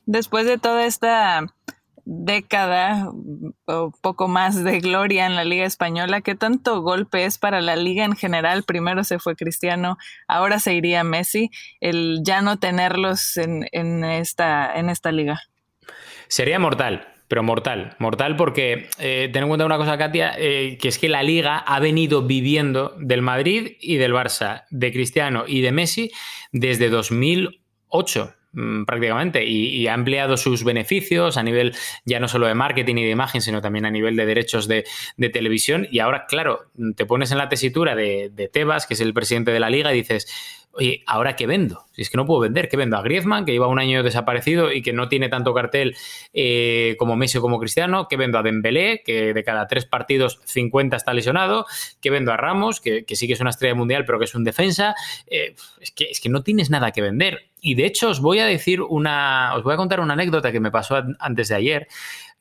Después 0.06 0.46
de 0.46 0.58
toda 0.58 0.84
esta 0.84 1.46
década 2.04 3.10
o 3.66 3.90
poco 4.02 4.28
más 4.28 4.62
de 4.62 4.80
gloria 4.80 5.26
en 5.26 5.36
la 5.36 5.44
Liga 5.44 5.64
Española, 5.64 6.20
¿qué 6.20 6.34
tanto 6.34 6.82
golpe 6.82 7.24
es 7.24 7.38
para 7.38 7.60
la 7.60 7.76
liga 7.76 8.04
en 8.04 8.14
general? 8.14 8.62
Primero 8.64 9.04
se 9.04 9.18
fue 9.18 9.36
Cristiano, 9.36 9.96
ahora 10.28 10.58
se 10.58 10.74
iría 10.74 11.04
Messi, 11.04 11.50
el 11.80 12.20
ya 12.22 12.42
no 12.42 12.58
tenerlos 12.58 13.36
en, 13.36 13.66
en 13.72 14.04
esta, 14.04 14.74
en 14.74 14.90
esta 14.90 15.12
liga. 15.12 15.40
Sería 16.28 16.58
mortal, 16.58 17.08
pero 17.28 17.42
mortal. 17.42 17.96
Mortal 17.98 18.36
porque, 18.36 18.88
eh, 18.98 19.30
ten 19.32 19.42
en 19.42 19.48
cuenta 19.48 19.66
una 19.66 19.76
cosa, 19.76 19.98
Katia, 19.98 20.34
eh, 20.38 20.78
que 20.80 20.88
es 20.88 20.98
que 20.98 21.08
la 21.08 21.22
liga 21.22 21.58
ha 21.58 21.80
venido 21.80 22.22
viviendo 22.22 22.94
del 22.98 23.22
Madrid 23.22 23.76
y 23.80 23.96
del 23.96 24.12
Barça, 24.12 24.64
de 24.70 24.92
Cristiano 24.92 25.44
y 25.46 25.60
de 25.60 25.72
Messi 25.72 26.10
desde 26.52 26.88
2008 26.88 28.24
mm, 28.24 28.43
prácticamente 28.86 29.44
y, 29.44 29.86
ha 29.86 29.94
ampliado 29.94 30.36
sus 30.36 30.64
beneficios 30.64 31.36
a 31.36 31.42
nivel 31.42 31.74
ya 32.04 32.20
no 32.20 32.28
solo 32.28 32.46
de 32.46 32.54
marketing 32.54 32.96
y 32.96 33.04
de 33.04 33.10
imagen, 33.10 33.40
sino 33.40 33.60
también 33.60 33.84
a 33.84 33.90
nivel 33.90 34.16
de 34.16 34.26
derechos 34.26 34.68
de, 34.68 34.84
televisión. 35.32 35.86
Y 35.90 35.98
ahora, 35.98 36.26
claro, 36.26 36.66
te 36.96 37.06
pones 37.06 37.32
en 37.32 37.38
la 37.38 37.48
tesitura 37.48 37.94
de, 37.94 38.30
de 38.32 38.48
Tebas, 38.48 38.86
que 38.86 38.94
es 38.94 39.00
el 39.00 39.12
presidente 39.12 39.50
de 39.50 39.60
la 39.60 39.70
liga, 39.70 39.92
y 39.92 39.96
dices, 39.98 40.26
oye, 40.74 41.02
¿ahora 41.06 41.36
qué 41.36 41.46
vendo? 41.46 41.84
Si 41.92 42.02
es 42.02 42.10
que 42.10 42.16
no 42.16 42.26
puedo 42.26 42.40
vender, 42.40 42.68
¿qué 42.68 42.76
vendo? 42.76 42.96
A 42.96 43.02
Griezmann, 43.02 43.44
que 43.44 43.52
lleva 43.52 43.68
un 43.68 43.78
año 43.78 44.02
desaparecido 44.02 44.72
y 44.72 44.82
que 44.82 44.92
no 44.92 45.08
tiene 45.08 45.28
tanto 45.28 45.54
cartel 45.54 45.96
eh, 46.32 46.96
como 46.98 47.16
Messi 47.16 47.38
o 47.38 47.40
como 47.40 47.58
Cristiano. 47.58 48.08
¿Qué 48.08 48.16
vendo? 48.16 48.38
A 48.38 48.42
Dembélé, 48.42 49.02
que 49.04 49.32
de 49.32 49.44
cada 49.44 49.66
tres 49.66 49.86
partidos 49.86 50.40
50 50.44 50.96
está 50.96 51.14
lesionado. 51.14 51.66
¿Qué 52.00 52.10
vendo? 52.10 52.32
A 52.32 52.36
Ramos, 52.36 52.80
que, 52.80 53.04
sí 53.08 53.26
que 53.26 53.34
es 53.34 53.40
una 53.40 53.50
estrella 53.50 53.74
mundial, 53.74 54.04
pero 54.04 54.18
que 54.18 54.24
es 54.24 54.34
un 54.34 54.44
defensa. 54.44 54.94
Eh, 55.26 55.54
es, 55.80 55.92
que, 55.92 56.04
es 56.04 56.20
que 56.20 56.28
no 56.28 56.42
tienes 56.42 56.70
nada 56.70 56.90
que 56.90 57.02
vender. 57.02 57.46
Y 57.64 57.74
de 57.74 57.86
hecho 57.86 58.10
os 58.10 58.20
voy 58.20 58.40
a 58.40 58.44
decir 58.44 58.82
una, 58.82 59.54
os 59.56 59.62
voy 59.62 59.72
a 59.72 59.78
contar 59.78 60.00
una 60.00 60.12
anécdota 60.12 60.52
que 60.52 60.60
me 60.60 60.70
pasó 60.70 61.02
antes 61.18 61.48
de 61.48 61.54
ayer 61.54 61.88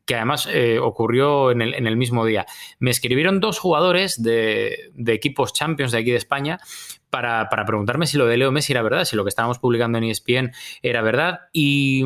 que 0.05 0.15
además 0.15 0.49
eh, 0.51 0.79
ocurrió 0.79 1.49
en 1.51 1.61
el, 1.61 1.73
en 1.75 1.87
el, 1.87 1.95
mismo 1.95 2.25
día. 2.25 2.45
Me 2.79 2.91
escribieron 2.91 3.39
dos 3.39 3.57
jugadores 3.57 4.21
de, 4.21 4.91
de, 4.93 5.13
equipos 5.13 5.53
champions 5.53 5.93
de 5.93 5.99
aquí 5.99 6.11
de 6.11 6.17
España 6.17 6.59
para, 7.09 7.47
preguntarme 7.47 8.05
si 8.05 8.17
lo 8.17 8.25
de 8.25 8.35
Leo 8.35 8.51
Messi 8.51 8.73
era 8.73 8.81
verdad, 8.81 9.05
si 9.05 9.15
lo 9.15 9.23
que 9.23 9.29
estábamos 9.29 9.59
publicando 9.59 9.97
en 9.97 10.03
ESPN 10.03 10.51
era 10.81 11.01
verdad. 11.01 11.41
Y, 11.53 12.05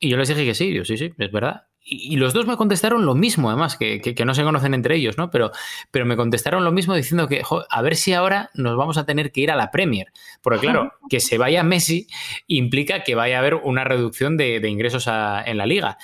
yo 0.00 0.16
les 0.16 0.28
dije 0.28 0.44
que 0.44 0.54
sí, 0.54 0.74
yo 0.74 0.84
sí, 0.84 0.96
sí, 0.96 1.12
es 1.16 1.30
verdad. 1.30 1.65
Y, 1.88 2.16
los 2.16 2.32
dos 2.32 2.46
me 2.46 2.56
contestaron 2.56 3.06
lo 3.06 3.14
mismo, 3.14 3.48
además, 3.48 3.76
que, 3.76 4.00
que, 4.00 4.24
no 4.24 4.34
se 4.34 4.42
conocen 4.42 4.74
entre 4.74 4.96
ellos, 4.96 5.16
¿no? 5.16 5.30
Pero, 5.30 5.52
pero 5.92 6.04
me 6.04 6.16
contestaron 6.16 6.64
lo 6.64 6.72
mismo 6.72 6.96
diciendo 6.96 7.28
que, 7.28 7.42
a 7.70 7.82
ver 7.82 7.94
si 7.94 8.12
ahora 8.12 8.50
nos 8.54 8.76
vamos 8.76 8.98
a 8.98 9.06
tener 9.06 9.30
que 9.30 9.42
ir 9.42 9.52
a 9.52 9.56
la 9.56 9.70
Premier. 9.70 10.08
Porque, 10.42 10.66
claro, 10.66 10.94
que 11.08 11.20
se 11.20 11.38
vaya 11.38 11.62
Messi 11.62 12.08
implica 12.48 13.04
que 13.04 13.14
vaya 13.14 13.36
a 13.36 13.38
haber 13.38 13.54
una 13.54 13.84
reducción 13.84 14.36
de, 14.36 14.56
ingresos 14.68 15.06
en 15.06 15.56
la 15.56 15.64
liga. 15.64 15.96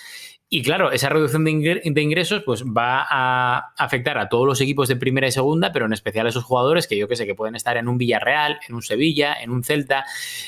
Y 0.49 0.63
claro, 0.63 0.93
esa 0.93 1.09
reducción 1.09 1.45
de 1.45 2.03
ingresos 2.03 2.43
pues 2.45 2.63
va 2.63 3.07
a 3.09 3.73
afectar 3.79 4.19
a 4.19 4.29
todos 4.29 4.47
los 4.47 4.61
equipos 4.61 4.87
de 4.87 4.97
primera 4.97 5.27
y 5.27 5.33
segunda, 5.33 5.73
pero 5.73 5.87
en 5.87 5.95
especial 5.95 6.27
a 6.27 6.29
esos 6.29 6.45
jugadores 6.45 6.87
que 6.87 6.97
yo 6.97 7.09
que 7.09 7.17
sé 7.17 7.25
que 7.27 7.35
pueden 7.35 7.57
estar 7.57 7.79
en 7.79 7.89
un 7.89 7.97
Villarreal, 7.97 8.61
en 8.69 8.75
un 8.75 8.83
Sevilla, 8.83 9.35
en 9.41 9.51
un 9.51 9.65
Celta, 9.65 10.05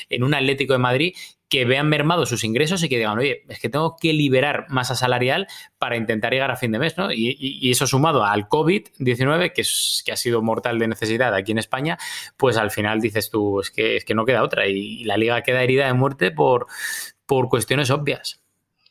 en 0.09 0.23
un 0.23 0.35
Atlético 0.35 0.73
de 0.73 0.79
Madrid, 0.79 1.15
que 1.49 1.65
vean 1.65 1.87
mermados 1.89 2.29
sus 2.29 2.43
ingresos 2.43 2.83
y 2.83 2.89
que 2.89 2.97
digan, 2.97 3.17
oye, 3.17 3.43
es 3.47 3.59
que 3.59 3.69
tengo 3.69 3.95
que 3.99 4.13
liberar 4.13 4.65
masa 4.69 4.95
salarial 4.95 5.47
para 5.77 5.95
intentar 5.95 6.33
llegar 6.33 6.51
a 6.51 6.55
fin 6.55 6.71
de 6.71 6.79
mes, 6.79 6.97
¿no? 6.97 7.11
Y, 7.11 7.69
eso 7.69 7.87
sumado 7.87 8.23
al 8.23 8.47
COVID-19, 8.47 9.53
que, 9.53 9.63
que 10.05 10.11
ha 10.11 10.17
sido 10.17 10.41
mortal 10.41 10.79
de 10.79 10.87
necesidad 10.87 11.33
aquí 11.33 11.51
en 11.51 11.57
España, 11.59 11.97
pues 12.37 12.57
al 12.57 12.71
final 12.71 13.01
dices 13.01 13.29
tú, 13.29 13.59
es 13.59 13.71
que, 13.71 13.97
es 13.97 14.05
que 14.05 14.15
no 14.15 14.25
queda 14.25 14.43
otra 14.43 14.67
y 14.67 15.03
la 15.03 15.17
liga 15.17 15.41
queda 15.41 15.63
herida 15.63 15.87
de 15.87 15.93
muerte 15.93 16.31
por, 16.31 16.67
por 17.25 17.49
cuestiones 17.49 17.89
obvias. 17.91 18.44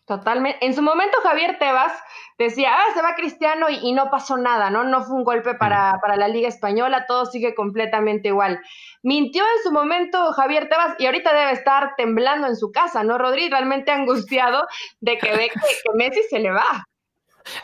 Totalmente. 0.06 0.64
En 0.66 0.74
su 0.74 0.82
momento 0.82 1.16
Javier 1.22 1.58
Tebas 1.58 1.92
decía, 2.38 2.74
ah, 2.74 2.92
se 2.94 3.00
va 3.00 3.14
Cristiano 3.14 3.68
y, 3.70 3.92
no 3.92 4.10
pasó 4.10 4.36
nada, 4.36 4.68
¿no? 4.68 4.84
No 4.84 5.02
fue 5.02 5.16
un 5.16 5.24
golpe 5.24 5.54
para, 5.54 5.98
para, 6.02 6.16
la 6.16 6.28
Liga 6.28 6.46
Española, 6.46 7.06
todo 7.06 7.24
sigue 7.24 7.54
completamente 7.54 8.28
igual. 8.28 8.60
Mintió 9.02 9.42
en 9.42 9.62
su 9.62 9.72
momento 9.72 10.32
Javier 10.32 10.68
Tebas 10.68 10.96
y 10.98 11.06
ahorita 11.06 11.32
debe 11.32 11.52
estar 11.52 11.94
temblando 11.96 12.46
en 12.46 12.56
su 12.56 12.70
casa, 12.70 13.02
¿no, 13.02 13.16
Rodri? 13.16 13.48
Realmente 13.48 13.92
angustiado 13.92 14.66
de 15.00 15.16
que 15.16 15.34
ve 15.34 15.50
que 15.50 15.90
Messi 15.94 16.22
se 16.28 16.38
le 16.38 16.50
va. 16.50 16.84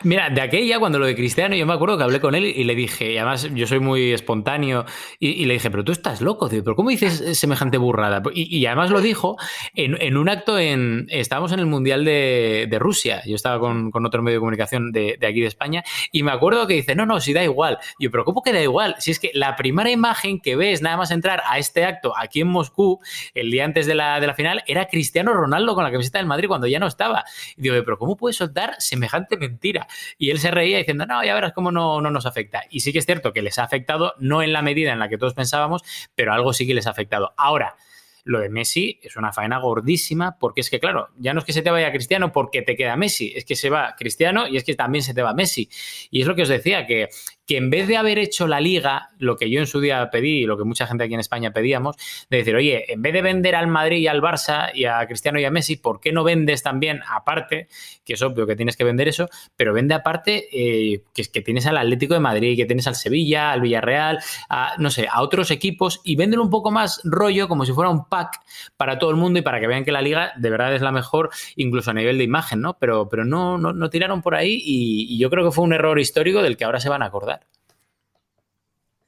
Mira, 0.03 0.29
de 0.29 0.41
aquella, 0.41 0.79
cuando 0.79 0.99
lo 0.99 1.05
de 1.05 1.15
Cristiano, 1.15 1.55
yo 1.55 1.65
me 1.65 1.73
acuerdo 1.73 1.97
que 1.97 2.03
hablé 2.03 2.19
con 2.19 2.35
él 2.35 2.45
y 2.45 2.63
le 2.63 2.75
dije, 2.75 3.13
y 3.13 3.17
además 3.17 3.49
yo 3.53 3.65
soy 3.65 3.79
muy 3.79 4.11
espontáneo, 4.11 4.85
y, 5.19 5.45
le 5.45 5.55
dije, 5.55 5.71
pero 5.71 5.83
tú 5.83 5.91
estás 5.91 6.21
loco, 6.21 6.49
pero 6.49 6.75
¿cómo 6.75 6.89
dices 6.89 7.37
semejante 7.37 7.77
burrada? 7.77 8.21
Y, 8.33 8.65
además 8.67 8.91
lo 8.91 9.01
dijo 9.01 9.37
en, 9.73 10.17
un 10.17 10.29
acto 10.29 10.59
en. 10.59 11.07
Estábamos 11.09 11.51
en 11.51 11.59
el 11.59 11.65
Mundial 11.65 12.05
de, 12.05 12.77
Rusia, 12.79 13.21
yo 13.25 13.35
estaba 13.35 13.59
con, 13.59 13.91
otro 14.05 14.21
medio 14.21 14.37
de 14.37 14.39
comunicación 14.39 14.91
de, 14.91 15.17
aquí 15.21 15.41
de 15.41 15.47
España, 15.47 15.83
y 16.11 16.23
me 16.23 16.31
acuerdo 16.31 16.67
que 16.67 16.75
dice, 16.75 16.95
no, 16.95 17.05
no, 17.05 17.19
si 17.19 17.33
da 17.33 17.43
igual. 17.43 17.79
Yo, 17.99 18.11
pero 18.11 18.23
¿cómo 18.23 18.41
que 18.43 18.53
da 18.53 18.61
igual? 18.61 18.95
Si 18.99 19.11
es 19.11 19.19
que 19.19 19.31
la 19.33 19.55
primera 19.55 19.89
imagen 19.89 20.39
que 20.39 20.55
ves 20.55 20.81
nada 20.81 20.97
más 20.97 21.11
entrar 21.11 21.41
a 21.47 21.57
este 21.57 21.85
acto 21.85 22.13
aquí 22.17 22.41
en 22.41 22.47
Moscú, 22.47 22.99
el 23.33 23.49
día 23.49 23.65
antes 23.65 23.87
de 23.87 23.95
la, 23.95 24.33
final, 24.35 24.63
era 24.67 24.85
Cristiano 24.85 25.33
Ronaldo 25.33 25.73
con 25.73 25.83
la 25.83 25.91
camiseta 25.91 26.19
del 26.19 26.27
Madrid 26.27 26.47
cuando 26.47 26.67
ya 26.67 26.79
no 26.79 26.87
estaba. 26.87 27.23
Digo, 27.57 27.75
pero 27.83 27.97
¿cómo 27.97 28.15
puedes 28.15 28.37
soltar 28.37 28.75
semejante 28.77 29.37
mentira? 29.37 29.70
Y 30.17 30.29
él 30.29 30.39
se 30.39 30.51
reía 30.51 30.77
diciendo, 30.77 31.05
no, 31.05 31.23
ya 31.23 31.33
verás 31.33 31.53
cómo 31.53 31.71
no, 31.71 32.01
no 32.01 32.11
nos 32.11 32.25
afecta. 32.25 32.63
Y 32.69 32.81
sí 32.81 32.91
que 32.91 32.99
es 32.99 33.05
cierto 33.05 33.33
que 33.33 33.41
les 33.41 33.59
ha 33.59 33.63
afectado, 33.63 34.13
no 34.19 34.41
en 34.43 34.53
la 34.53 34.61
medida 34.61 34.91
en 34.91 34.99
la 34.99 35.09
que 35.09 35.17
todos 35.17 35.33
pensábamos, 35.33 35.83
pero 36.15 36.33
algo 36.33 36.53
sí 36.53 36.67
que 36.67 36.73
les 36.73 36.87
ha 36.87 36.91
afectado. 36.91 37.33
Ahora, 37.37 37.75
lo 38.23 38.39
de 38.39 38.49
Messi 38.49 38.99
es 39.01 39.15
una 39.15 39.31
faena 39.31 39.59
gordísima 39.59 40.37
porque 40.39 40.61
es 40.61 40.69
que, 40.69 40.79
claro, 40.79 41.09
ya 41.17 41.33
no 41.33 41.39
es 41.39 41.45
que 41.45 41.53
se 41.53 41.61
te 41.61 41.71
vaya 41.71 41.91
Cristiano 41.91 42.31
porque 42.31 42.61
te 42.61 42.75
queda 42.75 42.95
Messi, 42.95 43.33
es 43.35 43.45
que 43.45 43.55
se 43.55 43.69
va 43.69 43.95
Cristiano 43.97 44.47
y 44.47 44.57
es 44.57 44.63
que 44.63 44.75
también 44.75 45.03
se 45.03 45.13
te 45.13 45.21
va 45.21 45.33
Messi. 45.33 45.69
Y 46.09 46.21
es 46.21 46.27
lo 46.27 46.35
que 46.35 46.43
os 46.43 46.49
decía, 46.49 46.85
que, 46.85 47.09
que 47.45 47.57
en 47.57 47.69
vez 47.69 47.87
de 47.87 47.97
haber 47.97 48.19
hecho 48.19 48.47
la 48.47 48.59
liga, 48.59 49.09
lo 49.17 49.37
que 49.37 49.49
yo 49.49 49.59
en 49.59 49.67
su 49.67 49.79
día 49.79 50.09
pedí 50.09 50.43
y 50.43 50.45
lo 50.45 50.57
que 50.57 50.63
mucha 50.63 50.87
gente 50.87 51.03
aquí 51.03 51.13
en 51.13 51.19
España 51.19 51.51
pedíamos, 51.51 51.95
de 52.29 52.37
decir, 52.37 52.55
oye, 52.55 52.91
en 52.91 53.01
vez 53.01 53.13
de 53.13 53.21
vender 53.21 53.55
al 53.55 53.67
Madrid 53.67 53.97
y 53.97 54.07
al 54.07 54.21
Barça 54.21 54.71
y 54.73 54.85
a 54.85 55.05
Cristiano 55.05 55.39
y 55.39 55.45
a 55.45 55.51
Messi, 55.51 55.75
¿por 55.75 55.99
qué 55.99 56.11
no 56.11 56.23
vendes 56.23 56.63
también 56.63 57.01
aparte, 57.09 57.67
que 58.05 58.13
es 58.13 58.21
obvio 58.21 58.47
que 58.47 58.55
tienes 58.55 58.77
que 58.77 58.83
vender 58.83 59.07
eso, 59.07 59.27
pero 59.55 59.73
vende 59.73 59.95
aparte 59.95 60.47
eh, 60.51 61.03
que, 61.13 61.41
tienes 61.41 61.65
al 61.65 61.77
Atlético 61.77 62.13
de 62.13 62.19
Madrid, 62.19 62.55
que 62.55 62.65
tienes 62.65 62.87
al 62.87 62.95
Sevilla, 62.95 63.51
al 63.51 63.61
Villarreal, 63.61 64.19
a, 64.49 64.75
no 64.77 64.89
sé, 64.89 65.07
a 65.11 65.21
otros 65.21 65.51
equipos 65.51 66.01
y 66.03 66.15
véndelo 66.15 66.43
un 66.43 66.49
poco 66.49 66.71
más 66.71 67.01
rollo, 67.03 67.47
como 67.47 67.65
si 67.65 67.73
fuera 67.73 67.89
un 67.89 68.05
pack 68.05 68.41
para 68.77 68.99
todo 68.99 69.09
el 69.09 69.17
mundo 69.17 69.39
y 69.39 69.41
para 69.41 69.59
que 69.59 69.67
vean 69.67 69.83
que 69.83 69.91
la 69.91 70.01
liga 70.01 70.33
de 70.37 70.49
verdad 70.49 70.73
es 70.75 70.81
la 70.81 70.91
mejor, 70.91 71.29
incluso 71.55 71.91
a 71.91 71.93
nivel 71.93 72.17
de 72.17 72.23
imagen, 72.23 72.61
¿no? 72.61 72.77
Pero, 72.77 73.09
pero 73.09 73.25
no, 73.25 73.57
no, 73.57 73.89
tiraron 73.89 74.21
por 74.21 74.35
ahí 74.35 74.61
y, 74.63 75.13
y 75.13 75.17
yo 75.17 75.29
creo 75.29 75.43
que 75.43 75.51
fue 75.51 75.63
un 75.63 75.73
error 75.73 75.99
histórico 75.99 76.41
del 76.41 76.57
que 76.57 76.63
ahora 76.63 76.79
se 76.79 76.89
van 76.89 77.03
a 77.03 77.07
acordar. 77.07 77.40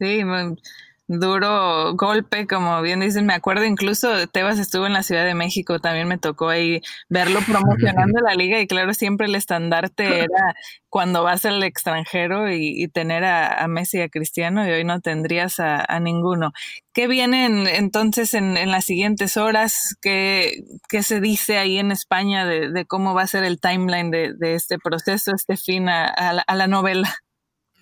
Sí, 0.03 0.21
duro 1.07 1.93
golpe, 1.95 2.47
como 2.47 2.81
bien 2.81 3.01
dicen, 3.01 3.25
me 3.25 3.33
acuerdo 3.33 3.65
incluso 3.65 4.27
Tebas 4.27 4.59
estuvo 4.59 4.85
en 4.85 4.93
la 4.93 5.03
Ciudad 5.03 5.25
de 5.25 5.35
México, 5.35 5.79
también 5.79 6.07
me 6.07 6.17
tocó 6.17 6.49
ahí 6.49 6.81
verlo 7.09 7.39
promocionando 7.45 8.19
la 8.21 8.35
liga 8.35 8.59
y 8.59 8.67
claro, 8.67 8.93
siempre 8.93 9.27
el 9.27 9.35
estandarte 9.35 10.03
era 10.23 10.55
cuando 10.89 11.23
vas 11.23 11.45
al 11.45 11.63
extranjero 11.63 12.51
y, 12.51 12.87
tener 12.89 13.25
a, 13.25 13.67
Messi 13.67 13.97
y 13.97 14.01
a 14.01 14.09
Cristiano 14.09 14.67
y 14.67 14.71
hoy 14.71 14.83
no 14.83 15.01
tendrías 15.01 15.59
a, 15.59 15.99
ninguno. 15.99 16.51
¿Qué 16.93 17.07
viene 17.07 17.45
entonces 17.77 18.33
en, 18.33 18.53
las 18.69 18.85
siguientes 18.85 19.37
horas? 19.37 19.95
¿Qué, 20.01 20.63
¿Qué, 20.89 21.01
se 21.01 21.19
dice 21.21 21.57
ahí 21.57 21.79
en 21.79 21.91
España 21.91 22.45
de, 22.45 22.85
cómo 22.85 23.13
va 23.15 23.23
a 23.23 23.27
ser 23.27 23.43
el 23.43 23.59
timeline 23.59 24.11
de, 24.11 24.55
este 24.55 24.77
proceso, 24.77 25.31
este 25.33 25.57
fin 25.57 25.89
a 25.89 26.43
la 26.47 26.67
novela? 26.67 27.15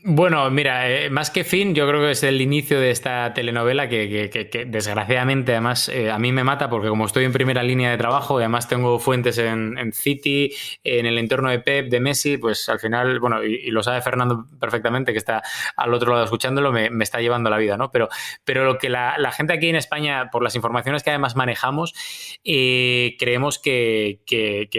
Bueno, 0.04 0.50
mira, 0.50 0.90
eh, 0.90 1.12
más 1.12 1.30
que 1.30 1.44
fin, 1.44 1.76
yo 1.76 1.88
creo 1.88 2.02
que 2.02 2.12
es 2.12 2.24
el 2.24 2.42
inicio 2.42 2.80
de 2.80 2.90
esta 2.90 3.36
telenovela 3.36 3.88
que, 3.88 4.66
desgraciadamente 4.68 5.52
además 5.52 5.90
eh, 5.90 6.10
a 6.10 6.18
mí 6.18 6.32
me 6.32 6.44
mata 6.44 6.72
porque 6.72 6.90
como 6.90 7.06
estoy 7.06 7.24
en 7.24 7.32
primera 7.32 7.62
línea 7.62 7.92
de 7.92 7.98
trabajo 8.00 8.40
y 8.40 8.44
además 8.44 8.68
tengo 8.68 8.98
fuentes 8.98 9.38
en, 9.38 9.94
City, 9.94 10.56
en 10.84 11.06
el 11.06 11.20
entorno 11.20 11.52
de 11.52 11.60
Pep, 11.60 11.90
de 11.90 12.00
Messi, 12.00 12.38
pues 12.38 12.68
al 12.70 12.80
final, 12.80 13.20
bueno, 13.20 13.44
y, 13.44 13.70
lo 13.70 13.84
sabe 13.84 14.02
Fernando 14.02 14.48
perfectamente 14.60 15.12
que 15.12 15.20
está 15.20 15.44
al 15.76 15.94
otro 15.94 16.14
lado 16.14 16.24
escuchándolo, 16.24 16.72
me, 16.72 16.90
está 17.04 17.22
llevando 17.22 17.52
la 17.52 17.58
vida, 17.58 17.78
¿no? 17.78 17.92
Pero, 17.92 18.10
pero 18.44 18.66
lo 18.66 18.80
que 18.80 18.90
la, 18.90 19.32
gente 19.32 19.54
aquí 19.54 19.70
en 19.70 19.76
España, 19.76 20.32
por 20.32 20.42
las 20.42 20.56
informaciones 20.56 21.04
que 21.04 21.12
además 21.12 21.36
manejamos, 21.36 21.94
eh, 22.44 23.18
creemos 23.20 23.60
que, 23.60 24.20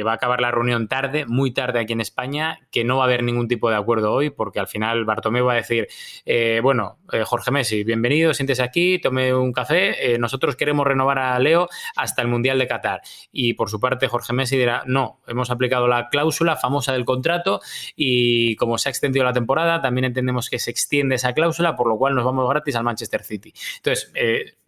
va 0.04 0.10
a 0.10 0.14
acabar 0.14 0.40
la 0.40 0.50
reunión 0.50 0.88
tarde, 0.88 1.26
muy 1.26 1.52
tarde 1.52 1.78
aquí 1.78 1.92
en 1.92 2.00
España, 2.00 2.58
que 2.72 2.82
no 2.82 2.96
va 2.96 3.04
a 3.04 3.06
haber 3.06 3.22
ningún 3.22 3.46
tipo 3.46 3.70
de 3.70 3.76
acuerdo 3.76 4.12
hoy 4.12 4.30
porque 4.30 4.58
al 4.58 4.66
final 4.66 5.04
Bartomeu 5.12 5.44
va 5.44 5.52
a 5.52 5.56
decir, 5.56 5.88
eh, 6.24 6.60
bueno, 6.62 6.98
eh, 7.12 7.22
Jorge 7.24 7.50
Messi, 7.50 7.84
bienvenido, 7.84 8.32
siéntese 8.32 8.62
aquí, 8.62 8.98
tome 8.98 9.34
un 9.34 9.52
café, 9.52 10.14
eh, 10.14 10.18
nosotros 10.18 10.56
queremos 10.56 10.86
renovar 10.86 11.18
a 11.18 11.38
Leo 11.38 11.68
hasta 11.96 12.22
el 12.22 12.28
Mundial 12.28 12.58
de 12.58 12.66
Qatar. 12.66 13.02
Y 13.30 13.52
por 13.54 13.68
su 13.68 13.78
parte 13.78 14.08
Jorge 14.08 14.32
Messi 14.32 14.56
dirá, 14.56 14.84
no, 14.86 15.20
hemos 15.26 15.50
aplicado 15.50 15.86
la 15.86 16.08
cláusula 16.08 16.56
famosa 16.56 16.94
del 16.94 17.04
contrato 17.04 17.60
y 17.94 18.56
como 18.56 18.78
se 18.78 18.88
ha 18.88 18.90
extendido 18.90 19.24
la 19.24 19.34
temporada, 19.34 19.82
también 19.82 20.06
entendemos 20.06 20.48
que 20.48 20.58
se 20.58 20.70
extiende 20.70 21.16
esa 21.16 21.34
cláusula, 21.34 21.76
por 21.76 21.88
lo 21.88 21.98
cual 21.98 22.14
nos 22.14 22.24
vamos 22.24 22.48
gratis 22.48 22.74
al 22.76 22.84
Manchester 22.84 23.22
City. 23.22 23.52
Entonces, 23.76 24.12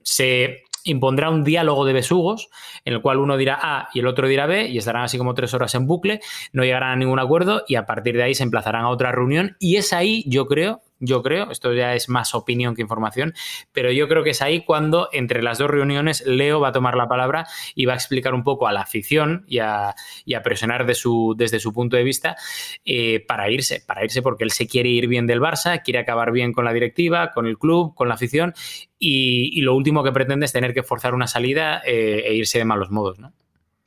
se 0.02 0.63
impondrá 0.84 1.30
un 1.30 1.44
diálogo 1.44 1.84
de 1.84 1.92
besugos 1.92 2.48
en 2.84 2.94
el 2.94 3.02
cual 3.02 3.18
uno 3.18 3.36
dirá 3.36 3.58
A 3.60 3.88
y 3.92 4.00
el 4.00 4.06
otro 4.06 4.28
dirá 4.28 4.46
B 4.46 4.68
y 4.68 4.78
estarán 4.78 5.04
así 5.04 5.18
como 5.18 5.34
tres 5.34 5.54
horas 5.54 5.74
en 5.74 5.86
bucle, 5.86 6.20
no 6.52 6.64
llegarán 6.64 6.92
a 6.92 6.96
ningún 6.96 7.18
acuerdo 7.18 7.64
y 7.66 7.74
a 7.74 7.86
partir 7.86 8.16
de 8.16 8.22
ahí 8.22 8.34
se 8.34 8.42
emplazarán 8.42 8.84
a 8.84 8.90
otra 8.90 9.12
reunión 9.12 9.56
y 9.58 9.76
es 9.76 9.92
ahí, 9.92 10.24
yo 10.26 10.46
creo, 10.46 10.82
yo 11.00 11.22
creo, 11.22 11.50
esto 11.50 11.72
ya 11.72 11.94
es 11.94 12.08
más 12.08 12.34
opinión 12.34 12.74
que 12.74 12.82
información, 12.82 13.34
pero 13.72 13.90
yo 13.90 14.08
creo 14.08 14.22
que 14.22 14.30
es 14.30 14.42
ahí 14.42 14.64
cuando 14.64 15.08
entre 15.12 15.42
las 15.42 15.58
dos 15.58 15.70
reuniones 15.70 16.24
Leo 16.26 16.60
va 16.60 16.68
a 16.68 16.72
tomar 16.72 16.96
la 16.96 17.08
palabra 17.08 17.46
y 17.74 17.84
va 17.84 17.94
a 17.94 17.96
explicar 17.96 18.34
un 18.34 18.44
poco 18.44 18.66
a 18.66 18.72
la 18.72 18.82
afición 18.82 19.44
y 19.46 19.58
a, 19.58 19.94
presionar 20.42 20.86
de 20.86 20.94
su, 20.94 21.34
desde 21.36 21.60
su 21.60 21.72
punto 21.72 21.96
de 21.96 22.04
vista 22.04 22.36
eh, 22.84 23.24
para 23.26 23.50
irse, 23.50 23.82
para 23.86 24.04
irse 24.04 24.22
porque 24.22 24.44
él 24.44 24.50
se 24.50 24.66
quiere 24.66 24.88
ir 24.88 25.08
bien 25.08 25.26
del 25.26 25.40
Barça, 25.40 25.82
quiere 25.82 26.00
acabar 26.00 26.32
bien 26.32 26.52
con 26.52 26.64
la 26.64 26.72
directiva, 26.72 27.32
con 27.32 27.46
el 27.46 27.58
club, 27.58 27.94
con 27.94 28.08
la 28.08 28.14
afición 28.14 28.54
y, 28.98 29.60
lo 29.62 29.74
último 29.74 30.04
que 30.04 30.12
pretende 30.12 30.46
es 30.46 30.52
tener 30.52 30.74
que 30.74 30.82
forzar 30.82 31.14
una 31.14 31.26
salida 31.26 31.82
eh, 31.86 32.24
e 32.26 32.34
irse 32.34 32.58
de 32.58 32.64
malos 32.64 32.90
modos, 32.90 33.18
¿no? 33.18 33.32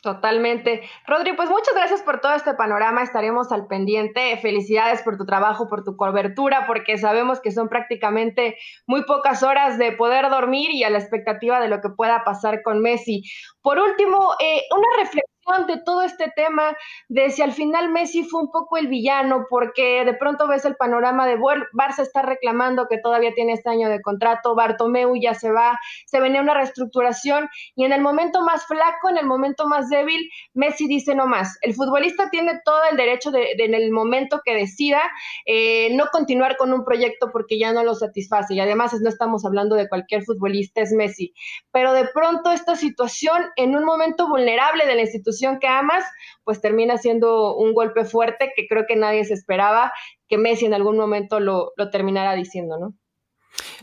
Totalmente. 0.07 0.83
Rodri, 1.05 1.33
pues 1.33 1.49
muchas 1.49 1.75
gracias 1.75 2.01
por 2.01 2.21
todo 2.21 2.33
este 2.33 2.53
panorama. 2.53 3.03
Estaremos 3.03 3.51
al 3.51 3.67
pendiente. 3.67 4.37
Felicidades 4.37 5.01
por 5.01 5.17
tu 5.17 5.25
trabajo, 5.25 5.67
por 5.67 5.83
tu 5.83 5.97
cobertura, 5.97 6.65
porque 6.65 6.97
sabemos 6.97 7.41
que 7.41 7.51
son 7.51 7.67
prácticamente 7.67 8.55
muy 8.85 9.03
pocas 9.03 9.43
horas 9.43 9.77
de 9.77 9.91
poder 9.91 10.29
dormir 10.29 10.71
y 10.71 10.85
a 10.85 10.89
la 10.89 10.99
expectativa 10.99 11.59
de 11.59 11.67
lo 11.67 11.81
que 11.81 11.89
pueda 11.89 12.23
pasar 12.23 12.61
con 12.63 12.79
Messi. 12.79 13.21
Por 13.61 13.79
último, 13.79 14.31
eh, 14.39 14.61
una 14.73 14.87
reflexión 14.95 15.36
de 15.67 15.77
todo 15.77 16.01
este 16.01 16.31
tema 16.35 16.75
de 17.07 17.29
si 17.29 17.41
al 17.41 17.53
final 17.53 17.89
Messi 17.89 18.23
fue 18.23 18.41
un 18.41 18.51
poco 18.51 18.77
el 18.77 18.87
villano, 18.87 19.45
porque 19.49 20.03
de 20.03 20.13
pronto 20.13 20.45
ves 20.45 20.65
el 20.65 20.75
panorama 20.75 21.25
de 21.25 21.37
Barça 21.37 22.01
está 22.01 22.21
reclamando 22.21 22.87
que 22.89 22.97
todavía 22.97 23.33
tiene 23.33 23.53
este 23.53 23.69
año 23.69 23.87
de 23.87 24.01
contrato, 24.01 24.55
Bartomeu 24.55 25.15
ya 25.15 25.33
se 25.33 25.51
va, 25.51 25.79
se 26.05 26.19
venía 26.19 26.41
una 26.41 26.53
reestructuración 26.53 27.47
y 27.75 27.85
en 27.85 27.93
el 27.93 28.01
momento 28.01 28.41
más 28.41 28.65
flaco, 28.65 29.09
en 29.09 29.17
el 29.17 29.25
momento 29.25 29.67
más 29.67 29.89
débil, 29.89 30.29
Messi 30.53 30.85
dice 30.85 31.15
no 31.15 31.27
más. 31.27 31.57
El 31.61 31.73
futbolista 31.73 32.29
tiene 32.29 32.59
todo 32.65 32.81
el 32.91 32.97
derecho 32.97 33.31
de, 33.31 33.53
en 33.57 33.73
el 33.73 33.89
momento 33.91 34.41
que 34.43 34.53
decida 34.53 35.01
eh, 35.45 35.95
no 35.95 36.07
continuar 36.11 36.57
con 36.57 36.73
un 36.73 36.83
proyecto 36.83 37.29
porque 37.31 37.57
ya 37.57 37.71
no 37.71 37.83
lo 37.83 37.95
satisface 37.95 38.53
y 38.53 38.59
además 38.59 38.93
no 39.01 39.09
estamos 39.09 39.45
hablando 39.45 39.75
de 39.75 39.87
cualquier 39.87 40.23
futbolista, 40.23 40.81
es 40.81 40.91
Messi. 40.91 41.33
Pero 41.71 41.93
de 41.93 42.05
pronto 42.13 42.51
esta 42.51 42.75
situación 42.75 43.45
en 43.55 43.77
un 43.77 43.85
momento 43.85 44.27
vulnerable 44.27 44.85
de 44.85 44.95
la 44.95 45.01
institución 45.01 45.36
que 45.59 45.67
amas, 45.67 46.03
pues 46.43 46.61
termina 46.61 46.97
siendo 46.97 47.55
un 47.55 47.73
golpe 47.73 48.05
fuerte 48.05 48.51
que 48.55 48.67
creo 48.67 48.85
que 48.88 48.95
nadie 48.95 49.25
se 49.25 49.33
esperaba 49.33 49.91
que 50.27 50.38
Messi 50.38 50.65
en 50.65 50.73
algún 50.73 50.97
momento 50.97 51.39
lo, 51.39 51.73
lo 51.77 51.89
terminara 51.89 52.35
diciendo, 52.35 52.77
¿no? 52.77 52.93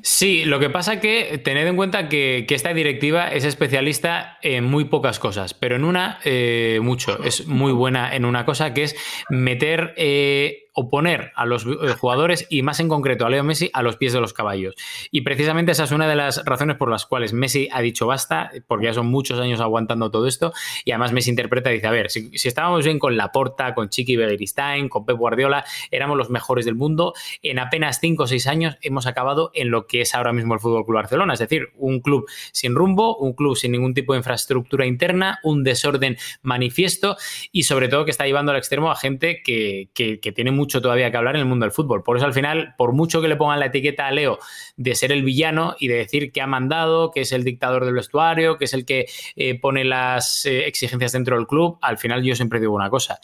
Sí, 0.03 0.45
lo 0.45 0.61
que 0.61 0.71
pasa 0.71 1.01
que 1.01 1.41
tened 1.43 1.67
en 1.67 1.77
cuenta 1.77 2.09
que, 2.09 2.47
esta 2.49 2.73
directiva 2.73 3.29
es 3.29 3.45
especialista 3.45 4.39
en 4.43 4.65
muy 4.65 4.85
pocas 4.85 5.19
cosas, 5.19 5.55
pero 5.55 5.77
en 5.77 5.85
una 5.85 6.21
eh, 6.25 6.79
mucho. 6.83 7.23
Es 7.25 7.47
muy 7.47 7.73
buena 7.73 8.15
en 8.15 8.25
una 8.25 8.45
cosa 8.45 8.75
que 8.75 8.85
es 8.85 8.97
meter 9.29 9.95
eh, 9.97 10.64
oponer 10.75 11.33
a 11.37 11.47
los 11.47 11.65
eh, 11.65 11.95
jugadores 11.99 12.47
y 12.51 12.63
más 12.63 12.81
en 12.81 12.89
concreto 12.89 13.25
a 13.25 13.31
Leo 13.31 13.45
Messi 13.45 13.71
a 13.73 13.83
los 13.83 13.97
pies 13.97 14.13
de 14.13 14.21
los 14.21 14.33
caballos. 14.33 14.75
Y 15.11 15.23
precisamente 15.23 15.73
esa 15.73 15.85
es 15.85 15.93
una 15.93 16.09
de 16.09 16.17
las 16.17 16.45
razones 16.45 16.77
por 16.77 16.91
las 16.91 17.07
cuales 17.07 17.33
Messi 17.33 17.69
ha 17.73 17.81
dicho 17.81 18.07
basta, 18.07 18.51
porque 18.67 18.87
ya 18.87 18.95
son 18.95 19.07
muchos 19.07 19.39
años 19.41 19.61
aguantando 19.61 20.11
todo 20.11 20.27
esto 20.27 20.53
y 20.85 20.91
además 20.91 21.13
Messi 21.13 21.31
interpreta 21.31 21.71
y 21.71 21.77
dice, 21.77 21.87
a 21.87 21.93
ver, 21.93 22.11
si, 22.11 22.31
estábamos 22.33 22.85
bien 22.85 22.99
con 22.99 23.17
Laporta, 23.17 23.75
con 23.75 23.89
Chiqui 23.89 24.17
Begiristain, 24.17 24.89
con 24.89 25.07
Pep 25.07 25.17
Guardiola, 25.17 25.65
éramos 25.91 26.19
los 26.19 26.29
mejores 26.29 26.65
del 26.65 26.75
mundo, 26.75 27.15
en 27.43 27.59
apenas 27.59 28.01
5 28.01 28.25
o 28.25 28.27
6 28.27 28.47
años 28.49 28.77
hemos 28.83 29.07
acabado 29.07 29.51
en 29.55 29.71
lo 29.71 29.87
que 29.87 30.01
es 30.01 30.15
ahora 30.15 30.33
mismo 30.33 30.55
el 30.55 30.61
Fútbol 30.61 30.85
Club 30.85 30.97
Barcelona, 30.97 31.35
es 31.35 31.39
decir, 31.39 31.69
un 31.77 32.01
club 32.01 32.27
sin 32.53 32.75
rumbo, 32.75 33.17
un 33.17 33.33
club 33.33 33.57
sin 33.57 33.73
ningún 33.73 33.95
tipo 33.95 34.13
de 34.13 34.19
infraestructura 34.19 34.87
interna, 34.87 35.39
un 35.45 35.63
desorden 35.63 36.17
manifiesto 36.43 37.17
y 37.53 37.63
sobre 37.63 37.89
todo 37.89 38.05
que 38.05 38.11
está 38.11 38.27
llevando 38.27 38.53
al 38.53 38.59
extremo 38.59 38.91
a 38.91 38.97
gente 38.97 39.43
que, 39.43 39.89
que, 39.95 40.21
que 40.21 40.33
tiene 40.33 40.51
mucho 40.51 40.64
todavía 40.67 41.11
que 41.11 41.17
hablar 41.17 41.37
en 41.37 41.43
el 41.43 41.47
mundo 41.47 41.65
del 41.65 41.73
fútbol. 41.73 42.03
Por 42.03 42.17
eso 42.17 42.27
al 42.27 42.33
final, 42.33 42.75
por 42.77 42.93
mucho 42.93 43.21
que 43.21 43.29
le 43.29 43.37
pongan 43.37 43.61
la 43.61 43.67
etiqueta 43.67 44.07
a 44.07 44.11
Leo 44.11 44.39
de 44.77 44.95
ser 44.95 45.13
el 45.13 45.23
villano 45.23 45.77
y 45.79 45.89
de 45.89 45.97
decir 45.97 46.33
que 46.33 46.41
ha 46.41 46.47
mandado, 46.47 47.11
que 47.11 47.23
es 47.23 47.33
el 47.33 47.45
dictador 47.45 47.85
del 47.85 47.95
vestuario, 47.95 48.57
que 48.57 48.65
es 48.65 48.75
el 48.75 48.85
que 48.85 49.07
eh, 49.37 49.59
pone 49.59 49.85
las 49.85 50.45
eh, 50.47 50.67
exigencias 50.67 51.13
dentro 51.13 51.37
del 51.37 51.47
club, 51.47 51.79
al 51.83 51.99
final 51.99 52.23
yo 52.23 52.35
siempre 52.35 52.61
digo 52.61 52.75
una 52.75 52.91
cosa. 52.91 53.19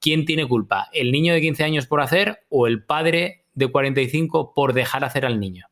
¿Quién 0.00 0.24
tiene 0.24 0.46
culpa? 0.46 0.88
¿El 0.92 1.12
niño 1.12 1.34
de 1.34 1.40
15 1.40 1.64
años 1.64 1.86
por 1.86 2.00
hacer 2.00 2.40
o 2.48 2.66
el 2.66 2.84
padre 2.84 3.44
de 3.54 3.68
45 3.68 4.54
por 4.54 4.72
dejar 4.72 5.04
hacer 5.04 5.26
al 5.26 5.40
niño? 5.40 5.66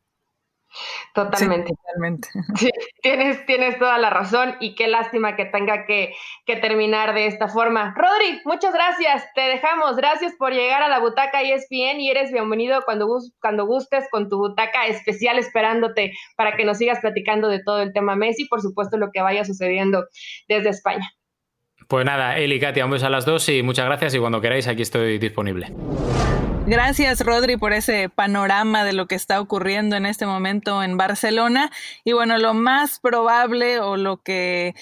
Totalmente. 1.13 1.73
tienes, 3.01 3.45
tienes 3.45 3.79
toda 3.79 3.97
la 3.97 4.09
razón 4.09 4.55
y 4.59 4.75
qué 4.75 4.87
lástima 4.87 5.35
que 5.35 5.45
tenga 5.45 5.85
que, 5.85 6.13
terminar 6.45 7.13
de 7.13 7.27
esta 7.27 7.47
forma. 7.47 7.93
Rodri, 7.97 8.41
muchas 8.45 8.73
gracias. 8.73 9.25
Te 9.33 9.41
dejamos. 9.41 9.95
Gracias 9.97 10.33
por 10.37 10.53
llegar 10.53 10.81
a 10.81 10.87
la 10.87 10.99
butaca 10.99 11.41
ESPN 11.41 11.99
y 11.99 12.09
eres 12.09 12.31
bienvenido 12.31 12.81
cuando, 12.85 13.07
cuando 13.39 13.65
gustes 13.65 14.05
con 14.09 14.29
tu 14.29 14.37
butaca 14.37 14.87
especial 14.87 15.37
esperándote 15.37 16.13
para 16.35 16.55
que 16.55 16.65
nos 16.65 16.77
sigas 16.77 16.99
platicando 16.99 17.47
de 17.47 17.61
todo 17.63 17.81
el 17.81 17.93
tema 17.93 18.15
Messi 18.15 18.43
y 18.43 18.47
por 18.47 18.61
supuesto 18.61 18.97
lo 18.97 19.11
que 19.11 19.21
vaya 19.21 19.45
sucediendo 19.45 20.05
desde 20.47 20.69
España. 20.69 21.09
Pues 21.87 22.05
nada, 22.05 22.37
Eli, 22.37 22.59
Katia, 22.59 22.85
un 22.85 22.91
beso 22.91 23.05
a 23.05 23.09
las 23.09 23.25
dos 23.25 23.47
y 23.49 23.61
muchas 23.61 23.85
gracias 23.85 24.15
y 24.15 24.19
cuando 24.19 24.41
queráis 24.41 24.67
aquí 24.67 24.81
estoy 24.81 25.19
disponible. 25.19 25.67
Gracias, 26.67 27.23
Rodri, 27.23 27.57
por 27.57 27.73
ese 27.73 28.09
panorama 28.09 28.83
de 28.83 28.93
lo 28.93 29.05
que 29.05 29.13
está 29.13 29.39
ocurriendo 29.39 29.95
en 29.95 30.07
este 30.07 30.25
momento 30.25 30.81
en 30.81 30.97
Barcelona. 30.97 31.71
Y 32.03 32.13
bueno, 32.13 32.39
lo 32.39 32.55
más 32.55 32.99
probable 32.99 33.79
o 33.79 33.97
lo 33.97 34.17
que 34.17 34.73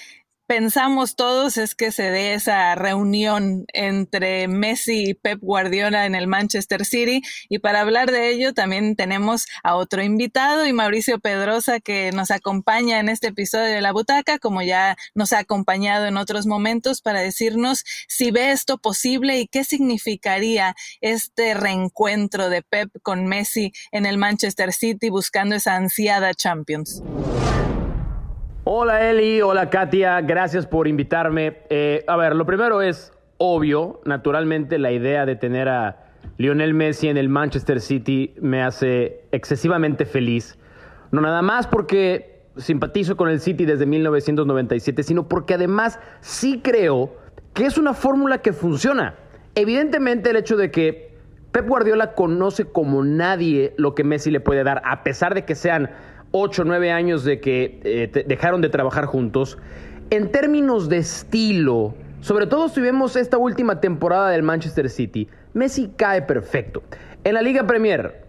pensamos 0.46 1.16
todos 1.16 1.56
es 1.56 1.74
que 1.74 1.90
se 1.90 2.10
dé 2.10 2.34
esa 2.34 2.74
reunión 2.74 3.64
entre 3.72 4.48
Messi 4.48 5.10
y 5.10 5.14
Pep 5.14 5.38
Guardiola 5.40 6.06
en 6.06 6.14
el 6.14 6.26
Manchester 6.26 6.84
City. 6.84 7.22
Y 7.48 7.58
para 7.58 7.80
hablar 7.80 8.10
de 8.10 8.30
ello 8.30 8.52
también 8.52 8.96
tenemos 8.96 9.46
a 9.62 9.76
otro 9.76 10.02
invitado 10.02 10.66
y 10.66 10.72
Mauricio 10.72 11.18
Pedrosa 11.18 11.80
que 11.80 12.12
nos 12.12 12.30
acompaña 12.30 13.00
en 13.00 13.08
este 13.08 13.28
episodio 13.28 13.66
de 13.66 13.80
La 13.80 13.92
Butaca, 13.92 14.38
como 14.38 14.62
ya 14.62 14.96
nos 15.14 15.32
ha 15.32 15.38
acompañado 15.38 16.06
en 16.06 16.16
otros 16.16 16.46
momentos, 16.46 17.00
para 17.00 17.20
decirnos 17.20 17.84
si 18.08 18.30
ve 18.30 18.50
esto 18.50 18.78
posible 18.78 19.38
y 19.38 19.46
qué 19.46 19.64
significaría 19.64 20.74
este 21.00 21.54
reencuentro 21.54 22.48
de 22.48 22.62
Pep 22.62 22.90
con 23.02 23.26
Messi 23.26 23.72
en 23.92 24.06
el 24.06 24.18
Manchester 24.18 24.72
City 24.72 25.08
buscando 25.10 25.54
esa 25.56 25.76
ansiada 25.76 26.34
Champions. 26.34 27.02
Hola 28.66 29.10
Eli, 29.10 29.42
hola 29.42 29.68
Katia, 29.68 30.22
gracias 30.22 30.66
por 30.66 30.88
invitarme. 30.88 31.58
Eh, 31.68 32.02
a 32.08 32.16
ver, 32.16 32.34
lo 32.34 32.46
primero 32.46 32.80
es 32.80 33.12
obvio, 33.36 34.00
naturalmente 34.06 34.78
la 34.78 34.90
idea 34.90 35.26
de 35.26 35.36
tener 35.36 35.68
a 35.68 36.06
Lionel 36.38 36.72
Messi 36.72 37.08
en 37.08 37.18
el 37.18 37.28
Manchester 37.28 37.78
City 37.82 38.34
me 38.40 38.62
hace 38.62 39.26
excesivamente 39.32 40.06
feliz. 40.06 40.58
No 41.10 41.20
nada 41.20 41.42
más 41.42 41.66
porque 41.66 42.40
simpatizo 42.56 43.18
con 43.18 43.28
el 43.28 43.40
City 43.40 43.66
desde 43.66 43.84
1997, 43.84 45.02
sino 45.02 45.28
porque 45.28 45.52
además 45.52 46.00
sí 46.22 46.62
creo 46.64 47.14
que 47.52 47.66
es 47.66 47.76
una 47.76 47.92
fórmula 47.92 48.38
que 48.38 48.54
funciona. 48.54 49.16
Evidentemente 49.54 50.30
el 50.30 50.36
hecho 50.36 50.56
de 50.56 50.70
que 50.70 51.14
Pep 51.52 51.68
Guardiola 51.68 52.14
conoce 52.14 52.64
como 52.64 53.04
nadie 53.04 53.74
lo 53.76 53.94
que 53.94 54.04
Messi 54.04 54.30
le 54.30 54.40
puede 54.40 54.64
dar, 54.64 54.80
a 54.86 55.04
pesar 55.04 55.34
de 55.34 55.44
que 55.44 55.54
sean 55.54 55.90
8 56.36 56.62
o 56.62 56.64
9 56.64 56.90
años 56.90 57.22
de 57.22 57.38
que 57.38 57.80
eh, 57.84 58.24
dejaron 58.26 58.60
de 58.60 58.68
trabajar 58.68 59.06
juntos, 59.06 59.56
en 60.10 60.32
términos 60.32 60.88
de 60.88 60.98
estilo, 60.98 61.94
sobre 62.22 62.48
todo 62.48 62.68
si 62.68 62.80
vemos 62.80 63.14
esta 63.14 63.38
última 63.38 63.80
temporada 63.80 64.30
del 64.30 64.42
Manchester 64.42 64.90
City, 64.90 65.28
Messi 65.52 65.92
cae 65.96 66.22
perfecto. 66.22 66.82
En 67.22 67.34
la 67.34 67.42
Liga 67.42 67.64
Premier, 67.68 68.24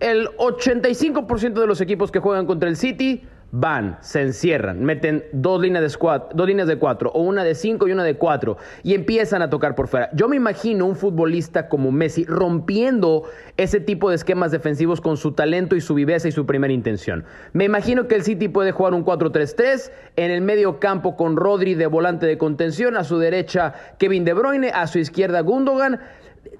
el 0.00 0.28
85% 0.36 1.54
de 1.54 1.66
los 1.66 1.80
equipos 1.80 2.12
que 2.12 2.20
juegan 2.20 2.44
contra 2.44 2.68
el 2.68 2.76
City 2.76 3.22
van, 3.52 3.98
se 4.00 4.22
encierran, 4.22 4.82
meten 4.84 5.24
dos 5.32 5.60
líneas, 5.60 5.82
de 5.82 6.20
dos 6.34 6.46
líneas 6.46 6.68
de 6.68 6.78
cuatro, 6.78 7.10
o 7.12 7.22
una 7.22 7.44
de 7.44 7.54
cinco 7.54 7.88
y 7.88 7.92
una 7.92 8.04
de 8.04 8.16
cuatro, 8.16 8.56
y 8.82 8.94
empiezan 8.94 9.42
a 9.42 9.50
tocar 9.50 9.74
por 9.74 9.88
fuera. 9.88 10.10
Yo 10.12 10.28
me 10.28 10.36
imagino 10.36 10.86
un 10.86 10.96
futbolista 10.96 11.68
como 11.68 11.92
Messi 11.92 12.24
rompiendo 12.24 13.24
ese 13.56 13.80
tipo 13.80 14.10
de 14.10 14.16
esquemas 14.16 14.50
defensivos 14.50 15.00
con 15.00 15.16
su 15.16 15.32
talento 15.32 15.76
y 15.76 15.80
su 15.80 15.94
viveza 15.94 16.28
y 16.28 16.32
su 16.32 16.44
primera 16.46 16.72
intención. 16.72 17.24
Me 17.52 17.64
imagino 17.64 18.08
que 18.08 18.16
el 18.16 18.22
City 18.22 18.48
puede 18.48 18.72
jugar 18.72 18.94
un 18.94 19.04
4-3-3, 19.04 19.90
en 20.16 20.30
el 20.30 20.40
medio 20.40 20.80
campo 20.80 21.16
con 21.16 21.36
Rodri 21.36 21.74
de 21.74 21.86
volante 21.86 22.26
de 22.26 22.38
contención, 22.38 22.96
a 22.96 23.04
su 23.04 23.18
derecha 23.18 23.74
Kevin 23.98 24.24
De 24.24 24.34
Bruyne, 24.34 24.70
a 24.74 24.86
su 24.86 24.98
izquierda 24.98 25.40
Gundogan, 25.40 26.00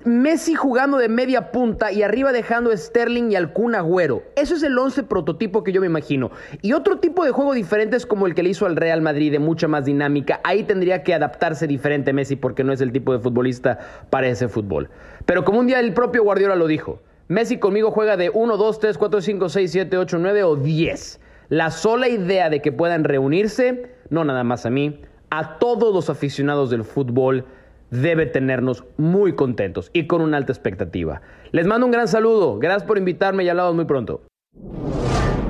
Messi 0.04 0.54
jugando 0.54 0.98
de 0.98 1.08
media 1.08 1.50
punta 1.50 1.92
y 1.92 2.02
arriba 2.02 2.32
dejando 2.32 2.76
Sterling 2.76 3.30
y 3.32 3.36
al 3.36 3.52
Kun 3.52 3.74
Agüero. 3.74 4.22
Eso 4.36 4.54
es 4.54 4.62
el 4.62 4.78
11 4.78 5.02
prototipo 5.04 5.64
que 5.64 5.72
yo 5.72 5.80
me 5.80 5.86
imagino. 5.86 6.30
Y 6.62 6.72
otro 6.72 6.98
tipo 6.98 7.24
de 7.24 7.32
juego 7.32 7.54
diferente 7.54 7.96
es 7.96 8.06
como 8.06 8.26
el 8.26 8.34
que 8.34 8.42
le 8.42 8.50
hizo 8.50 8.66
al 8.66 8.76
Real 8.76 9.02
Madrid, 9.02 9.32
de 9.32 9.38
mucha 9.38 9.68
más 9.68 9.84
dinámica. 9.84 10.40
Ahí 10.44 10.62
tendría 10.62 11.02
que 11.02 11.14
adaptarse 11.14 11.66
diferente 11.66 12.12
Messi 12.12 12.36
porque 12.36 12.64
no 12.64 12.72
es 12.72 12.80
el 12.80 12.92
tipo 12.92 13.12
de 13.12 13.18
futbolista 13.18 13.78
para 14.10 14.28
ese 14.28 14.48
fútbol. 14.48 14.90
Pero 15.24 15.44
como 15.44 15.58
un 15.58 15.66
día 15.66 15.80
el 15.80 15.92
propio 15.92 16.22
Guardiola 16.22 16.56
lo 16.56 16.66
dijo, 16.66 17.00
Messi 17.28 17.58
conmigo 17.58 17.90
juega 17.90 18.16
de 18.16 18.30
1, 18.30 18.56
2, 18.56 18.78
3, 18.78 18.98
4, 18.98 19.20
5, 19.20 19.48
6, 19.48 19.70
7, 19.72 19.98
8, 19.98 20.18
9 20.18 20.42
o 20.44 20.56
10. 20.56 21.20
La 21.48 21.70
sola 21.70 22.08
idea 22.08 22.50
de 22.50 22.62
que 22.62 22.72
puedan 22.72 23.04
reunirse, 23.04 23.90
no 24.10 24.24
nada 24.24 24.44
más 24.44 24.66
a 24.66 24.70
mí, 24.70 25.00
a 25.30 25.58
todos 25.58 25.92
los 25.92 26.08
aficionados 26.08 26.70
del 26.70 26.84
fútbol 26.84 27.44
debe 27.90 28.26
tenernos 28.26 28.84
muy 28.96 29.34
contentos 29.34 29.90
y 29.92 30.06
con 30.06 30.20
una 30.20 30.36
alta 30.36 30.52
expectativa. 30.52 31.22
Les 31.52 31.66
mando 31.66 31.86
un 31.86 31.92
gran 31.92 32.08
saludo, 32.08 32.58
gracias 32.58 32.84
por 32.84 32.98
invitarme 32.98 33.44
y 33.44 33.48
hablamos 33.48 33.74
muy 33.74 33.84
pronto. 33.84 34.22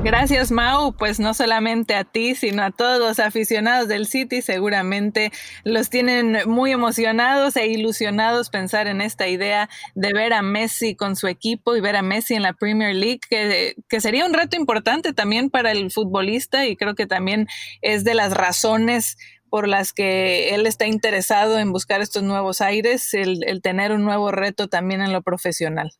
Gracias 0.06 0.52
Mau, 0.52 0.92
pues 0.92 1.18
no 1.18 1.34
solamente 1.34 1.96
a 1.96 2.04
ti, 2.04 2.36
sino 2.36 2.62
a 2.62 2.70
todos 2.70 3.00
los 3.00 3.18
aficionados 3.18 3.88
del 3.88 4.06
City, 4.06 4.40
seguramente 4.40 5.32
los 5.64 5.90
tienen 5.90 6.38
muy 6.46 6.70
emocionados 6.70 7.56
e 7.56 7.66
ilusionados 7.66 8.48
pensar 8.48 8.86
en 8.86 9.00
esta 9.00 9.26
idea 9.26 9.68
de 9.96 10.12
ver 10.12 10.32
a 10.32 10.42
Messi 10.42 10.94
con 10.94 11.16
su 11.16 11.26
equipo 11.26 11.74
y 11.74 11.80
ver 11.80 11.96
a 11.96 12.02
Messi 12.02 12.34
en 12.34 12.42
la 12.42 12.52
Premier 12.52 12.94
League, 12.94 13.18
que, 13.28 13.74
que 13.88 14.00
sería 14.00 14.26
un 14.26 14.32
reto 14.32 14.54
importante 14.54 15.12
también 15.12 15.50
para 15.50 15.72
el 15.72 15.90
futbolista 15.90 16.66
y 16.66 16.76
creo 16.76 16.94
que 16.94 17.08
también 17.08 17.48
es 17.82 18.04
de 18.04 18.14
las 18.14 18.32
razones 18.32 19.16
por 19.56 19.68
las 19.68 19.94
que 19.94 20.54
él 20.54 20.66
está 20.66 20.84
interesado 20.86 21.58
en 21.58 21.72
buscar 21.72 22.02
estos 22.02 22.22
nuevos 22.22 22.60
aires, 22.60 23.14
el, 23.14 23.62
tener 23.62 23.90
un 23.90 24.04
nuevo 24.04 24.30
reto 24.30 24.68
también 24.68 25.00
en 25.00 25.14
lo 25.14 25.22
profesional. 25.22 25.92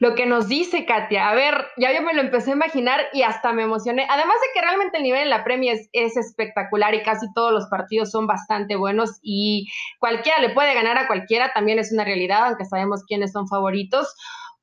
Lo 0.00 0.14
que 0.14 0.26
nos 0.26 0.48
dice 0.48 0.84
Katia, 0.84 1.30
a 1.30 1.34
ver, 1.34 1.64
ya 1.78 1.94
yo 1.94 2.02
me 2.02 2.12
lo 2.12 2.20
empecé 2.20 2.50
a 2.50 2.56
imaginar 2.56 3.00
y 3.14 3.22
hasta 3.22 3.54
me 3.54 3.62
emocioné. 3.62 4.06
Además 4.10 4.36
de 4.42 4.48
que 4.52 4.60
realmente 4.60 4.98
el 4.98 5.02
nivel 5.02 5.22
en 5.22 5.30
la 5.30 5.44
Premier 5.44 5.76
es, 5.76 5.88
es, 5.94 6.18
espectacular 6.18 6.94
y 6.94 7.02
casi 7.02 7.24
todos 7.32 7.52
los 7.52 7.68
partidos 7.70 8.10
son 8.10 8.26
bastante 8.26 8.76
buenos 8.76 9.18
y 9.22 9.66
cualquiera 9.98 10.38
le 10.38 10.50
puede 10.50 10.74
ganar 10.74 10.98
a 10.98 11.06
cualquiera, 11.06 11.54
también 11.54 11.78
es 11.78 11.90
una 11.90 12.04
realidad, 12.04 12.48
aunque 12.48 12.66
sabemos 12.66 13.02
quiénes 13.08 13.32
son 13.32 13.48
favoritos. 13.48 14.14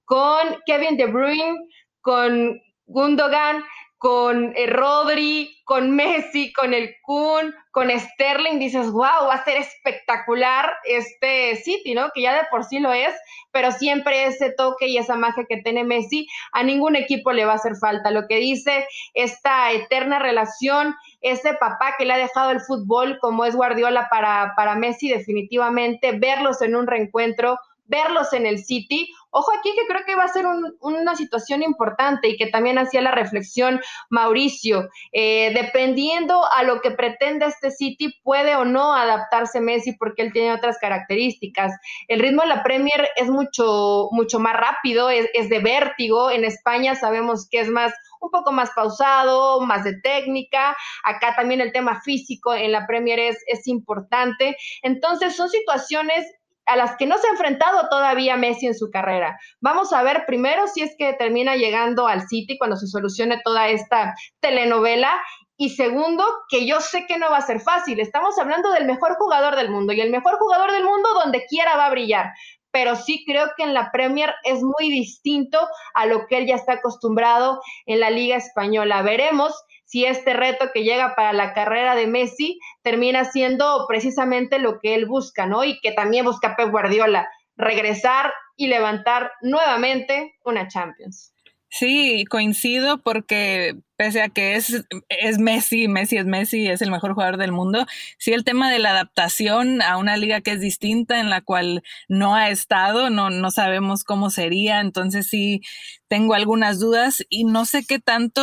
Con 0.04 0.60
Kevin 0.68 0.96
De 0.96 1.08
Bruyne, 1.08 1.58
con 2.02 2.62
Gundogan, 2.86 3.64
con 3.98 4.54
eh, 4.56 4.68
Rodri, 4.68 5.62
con 5.64 5.96
Messi, 5.96 6.54
con 6.54 6.74
el 6.74 6.96
Kun, 7.02 7.56
con 7.72 7.90
Sterling, 7.90 8.60
dices, 8.60 8.92
wow, 8.92 9.28
va 9.28 9.34
a 9.34 9.44
ser 9.44 9.58
espectacular 9.58 10.72
este 10.84 11.56
City, 11.56 11.94
¿no? 11.94 12.10
Que 12.14 12.22
ya 12.22 12.36
de 12.36 12.48
por 12.52 12.66
sí 12.66 12.80
lo 12.80 12.94
es, 12.94 13.14
pero 13.52 13.72
siempre 13.72 14.26
ese 14.26 14.52
toque 14.52 14.88
y 14.88 14.98
esa 14.98 15.16
magia 15.16 15.46
que 15.48 15.58
tiene 15.58 15.84
Messi, 15.84 16.28
a 16.52 16.64
ningún 16.64 16.96
equipo 16.96 17.32
le 17.32 17.46
va 17.46 17.54
a 17.54 17.56
hacer 17.56 17.76
falta. 17.78 18.12
Lo 18.12 18.28
que 18.28 18.38
dice 18.38 18.88
esta 19.14 19.72
eterna 19.72 20.20
relación, 20.20 20.96
ese 21.22 21.54
papá 21.54 21.96
que 21.98 22.06
le 22.06 22.14
ha 22.14 22.18
dejado 22.18 22.52
el 22.52 22.62
fútbol, 22.62 23.18
como 23.20 23.46
es 23.46 23.56
Guardiola 23.56 24.08
para, 24.10 24.54
para 24.56 24.76
Messi, 24.76 25.10
definitivamente, 25.10 26.12
verlos 26.12 26.62
en 26.62 26.76
un 26.76 26.86
reencuentro 26.86 27.58
verlos 27.86 28.34
en 28.34 28.46
el 28.46 28.64
City. 28.64 29.10
Ojo 29.32 29.52
aquí 29.58 29.72
que 29.76 29.86
creo 29.88 30.06
que 30.06 30.16
va 30.16 30.24
a 30.24 30.30
ser 30.30 30.46
una 30.80 31.16
situación 31.16 31.62
importante 31.62 32.30
y 32.30 32.38
que 32.38 32.48
también 32.48 32.78
hacía 32.78 33.02
la 33.02 33.12
reflexión 33.12 33.82
Mauricio. 34.10 34.90
Eh, 35.12 35.52
dependiendo 35.54 36.42
a 36.52 36.64
lo 36.64 36.82
que 36.82 36.92
pretende 36.92 37.46
este 37.46 37.72
City, 37.72 38.14
puede 38.24 38.56
o 38.56 38.64
no 38.64 38.96
adaptarse 38.96 39.60
Messi 39.60 39.94
porque 39.98 40.22
él 40.22 40.32
tiene 40.32 40.54
otras 40.54 40.78
características. 40.80 41.74
El 42.08 42.20
ritmo 42.20 42.44
de 42.44 42.48
la 42.48 42.64
Premier 42.64 43.10
es 43.16 43.30
mucho, 43.30 44.08
mucho 44.12 44.40
más 44.40 44.56
rápido, 44.56 45.10
es, 45.10 45.28
es 45.34 45.50
de 45.50 45.60
vértigo. 45.60 46.32
En 46.32 46.46
España 46.46 46.96
sabemos 46.96 47.48
que 47.50 47.60
es 47.60 47.70
más 47.70 47.94
un 48.22 48.32
poco 48.32 48.52
más 48.52 48.72
pausado, 48.72 49.62
más 49.62 49.84
de 49.84 50.00
técnica. 50.02 50.76
Acá 51.04 51.36
también 51.36 51.62
el 51.62 51.72
tema 51.72 52.02
físico 52.02 52.54
en 52.54 52.72
la 52.72 52.88
Premier 52.88 53.20
es, 53.20 53.44
es 53.48 53.68
importante. 53.68 54.58
Entonces 54.82 55.36
son 55.36 55.50
situaciones 55.50 56.26
a 56.66 56.76
las 56.76 56.96
que 56.98 57.06
no 57.06 57.18
se 57.18 57.28
ha 57.28 57.32
enfrentado 57.32 57.90
todavía 57.90 58.38
Messi 58.38 58.68
en 58.68 58.76
su 58.76 58.90
carrera. 58.90 59.40
Vamos 59.62 59.94
a 59.94 60.04
ver 60.04 60.26
primero 60.26 60.68
si 60.68 60.82
es 60.82 60.96
que 60.98 61.14
termina 61.14 61.56
llegando 61.56 62.08
al 62.08 62.28
City 62.28 62.58
cuando 62.58 62.76
se 62.76 62.88
solucione 62.88 63.42
toda 63.44 63.70
esta 63.70 64.16
telenovela. 64.40 65.12
Y 65.58 65.70
segundo, 65.70 66.26
que 66.50 66.68
yo 66.68 66.82
sé 66.82 67.06
que 67.08 67.18
no 67.18 67.30
va 67.30 67.38
a 67.38 67.42
ser 67.42 67.62
fácil. 67.62 68.00
Estamos 68.02 68.38
hablando 68.38 68.72
del 68.72 68.86
mejor 68.86 69.16
jugador 69.16 69.56
del 69.56 69.70
mundo 69.70 69.94
y 69.94 70.02
el 70.02 70.12
mejor 70.12 70.38
jugador 70.38 70.72
del 70.72 70.84
mundo 70.84 71.08
donde 71.14 71.46
quiera 71.46 71.78
va 71.78 71.86
a 71.86 71.92
brillar. 71.92 72.34
Pero 72.72 72.98
sí 72.98 73.24
creo 73.26 73.52
que 73.56 73.64
en 73.64 73.74
la 73.74 73.90
Premier 73.94 74.36
es 74.44 74.62
muy 74.62 74.90
distinto 74.90 75.58
a 75.94 76.08
lo 76.08 76.28
que 76.28 76.40
él 76.40 76.48
ya 76.48 76.56
está 76.56 76.74
acostumbrado 76.74 77.62
en 77.86 78.02
la 78.02 78.10
Liga 78.10 78.36
Española. 78.36 79.02
Veremos 79.02 79.54
si 79.86 80.06
este 80.06 80.34
reto 80.34 80.72
que 80.74 80.84
llega 80.84 81.16
para 81.16 81.32
la 81.34 81.54
carrera 81.54 81.96
de 81.96 82.08
Messi 82.08 82.60
termina 82.82 83.24
siendo 83.26 83.86
precisamente 83.88 84.60
lo 84.60 84.80
que 84.80 84.96
él 84.96 85.06
busca, 85.06 85.46
¿no? 85.46 85.64
Y 85.64 85.80
que 85.80 85.92
también 85.92 86.26
busca 86.26 86.56
Pep 86.56 86.70
Guardiola, 86.70 87.30
regresar 87.56 88.34
y 88.58 88.68
levantar 88.68 89.32
nuevamente 89.42 90.36
una 90.44 90.68
Champions. 90.68 91.34
Sí, 91.70 92.26
coincido 92.30 93.02
porque 93.02 93.76
pese 93.96 94.22
a 94.22 94.30
que 94.30 94.56
es, 94.56 94.86
es 95.10 95.40
Messi, 95.40 95.88
Messi 95.88 96.18
es 96.18 96.26
Messi, 96.26 96.68
es 96.68 96.82
el 96.82 96.92
mejor 96.92 97.14
jugador 97.14 97.38
del 97.38 97.52
mundo, 97.52 97.86
sí 98.18 98.34
el 98.34 98.44
tema 98.44 98.72
de 98.72 98.80
la 98.80 98.92
adaptación 98.92 99.82
a 99.82 99.98
una 99.98 100.18
liga 100.18 100.42
que 100.42 100.52
es 100.52 100.60
distinta, 100.60 101.20
en 101.20 101.30
la 101.30 101.42
cual 101.42 101.84
no 102.08 102.36
ha 102.36 102.50
estado, 102.50 103.10
no, 103.10 103.30
no 103.30 103.52
sabemos 103.52 104.04
cómo 104.04 104.30
sería, 104.30 104.82
entonces 104.82 105.28
sí 105.28 105.62
tengo 106.08 106.34
algunas 106.34 106.80
dudas 106.80 107.24
y 107.30 107.46
no 107.46 107.66
sé 107.66 107.84
qué 107.84 108.00
tanto 108.00 108.42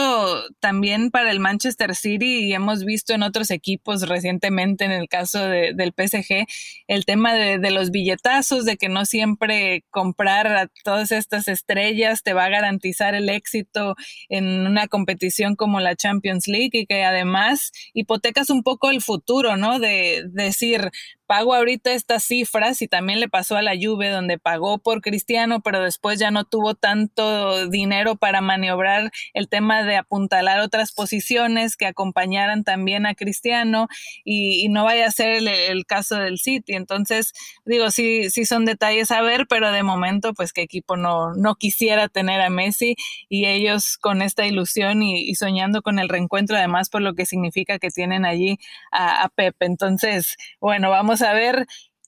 también 0.61 1.11
para 1.11 1.31
el 1.31 1.41
Manchester 1.41 1.95
City 1.95 2.47
y 2.47 2.55
hemos 2.55 2.85
visto 2.85 3.15
en 3.15 3.23
otros 3.23 3.51
equipos 3.51 4.09
recientemente 4.09 4.85
en 4.85 4.91
el 4.91 5.09
caso 5.09 5.47
de, 5.47 5.73
del 5.75 5.95
PSG 5.97 6.47
el 6.89 7.05
tema 7.05 7.35
de, 7.35 7.59
de 7.59 7.71
los 7.71 7.91
billetazos, 7.91 8.65
de 8.65 8.77
que 8.77 8.89
no 8.89 9.05
siempre 9.07 9.85
comprar 9.91 10.47
a 10.49 10.69
todas 10.85 11.13
estas 11.13 11.47
estrellas 11.49 12.23
te 12.23 12.33
va 12.33 12.47
a 12.47 12.51
garantizar 12.51 13.15
el 13.15 13.29
éxito 13.29 13.95
en 14.29 14.67
una 14.67 14.89
competición 14.89 15.42
como 15.57 15.81
la 15.81 15.97
Champions 15.97 16.49
League 16.49 16.71
y 16.73 16.87
que 16.87 17.05
además 17.05 17.73
hipotecas 17.93 18.51
un 18.51 18.63
poco 18.63 18.91
el 18.91 19.03
futuro, 19.03 19.57
¿no? 19.57 19.79
De 19.79 20.25
decir, 20.31 20.91
pago 21.33 21.55
ahorita 21.55 21.95
estas 21.95 22.25
cifras 22.25 22.83
y 22.83 22.89
también 22.89 23.19
le 23.19 23.27
pasó 23.27 23.57
a 23.57 23.63
la 23.63 23.73
Juve 23.75 24.11
donde 24.11 24.37
pagó 24.37 24.77
por 24.77 25.01
Cristiano, 25.01 25.63
pero 25.63 25.81
después 25.81 26.19
ya 26.19 26.31
no 26.31 26.45
tuvo 26.45 26.75
tanto 26.75 27.71
dinero 27.71 28.17
para 28.17 28.43
maniobrar 28.43 29.11
el 29.33 29.49
tema 29.49 29.83
de 29.83 29.97
apuntalar 29.97 30.61
otras 30.61 30.93
posiciones 30.93 31.79
que 31.79 31.87
acompañaran 31.87 32.65
también 32.65 33.07
a 33.07 33.15
Cristiano 33.15 33.89
y, 34.27 34.69
no 34.69 34.85
vaya 34.85 35.07
a 35.07 35.11
ser 35.11 35.43
el, 35.49 35.87
caso 35.87 36.17
del 36.17 36.39
City. 36.39 36.75
Entonces, 36.75 37.33
digo, 37.65 37.91
sí, 37.91 38.29
sí 38.29 38.45
son 38.45 38.67
detalles 38.67 39.11
a 39.11 39.23
ver, 39.23 39.47
pero 39.49 39.73
de 39.73 39.83
momento, 39.83 40.35
pues 40.35 40.53
qué 40.53 40.61
equipo 40.61 40.99
no, 40.99 41.35
no 41.35 41.55
quisiera 41.55 42.09
tener 42.09 42.43
a 42.43 42.51
Messi 42.51 42.95
y 43.31 43.47
ellos 43.47 43.97
con 43.97 44.21
esta 44.21 44.45
ilusión 44.45 45.03
y, 45.03 45.35
soñando 45.35 45.81
con 45.81 45.99
el 45.99 46.11
reencuentro, 46.11 46.59
además 46.59 46.91
por 46.91 47.01
lo 47.01 47.15
que 47.15 47.25
significa 47.25 47.79
que 47.79 47.89
tienen 47.89 48.27
allí 48.27 48.59
a, 48.91 49.23
a 49.23 49.31
Pep. 49.31 49.57
Entonces, 49.61 50.37
bueno, 50.61 50.91
vamos 50.91 51.22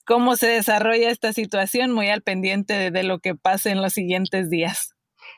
cómo 0.05 0.35
se 0.35 0.47
desarrolla 0.47 1.09
esta 1.09 1.33
situación, 1.33 1.91
muy 1.91 2.09
al 2.09 2.21
pendiente 2.21 2.91
de, 2.91 3.03
lo 3.03 3.19
que 3.19 3.35
pase 3.35 3.71
en 3.71 3.81
los 3.81 3.93
siguientes 3.93 4.49
días. 4.49 4.91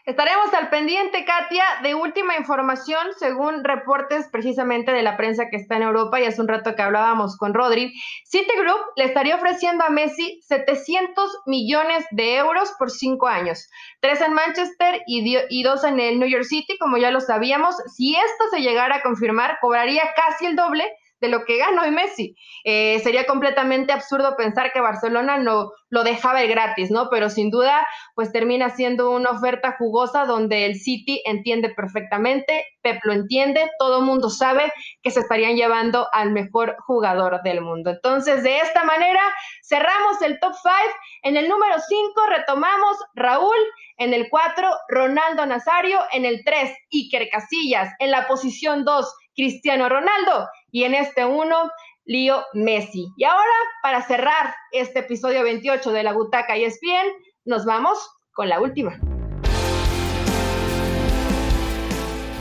Estaremos 0.06 0.54
al 0.54 0.70
pendiente, 0.70 1.26
Katia, 1.26 1.66
de 1.84 1.94
última 1.94 2.38
información, 2.38 3.08
según 3.18 3.66
reportes 3.66 4.28
precisamente 4.32 4.92
de 4.94 5.04
la 5.04 5.18
prensa 5.18 5.50
que 5.50 5.58
está 5.58 5.76
en 5.76 5.84
Europa 5.84 6.20
y 6.20 6.26
hace 6.26 6.42
un 6.42 6.48
rato 6.48 6.76
que 6.76 6.82
hablábamos 6.82 7.38
con 7.38 7.54
Rodri. 7.54 7.94
Citigroup 8.26 8.80
le 8.96 9.04
estaría 9.04 9.36
ofreciendo 9.36 9.84
a 9.84 9.90
Messi 9.90 10.40
700 10.44 11.42
millones 11.46 12.06
de 12.12 12.38
euros 12.38 12.74
por 12.80 12.90
cinco 12.90 13.28
años, 13.28 13.68
tres 14.00 14.22
en 14.22 14.34
Manchester 14.34 15.02
y, 15.08 15.38
y 15.50 15.64
dos 15.64 15.84
en 15.84 16.00
el 16.00 16.20
New 16.20 16.30
York 16.30 16.46
City, 16.46 16.78
como 16.78 16.98
ya 16.98 17.12
lo 17.12 17.20
sabíamos. 17.20 17.76
Si 17.94 18.16
esto 18.16 18.46
se 18.52 18.62
llegara 18.62 18.98
a 18.98 19.02
confirmar, 19.02 19.58
cobraría 19.60 20.04
casi 20.16 20.46
el 20.46 20.56
doble 20.56 20.86
de 21.20 21.28
lo 21.30 21.45
que 21.45 21.57
gana 21.57 21.84
hoy 21.84 21.91
Messi. 21.91 22.36
Eh, 22.63 22.99
sería 23.03 23.26
completamente 23.26 23.93
absurdo 23.93 24.36
pensar 24.38 24.72
que 24.72 24.82
Barcelona 24.82 25.38
no 25.38 25.72
lo 25.89 26.03
dejaba 26.03 26.41
el 26.41 26.49
gratis, 26.49 26.91
¿no? 26.91 27.09
Pero 27.09 27.30
sin 27.30 27.49
duda, 27.49 27.86
pues 28.15 28.32
termina 28.32 28.70
siendo 28.70 29.11
una 29.11 29.32
oferta 29.32 29.76
jugosa 29.78 30.26
donde 30.26 30.65
el 30.65 30.76
City 30.76 31.22
entiende 31.26 31.70
perfectamente, 31.70 32.65
Pep 32.82 32.99
lo 33.03 33.13
entiende, 33.13 33.70
todo 33.80 34.01
mundo 34.01 34.30
sabe 34.30 34.72
que 35.01 35.11
se 35.11 35.22
estarían 35.22 35.55
llevando 35.55 36.07
al 36.13 36.32
mejor 36.32 36.76
jugador 36.86 37.41
del 37.43 37.61
mundo. 37.61 37.89
Entonces, 37.89 38.43
de 38.43 38.59
esta 38.59 38.84
manera, 38.84 39.22
cerramos 39.63 40.22
el 40.22 40.39
top 40.39 40.53
5. 40.53 40.76
En 41.24 41.38
el 41.38 41.47
número 41.49 41.76
5 41.80 42.22
retomamos 42.30 42.97
Raúl, 43.15 43.57
en 43.97 44.13
el 44.13 44.30
4 44.30 44.70
Ronaldo 44.89 45.45
Nazario, 45.45 45.99
en 46.11 46.26
el 46.26 46.43
3 46.43 46.72
Iker 46.91 47.30
Casillas, 47.30 47.89
en 47.99 48.11
la 48.11 48.28
posición 48.28 48.86
2 48.86 49.13
Cristiano 49.36 49.88
Ronaldo 49.88 50.47
y 50.72 50.84
en 50.84 50.95
este 50.95 51.26
uno, 51.26 51.72
Leo 52.05 52.45
Messi. 52.53 53.07
Y 53.18 53.24
ahora, 53.24 53.53
para 53.82 54.01
cerrar 54.01 54.55
este 54.72 54.99
episodio 54.99 55.43
28 55.43 55.91
de 55.91 56.03
la 56.03 56.13
Butaca 56.13 56.57
y 56.57 56.65
es 56.65 56.80
bien, 56.80 57.05
nos 57.45 57.65
vamos 57.65 57.97
con 58.34 58.49
la 58.49 58.59
última. 58.59 58.99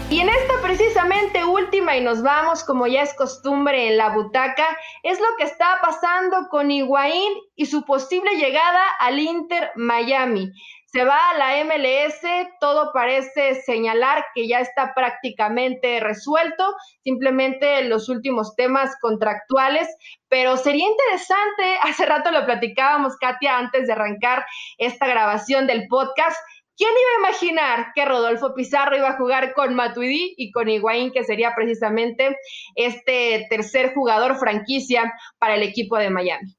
Y 0.09 0.21
en 0.21 0.29
esta 0.29 0.55
precisamente 0.63 1.45
última, 1.45 1.97
y 1.97 2.01
nos 2.01 2.23
vamos 2.23 2.63
como 2.63 2.87
ya 2.87 3.03
es 3.03 3.13
costumbre 3.15 3.89
en 3.89 3.97
la 3.97 4.11
butaca, 4.11 4.65
es 5.03 5.19
lo 5.19 5.27
que 5.37 5.45
está 5.45 5.79
pasando 5.83 6.49
con 6.49 6.71
Higuaín 6.71 7.33
y 7.57 7.67
su 7.67 7.85
posible 7.85 8.37
llegada 8.37 8.83
al 9.01 9.19
Inter 9.19 9.73
Miami 9.75 10.53
se 10.87 11.05
va 11.05 11.19
a 11.31 11.37
la 11.37 11.65
MLS, 11.65 12.21
todo 12.61 12.91
parece 12.93 13.57
señalar 13.63 14.25
que 14.35 14.49
ya 14.49 14.61
está 14.61 14.95
prácticamente 14.95 16.01
resuelto, 16.01 16.75
simplemente 17.03 17.83
los 17.85 18.09
últimos 18.09 18.55
temas 18.55 18.97
contractuales, 19.01 19.89
pero 20.29 20.57
sería 20.57 20.87
interesante, 20.87 21.79
hace 21.83 22.07
rato 22.07 22.31
lo 22.31 22.47
platicábamos, 22.47 23.17
Katia, 23.17 23.59
antes 23.59 23.87
de 23.87 23.93
arrancar 23.93 24.47
esta 24.79 25.07
grabación 25.07 25.67
del 25.67 25.87
podcast, 25.89 26.39
¿Quién 26.79 26.91
iba 26.91 27.29
a 27.29 27.31
imaginar 27.31 27.87
que 27.95 28.05
Rodolfo 28.05 28.55
Pizarro 28.55 28.99
iba 28.99 29.09
a 29.09 29.17
jugar 29.17 29.55
con 29.55 29.75
Matuidi 29.75 30.35
y 30.37 30.51
con 30.53 30.69
Higuaín, 30.69 31.11
que 31.11 31.25
sería 31.25 31.55
precisamente 31.55 32.37
este 32.75 33.47
tercer 33.49 33.95
jugador 33.95 34.37
franquicia 34.37 35.11
para 35.39 35.55
el 35.55 35.63
equipo 35.63 35.97
de 35.97 36.11
Miami? 36.11 36.55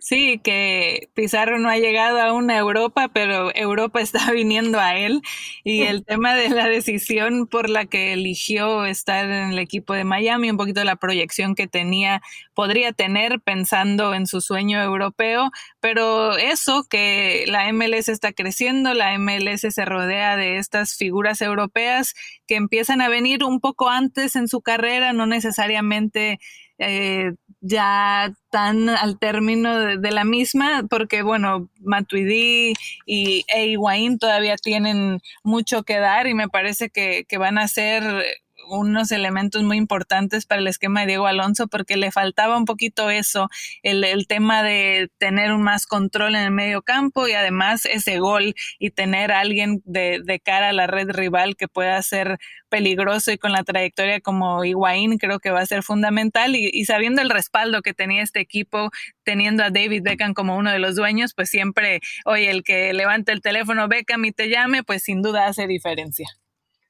Sí, 0.00 0.40
que 0.42 1.10
Pizarro 1.14 1.58
no 1.58 1.68
ha 1.68 1.78
llegado 1.78 2.20
aún 2.20 2.50
a 2.50 2.56
Europa, 2.56 3.08
pero 3.12 3.54
Europa 3.54 4.00
está 4.00 4.30
viniendo 4.32 4.78
a 4.78 4.96
él. 4.96 5.22
Y 5.64 5.82
el 5.82 6.04
tema 6.04 6.34
de 6.34 6.50
la 6.50 6.68
decisión 6.68 7.46
por 7.46 7.68
la 7.68 7.86
que 7.86 8.12
eligió 8.12 8.84
estar 8.84 9.24
en 9.24 9.50
el 9.50 9.58
equipo 9.58 9.94
de 9.94 10.04
Miami, 10.04 10.50
un 10.50 10.56
poquito 10.56 10.84
la 10.84 10.96
proyección 10.96 11.54
que 11.54 11.66
tenía, 11.66 12.22
podría 12.54 12.92
tener 12.92 13.40
pensando 13.40 14.14
en 14.14 14.26
su 14.26 14.40
sueño 14.40 14.80
europeo, 14.82 15.50
pero 15.80 16.36
eso 16.36 16.84
que 16.88 17.44
la 17.48 17.72
MLS 17.72 18.08
está 18.08 18.32
creciendo, 18.32 18.94
la 18.94 19.18
MLS 19.18 19.60
se 19.60 19.84
rodea 19.84 20.36
de 20.36 20.58
estas 20.58 20.96
figuras 20.96 21.40
europeas 21.42 22.14
que 22.46 22.56
empiezan 22.56 23.00
a 23.00 23.08
venir 23.08 23.44
un 23.44 23.60
poco 23.60 23.88
antes 23.88 24.36
en 24.36 24.48
su 24.48 24.60
carrera, 24.60 25.12
no 25.12 25.26
necesariamente 25.26 26.38
eh, 26.78 27.32
ya 27.60 28.32
tan 28.50 28.88
al 28.88 29.18
término 29.18 29.98
de, 29.98 30.10
la 30.10 30.24
misma, 30.24 30.84
porque 30.88 31.22
bueno, 31.22 31.68
Matuidi 31.80 32.74
y 33.06 33.44
Higuaín 33.54 34.18
todavía 34.18 34.56
tienen 34.56 35.20
mucho 35.42 35.82
que 35.82 35.98
dar 35.98 36.26
y 36.26 36.34
me 36.34 36.48
parece 36.48 36.90
que, 36.90 37.24
que 37.28 37.38
van 37.38 37.58
a 37.58 37.68
ser 37.68 38.24
unos 38.68 39.12
elementos 39.12 39.62
muy 39.62 39.76
importantes 39.76 40.46
para 40.46 40.60
el 40.60 40.66
esquema 40.66 41.00
de 41.00 41.08
Diego 41.08 41.26
Alonso 41.26 41.68
porque 41.68 41.96
le 41.96 42.10
faltaba 42.10 42.56
un 42.56 42.64
poquito 42.64 43.10
eso, 43.10 43.48
el, 43.82 44.26
tema 44.28 44.62
de 44.62 45.10
tener 45.18 45.52
un 45.52 45.62
más 45.62 45.86
control 45.86 46.34
en 46.34 46.42
el 46.42 46.50
medio 46.50 46.82
campo 46.82 47.28
y 47.28 47.32
además 47.32 47.86
ese 47.86 48.18
gol 48.18 48.54
y 48.78 48.90
tener 48.90 49.32
a 49.32 49.40
alguien 49.40 49.80
de, 49.84 50.20
de 50.24 50.40
cara 50.40 50.68
a 50.68 50.72
la 50.72 50.86
red 50.86 51.10
rival 51.10 51.56
que 51.56 51.68
pueda 51.68 52.00
ser 52.02 52.38
peligroso 52.68 53.32
y 53.32 53.38
con 53.38 53.52
la 53.52 53.64
trayectoria 53.64 54.20
como 54.20 54.64
Higuaín 54.64 55.18
creo 55.18 55.38
que 55.38 55.50
va 55.50 55.60
a 55.60 55.66
ser 55.66 55.82
fundamental 55.82 56.54
y, 56.54 56.70
y, 56.72 56.84
sabiendo 56.84 57.22
el 57.22 57.30
respaldo 57.30 57.82
que 57.82 57.94
tenía 57.94 58.22
este 58.22 58.40
equipo, 58.40 58.90
teniendo 59.24 59.62
a 59.64 59.70
David 59.70 60.02
Beckham 60.02 60.34
como 60.34 60.56
uno 60.56 60.70
de 60.70 60.78
los 60.78 60.96
dueños, 60.96 61.34
pues 61.34 61.50
siempre, 61.50 62.00
oye, 62.24 62.50
el 62.50 62.62
que 62.62 62.92
levante 62.92 63.32
el 63.32 63.40
teléfono 63.40 63.88
Beckham 63.88 64.24
y 64.24 64.32
te 64.32 64.48
llame, 64.48 64.82
pues 64.82 65.02
sin 65.02 65.22
duda 65.22 65.46
hace 65.46 65.66
diferencia. 65.66 66.28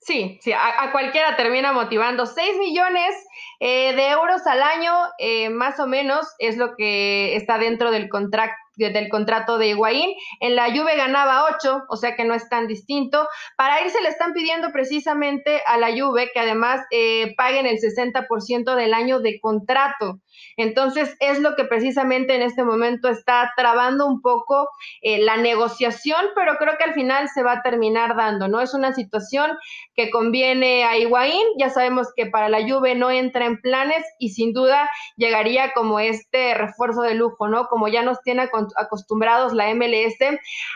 Sí, 0.01 0.39
sí, 0.43 0.53
a, 0.53 0.91
cualquiera 0.93 1.37
termina 1.37 1.73
motivando. 1.73 2.25
6 2.25 2.59
millones 2.59 3.15
eh, 3.61 3.95
de 3.95 4.11
euros 4.11 4.47
al 4.47 4.63
año, 4.63 4.93
eh, 5.19 5.51
más 5.51 5.81
o 5.81 5.87
menos, 5.87 6.27
es 6.39 6.57
lo 6.57 6.77
que 6.77 7.37
está 7.37 7.59
dentro 7.59 7.91
del 7.91 8.09
contrato 8.09 8.55
del 8.79 9.09
contrato 9.09 9.59
de 9.59 9.69
Higuaín. 9.69 10.15
En 10.41 10.55
la 10.55 10.67
Juve 10.71 10.97
ganaba 10.97 11.47
8, 11.57 11.87
o 11.89 11.97
sea 11.97 12.15
que 12.15 12.25
no 12.25 12.35
es 12.35 12.49
tan 12.49 12.67
distinto. 12.67 13.27
Para 13.57 13.83
irse 13.83 14.01
le 14.01 14.09
están 14.09 14.33
pidiendo 14.33 14.71
precisamente 14.73 15.63
a 15.67 15.77
la 15.79 15.91
Juve 15.91 16.31
que 16.33 16.41
además 16.41 16.81
eh, 16.91 17.35
paguen 17.37 17.67
el 17.67 17.79
60% 17.79 18.75
del 18.75 18.95
año 18.95 19.21
de 19.21 19.41
contrato. 19.41 20.21
Entonces 20.59 21.17
es 21.21 21.39
lo 21.39 21.55
que 21.55 21.65
precisamente 21.65 22.35
en 22.35 22.43
este 22.43 22.65
momento 22.65 23.09
está 23.09 23.53
trabando 23.57 24.07
un 24.07 24.21
poco 24.21 24.69
eh, 25.03 25.19
la 25.23 25.37
negociación, 25.37 26.21
pero 26.35 26.57
creo 26.59 26.77
que 26.77 26.83
al 26.83 26.95
final 26.95 27.29
se 27.29 27.45
va 27.45 27.53
a 27.53 27.63
terminar 27.63 28.17
dando, 28.17 28.49
¿no? 28.49 28.61
Es 28.61 28.75
una 28.75 28.93
situación 28.93 29.57
que 29.95 30.11
conviene 30.11 30.85
a 30.85 30.97
Higuaín, 30.97 31.47
ya 31.59 31.71
sabemos 31.71 32.09
que 32.17 32.27
para 32.27 32.49
la 32.49 32.61
Juve 32.69 32.97
no 32.97 33.13
entra 33.13 33.47
en 33.47 33.61
planes 33.61 34.05
y 34.19 34.31
sin 34.31 34.53
duda 34.53 34.91
llegaría 35.17 35.73
como 35.75 36.01
este 36.01 36.55
refuerzo 36.55 37.03
de 37.03 37.15
lujo, 37.15 37.47
¿no? 37.47 37.69
Como 37.69 37.87
ya 37.87 38.03
nos 38.03 38.21
tiene 38.23 38.49
acostumbrados 38.77 39.53
la 39.53 39.73
MLS 39.75 40.17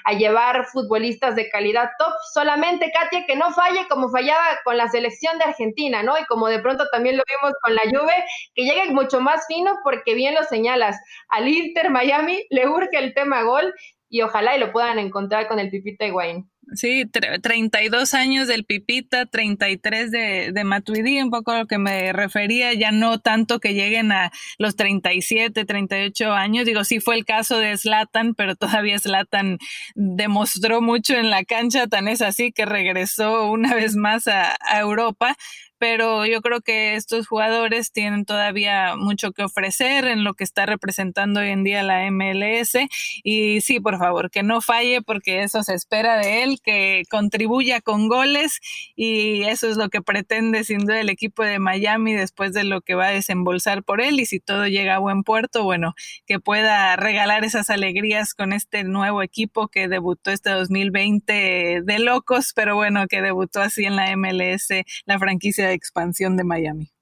a 0.05 0.13
llevar 0.13 0.67
futbolistas 0.67 1.35
de 1.35 1.51
calidad 1.51 1.91
top. 1.99 2.13
Solamente, 2.33 2.93
Katia, 2.93 3.27
que 3.27 3.35
no 3.35 3.51
falle 3.51 3.89
como 3.89 4.11
fallaba 4.11 4.45
con 4.65 4.77
la 4.77 4.89
selección 4.89 5.39
de 5.39 5.45
Argentina, 5.45 6.05
¿no? 6.05 6.17
Y 6.19 6.25
como 6.27 6.47
de 6.47 6.61
pronto 6.61 6.85
también 6.93 7.17
lo 7.17 7.25
vimos 7.27 7.53
con 7.63 7.75
la 7.75 7.83
Juve, 7.83 8.25
que 8.55 8.63
llegue 8.63 8.93
mucho 8.93 9.21
más 9.21 9.45
fino 9.49 9.72
porque 9.83 10.15
bien 10.15 10.35
lo 10.35 10.45
señalas, 10.45 10.99
al 11.29 11.49
Inter 11.49 11.91
Miami 11.91 12.45
le 12.51 12.69
urge 12.69 12.99
el 12.99 13.15
tema 13.15 13.43
gol 13.43 13.75
y 14.09 14.21
ojalá 14.23 14.57
y 14.57 14.61
lo 14.61 14.73
puedan 14.73 14.99
encontrar 14.99 15.49
con 15.49 15.59
el 15.59 15.71
Pipita 15.71 16.07
Higuaín. 16.07 16.53
Sí, 16.75 17.05
32 17.07 18.15
años 18.15 18.47
del 18.47 18.65
Pipita, 18.65 19.27
33 19.27 20.11
de, 20.11 20.53
de 20.53 20.65
Matuidi, 20.65 21.21
un 21.21 21.31
poco 21.31 21.51
a 21.51 21.59
lo 21.61 21.67
que 21.67 21.77
me 21.77 22.13
refería, 22.13 22.73
ya 22.73 22.93
no 22.93 23.19
tanto 23.19 23.59
que 23.59 23.75
lleguen 23.75 24.13
a 24.13 24.31
los 24.59 24.77
37, 24.77 25.65
38 25.65 26.33
años. 26.33 26.65
Digo, 26.65 26.85
sí 26.85 27.01
fue 27.01 27.17
el 27.17 27.25
caso 27.25 27.59
de 27.59 27.77
Slatan, 27.77 28.35
pero 28.35 28.55
todavía 28.57 28.99
Slatan 28.99 29.59
demostró 29.95 30.81
mucho 30.81 31.15
en 31.15 31.31
la 31.31 31.45
cancha, 31.45 31.89
tan 31.89 32.09
es 32.09 32.23
así 32.23 32.53
que 32.53 32.65
regresó 32.65 33.51
una 33.51 33.75
vez 33.75 33.97
más 33.97 34.29
a, 34.29 34.57
a 34.61 34.81
Europa 34.81 35.37
pero 35.83 36.27
yo 36.27 36.43
creo 36.43 36.61
que 36.61 36.95
estos 36.95 37.27
jugadores 37.27 37.91
tienen 37.91 38.25
todavía 38.25 38.95
mucho 38.95 39.33
que 39.33 39.43
ofrecer 39.43 40.05
en 40.05 40.23
lo 40.23 40.35
que 40.35 40.45
está 40.45 40.65
representando 40.65 41.41
hoy 41.41 41.49
en 41.49 41.65
día 41.65 41.83
la 41.83 42.09
MLS 42.09 42.79
y 43.25 43.63
sí, 43.63 43.81
por 43.81 43.99
favor, 43.99 44.31
que 44.31 44.45
no 44.45 44.61
falle 44.61 45.03
porque 45.03 45.43
eso 45.43 45.65
se 45.65 45.75
espera 45.75 46.19
de 46.19 46.45
él, 46.45 46.61
que 46.63 47.03
contribuya 47.11 47.81
con 47.81 48.07
goles 48.07 48.61
y 48.95 49.43
eso 49.43 49.69
es 49.69 49.77
lo 49.77 49.89
que 49.89 50.03
pretende 50.03 50.63
sin 50.63 50.87
duda 50.87 51.01
el 51.01 51.09
equipo 51.09 51.43
de 51.43 51.59
Miami 51.59 52.15
después 52.15 52.53
de 52.53 52.63
lo 52.63 52.81
que 52.81 52.95
va 52.95 53.09
a 53.09 53.11
desembolsar 53.11 53.83
por 53.83 54.01
él. 54.01 54.21
Y 54.21 54.27
si 54.27 54.39
todo 54.39 54.69
llega 54.69 54.95
a 54.95 55.01
buen 55.01 55.25
puerto, 55.25 55.65
bueno, 55.65 55.95
que 56.27 56.39
pueda 56.39 56.95
regalar 56.95 57.45
esas 57.45 57.71
alegrías 57.71 58.35
con 58.35 58.53
este 58.53 58.85
nuevo 58.85 59.21
equipo 59.21 59.67
que 59.67 59.89
debutó 59.89 60.31
este 60.31 60.51
2020 60.51 61.83
de 61.83 61.99
locos, 61.99 62.53
pero 62.55 62.77
bueno, 62.77 63.09
que 63.09 63.21
debutó 63.21 63.61
así 63.61 63.85
en 63.85 63.97
la 63.97 64.17
MLS, 64.17 64.69
la 65.07 65.19
franquicia 65.19 65.72
de 65.72 65.72
expansión 65.75 66.37
de 66.37 66.45
Miami. 66.45 66.93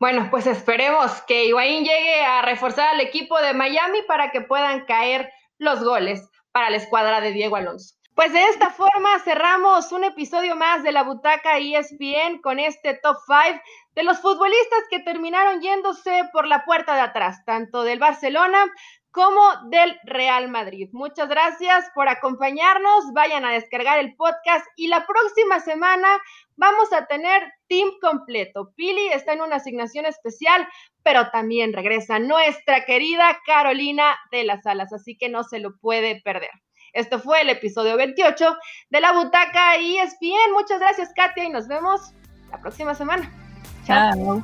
Bueno, 0.00 0.28
pues 0.30 0.46
esperemos 0.46 1.22
que 1.22 1.44
Higuaín 1.44 1.84
llegue 1.84 2.24
a 2.24 2.42
reforzar 2.42 2.88
al 2.88 3.00
equipo 3.00 3.40
de 3.40 3.54
Miami 3.54 4.02
para 4.06 4.30
que 4.30 4.40
puedan 4.40 4.84
caer 4.86 5.32
los 5.58 5.82
goles 5.84 6.28
para 6.52 6.70
la 6.70 6.76
escuadra 6.76 7.20
de 7.20 7.32
Diego 7.32 7.56
Alonso. 7.56 7.94
Pues 8.14 8.32
de 8.32 8.44
esta 8.44 8.70
forma 8.70 9.18
cerramos 9.24 9.90
un 9.90 10.04
episodio 10.04 10.54
más 10.54 10.84
de 10.84 10.92
la 10.92 11.02
Butaca 11.02 11.58
ESPN 11.58 12.40
con 12.42 12.60
este 12.60 12.94
top 12.94 13.16
5 13.26 13.60
de 13.96 14.04
los 14.04 14.20
futbolistas 14.20 14.84
que 14.88 15.00
terminaron 15.00 15.60
yéndose 15.60 16.22
por 16.32 16.46
la 16.46 16.64
puerta 16.64 16.94
de 16.94 17.00
atrás, 17.00 17.44
tanto 17.44 17.82
del 17.82 17.98
Barcelona 17.98 18.66
como 19.10 19.40
del 19.68 19.98
Real 20.04 20.48
Madrid. 20.48 20.90
Muchas 20.92 21.28
gracias 21.28 21.90
por 21.94 22.08
acompañarnos. 22.08 23.12
Vayan 23.14 23.44
a 23.44 23.52
descargar 23.52 23.98
el 23.98 24.14
podcast 24.14 24.66
y 24.76 24.88
la 24.88 25.06
próxima 25.06 25.58
semana 25.60 26.20
vamos 26.56 26.92
a 26.92 27.06
tener 27.06 27.42
team 27.68 27.88
completo. 28.00 28.72
Pili 28.76 29.08
está 29.08 29.32
en 29.32 29.42
una 29.42 29.56
asignación 29.56 30.06
especial, 30.06 30.66
pero 31.02 31.30
también 31.30 31.72
regresa 31.72 32.18
nuestra 32.18 32.84
querida 32.84 33.38
Carolina 33.46 34.16
de 34.30 34.44
las 34.44 34.66
Alas, 34.66 34.92
así 34.92 35.16
que 35.16 35.28
no 35.28 35.44
se 35.44 35.58
lo 35.58 35.76
puede 35.78 36.20
perder. 36.22 36.50
Esto 36.92 37.18
fue 37.18 37.40
el 37.40 37.50
episodio 37.50 37.96
28 37.96 38.56
de 38.90 39.00
la 39.00 39.12
Butaca 39.12 39.78
y 39.78 39.98
es 39.98 40.16
bien. 40.20 40.52
Muchas 40.52 40.78
gracias, 40.78 41.12
Katia, 41.14 41.44
y 41.44 41.50
nos 41.50 41.66
vemos 41.66 42.12
la 42.50 42.60
próxima 42.60 42.94
semana. 42.94 43.30
Chao. 43.84 44.42